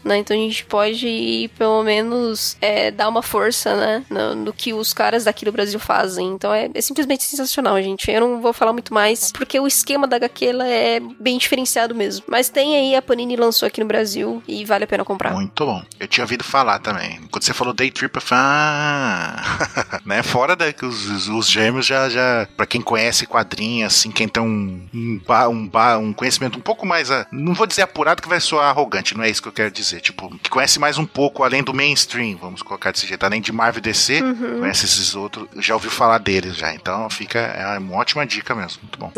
[0.04, 0.18] né?
[0.18, 4.04] Então a gente pode pelo menos é, dar uma força, né?
[4.08, 6.28] No, no, que os caras daqui do Brasil fazem.
[6.28, 8.10] Então é, é, simplesmente sensacional, gente.
[8.10, 12.24] Eu não vou falar muito mais, porque o esquema da HQ é bem diferenciado mesmo.
[12.28, 15.32] Mas tem aí, a Panini lançou aqui no Brasil e vale a pena comprar.
[15.32, 15.82] Muito bom.
[15.98, 17.20] Eu tinha ouvido falar também.
[17.30, 20.22] Quando você falou Day Trip, eu falei, ah, né?
[20.22, 24.86] Fora da, os, os gêmeos já, já, pra quem conhece quadrinhos, assim, quem tem um,
[24.94, 25.20] um,
[25.50, 25.70] um,
[26.00, 29.30] um conhecimento um pouco mais, não vou dizer apurado que vai soar arrogante, não é
[29.30, 30.00] isso que eu quero dizer.
[30.00, 33.52] Tipo, que conhece mais um pouco além do mainstream, vamos colocar desse jeito, além de
[33.52, 34.60] Marvel DC, uhum.
[34.60, 36.72] conhece esses outros, já ouviu falar deles já.
[36.74, 39.10] Então fica, é uma ótima dica mesmo, muito bom.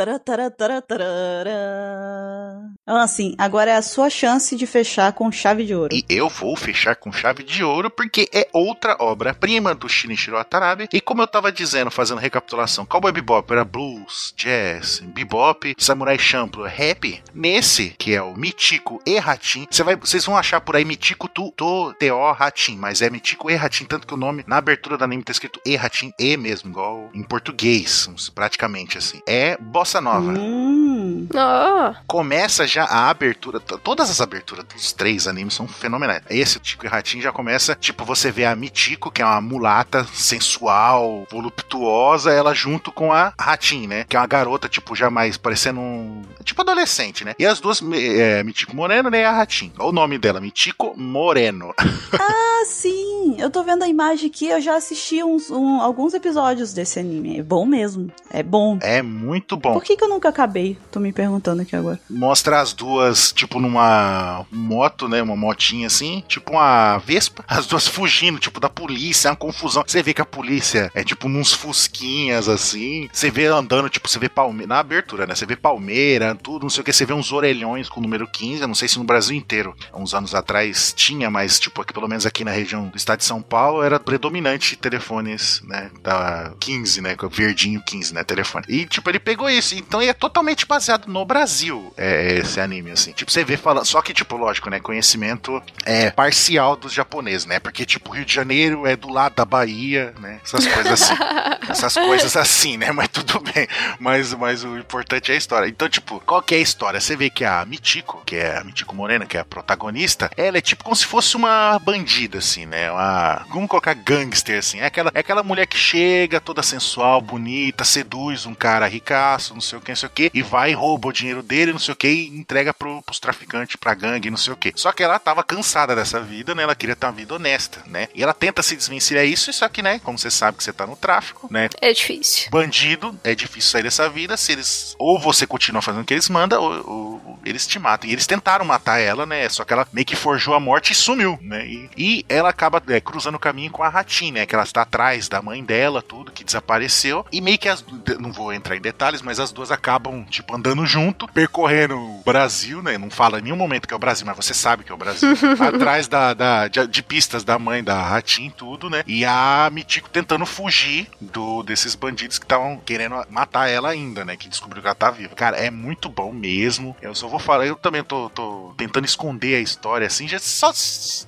[2.83, 5.95] Então, assim, agora é a sua chance de fechar com chave de ouro.
[5.95, 10.89] E eu vou fechar com chave de ouro porque é outra obra-prima do Shinichiro Watanabe.
[10.93, 16.67] E como eu tava dizendo, fazendo recapitulação, Cowboy Bebop era blues, jazz, bebop, samurai champloo,
[16.67, 17.23] rap.
[17.35, 21.29] Nesse, que é o Mitico e Ratin, você vai, vocês vão achar por aí Mitico
[21.29, 24.99] tu, to, T-O, Ratin, mas é Mitico e Ratin, tanto que o nome na abertura
[24.99, 29.21] do anime tá escrito e Ratin, e mesmo, igual em português, praticamente assim.
[29.27, 30.33] É bossa nova.
[30.33, 31.00] Hum.
[31.35, 31.95] Oh.
[32.07, 36.23] Começa já a abertura, todas as aberturas dos três animes são fenomenais.
[36.29, 39.41] Esse, o Tico e Ratin, já começa, tipo, você vê a Mitiko, que é uma
[39.41, 44.05] mulata sensual, voluptuosa, ela junto com a Ratin, né?
[44.09, 46.23] Que é uma garota, tipo, já mais parecendo um.
[46.45, 47.35] Tipo adolescente, né?
[47.39, 49.73] E as duas, é, Mitiko Moreno né, e a Ratin.
[49.79, 51.75] Olha o nome dela, Mitiko Moreno.
[52.19, 53.37] ah, sim!
[53.39, 57.39] Eu tô vendo a imagem aqui, eu já assisti uns, um, alguns episódios desse anime.
[57.39, 58.11] É bom mesmo.
[58.31, 58.79] É bom.
[58.83, 59.73] É muito bom.
[59.73, 60.77] Por que, que eu nunca acabei?
[60.91, 61.99] Tô me perguntando aqui agora.
[62.09, 65.23] Mostra as duas, tipo, numa moto, né?
[65.23, 67.45] Uma motinha assim, tipo uma Vespa.
[67.49, 69.83] As duas fugindo, tipo, da polícia, é uma confusão.
[69.87, 73.09] Você vê que a polícia é tipo uns fusquinhas assim.
[73.13, 74.69] Você vê andando, tipo, você vê palmeira.
[74.69, 75.35] Na abertura, né?
[75.35, 76.93] Você vê palmeira, tudo, não sei o que.
[76.93, 78.63] Você vê uns orelhões com o número 15.
[78.63, 82.09] Eu não sei se no Brasil inteiro, uns anos atrás, tinha, mas, tipo, aqui, pelo
[82.09, 85.91] menos aqui na região do estado de São Paulo, era predominante telefones, né?
[86.03, 87.17] Da 15, né?
[87.31, 88.25] Verdinho 15, né?
[88.25, 88.65] Telefone.
[88.69, 89.75] E, tipo, ele pegou isso.
[89.75, 93.13] Então ele é totalmente baseado no Brasil, é, esse anime, assim.
[93.13, 93.85] Tipo, você vê falando.
[93.85, 94.81] Só que, tipo, lógico, né?
[94.81, 97.59] Conhecimento é parcial dos japoneses, né?
[97.59, 100.41] Porque, tipo, Rio de Janeiro é do lado da Bahia, né?
[100.45, 101.15] Essas coisas assim.
[101.69, 102.91] Essas coisas assim, né?
[102.91, 103.69] Mas tudo bem.
[103.99, 105.69] Mas, mas o importante é a história.
[105.69, 107.01] Então, tipo, qual que é a história?
[107.01, 110.59] Você vê que a Mitiko, que é a Mitiko Morena, que é a protagonista, ela
[110.59, 112.91] é tipo como se fosse uma bandida, assim, né?
[112.91, 113.47] Uma.
[113.51, 114.81] Vamos colocar gangster, assim.
[114.81, 119.61] É aquela, é aquela mulher que chega toda sensual, bonita, seduz um cara ricaço, não
[119.61, 121.93] sei o que, não sei o que, e vai, rouba o dinheiro dele, não sei
[121.93, 124.73] o que, e entrega pro, pros traficantes, pra gangue, não sei o que.
[124.77, 126.63] Só que ela tava cansada dessa vida, né?
[126.63, 128.09] Ela queria ter uma vida honesta, né?
[128.15, 129.99] E ela tenta se desvencilhar isso, só que, né?
[130.01, 131.69] Como você sabe que você tá no tráfico, né?
[131.81, 132.51] É difícil.
[132.51, 134.37] Bandido, é difícil sair dessa vida.
[134.37, 134.95] Se eles.
[134.99, 138.09] Ou você continua fazendo o que eles mandam, ou, ou eles te matam.
[138.09, 139.49] E eles tentaram matar ela, né?
[139.49, 141.67] Só que ela meio que forjou a morte e sumiu, né?
[141.67, 144.47] E, e ela acaba é, cruzando o caminho com a Ratin, né?
[144.47, 147.25] Que ela está atrás da mãe dela, tudo, que desapareceu.
[147.33, 147.85] E meio que as.
[148.19, 152.83] Não vou entrar em detalhes, mas as duas acabam, tipo, andando junto, percorrendo o Brasil,
[152.83, 152.99] né?
[152.99, 154.99] Não fala em nenhum momento que é o Brasil, mas você sabe que é o
[154.99, 155.31] Brasil.
[155.59, 159.03] atrás da, da de, de, pistas da mãe da Ratin, tudo, né?
[159.07, 164.37] E a Mitiko tentando fugir do desses bandidos que estavam querendo matar ela ainda, né?
[164.37, 165.35] Que descobriu que ela tá viva.
[165.35, 166.95] Cara, é muito bom mesmo.
[167.01, 170.29] Eu só vou falar, eu também tô, tô tentando esconder a história assim.
[170.29, 170.73] Já só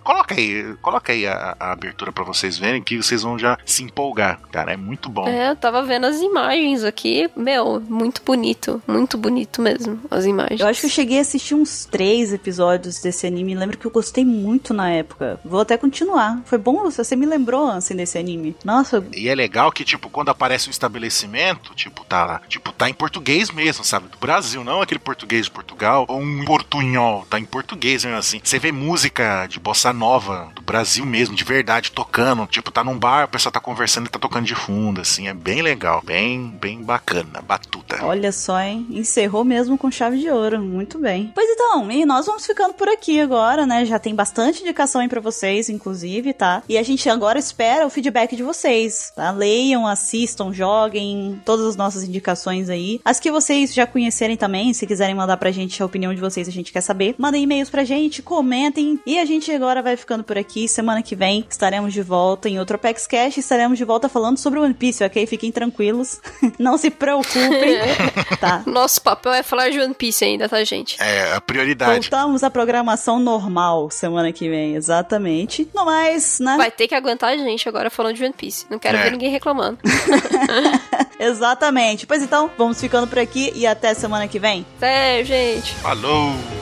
[0.05, 3.83] coloca aí, coloca aí a, a abertura para vocês verem que vocês vão já se
[3.83, 4.41] empolgar.
[4.51, 5.27] Cara, é muito bom.
[5.27, 7.31] É, eu tava vendo as imagens aqui.
[7.35, 8.83] Meu, muito bonito.
[8.87, 10.61] Muito bonito mesmo, as imagens.
[10.61, 13.55] Eu acho que eu cheguei a assistir uns três episódios desse anime.
[13.55, 15.41] Lembro que eu gostei muito na época.
[15.45, 16.43] Vou até continuar.
[16.45, 18.57] Foi bom, você me lembrou assim desse anime.
[18.65, 19.05] Nossa.
[19.15, 23.51] E é legal que, tipo, quando aparece um estabelecimento, tipo, tá, tipo, tá em português
[23.51, 24.09] mesmo, sabe?
[24.09, 28.41] Do Brasil, não aquele português de Portugal, ou um portunhol, tá em português mesmo assim.
[28.43, 32.47] Você vê música de bossa nova do Brasil mesmo, de verdade, tocando.
[32.47, 35.29] Tipo, tá num bar, a pessoa tá conversando e tá tocando de fundo, assim.
[35.29, 37.43] É bem legal, bem, bem bacana.
[37.43, 38.05] Batuta.
[38.05, 38.87] Olha só, hein?
[39.13, 40.63] Encerrou mesmo com chave de ouro.
[40.63, 41.31] Muito bem.
[41.35, 43.85] Pois então, e nós vamos ficando por aqui agora, né?
[43.85, 46.63] Já tem bastante indicação aí pra vocês, inclusive, tá?
[46.67, 49.31] E a gente agora espera o feedback de vocês, tá?
[49.31, 53.03] Leiam, assistam, joguem, todas as nossas indicações aí.
[53.05, 56.49] As que vocês já conhecerem também, se quiserem mandar pra gente a opinião de vocês,
[56.49, 57.15] a gente quer saber.
[57.19, 58.99] Mandem e-mails pra gente, comentem.
[59.05, 60.67] E a gente agora vai ficando por aqui.
[60.67, 63.37] Semana que vem estaremos de volta em outro Apex Cash.
[63.37, 65.27] Estaremos de volta falando sobre One Piece, ok?
[65.27, 66.19] Fiquem tranquilos.
[66.59, 67.77] Não se preocupem,
[68.41, 68.63] tá?
[68.65, 71.01] Nosso papel papel é falar de One Piece ainda, tá, gente?
[71.01, 71.93] É, a prioridade.
[71.93, 75.69] Voltamos à programação normal semana que vem, exatamente.
[75.75, 76.57] No mais, né?
[76.57, 78.67] Vai ter que aguentar a gente agora falando de One Piece.
[78.71, 79.03] Não quero É.
[79.05, 79.79] ver ninguém reclamando.
[81.19, 82.07] Exatamente.
[82.07, 84.67] Pois então, vamos ficando por aqui e até semana que vem.
[84.79, 85.75] Até, gente.
[85.77, 86.62] Falou!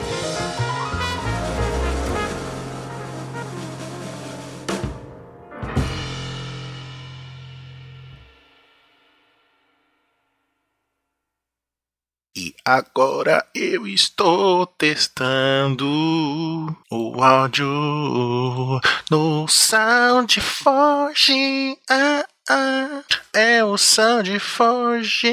[12.75, 15.85] Agora eu estou testando
[16.89, 17.67] o áudio
[19.11, 20.17] no SoundForge.
[21.91, 23.03] Ah, ah,
[23.33, 25.27] é o SoundForge.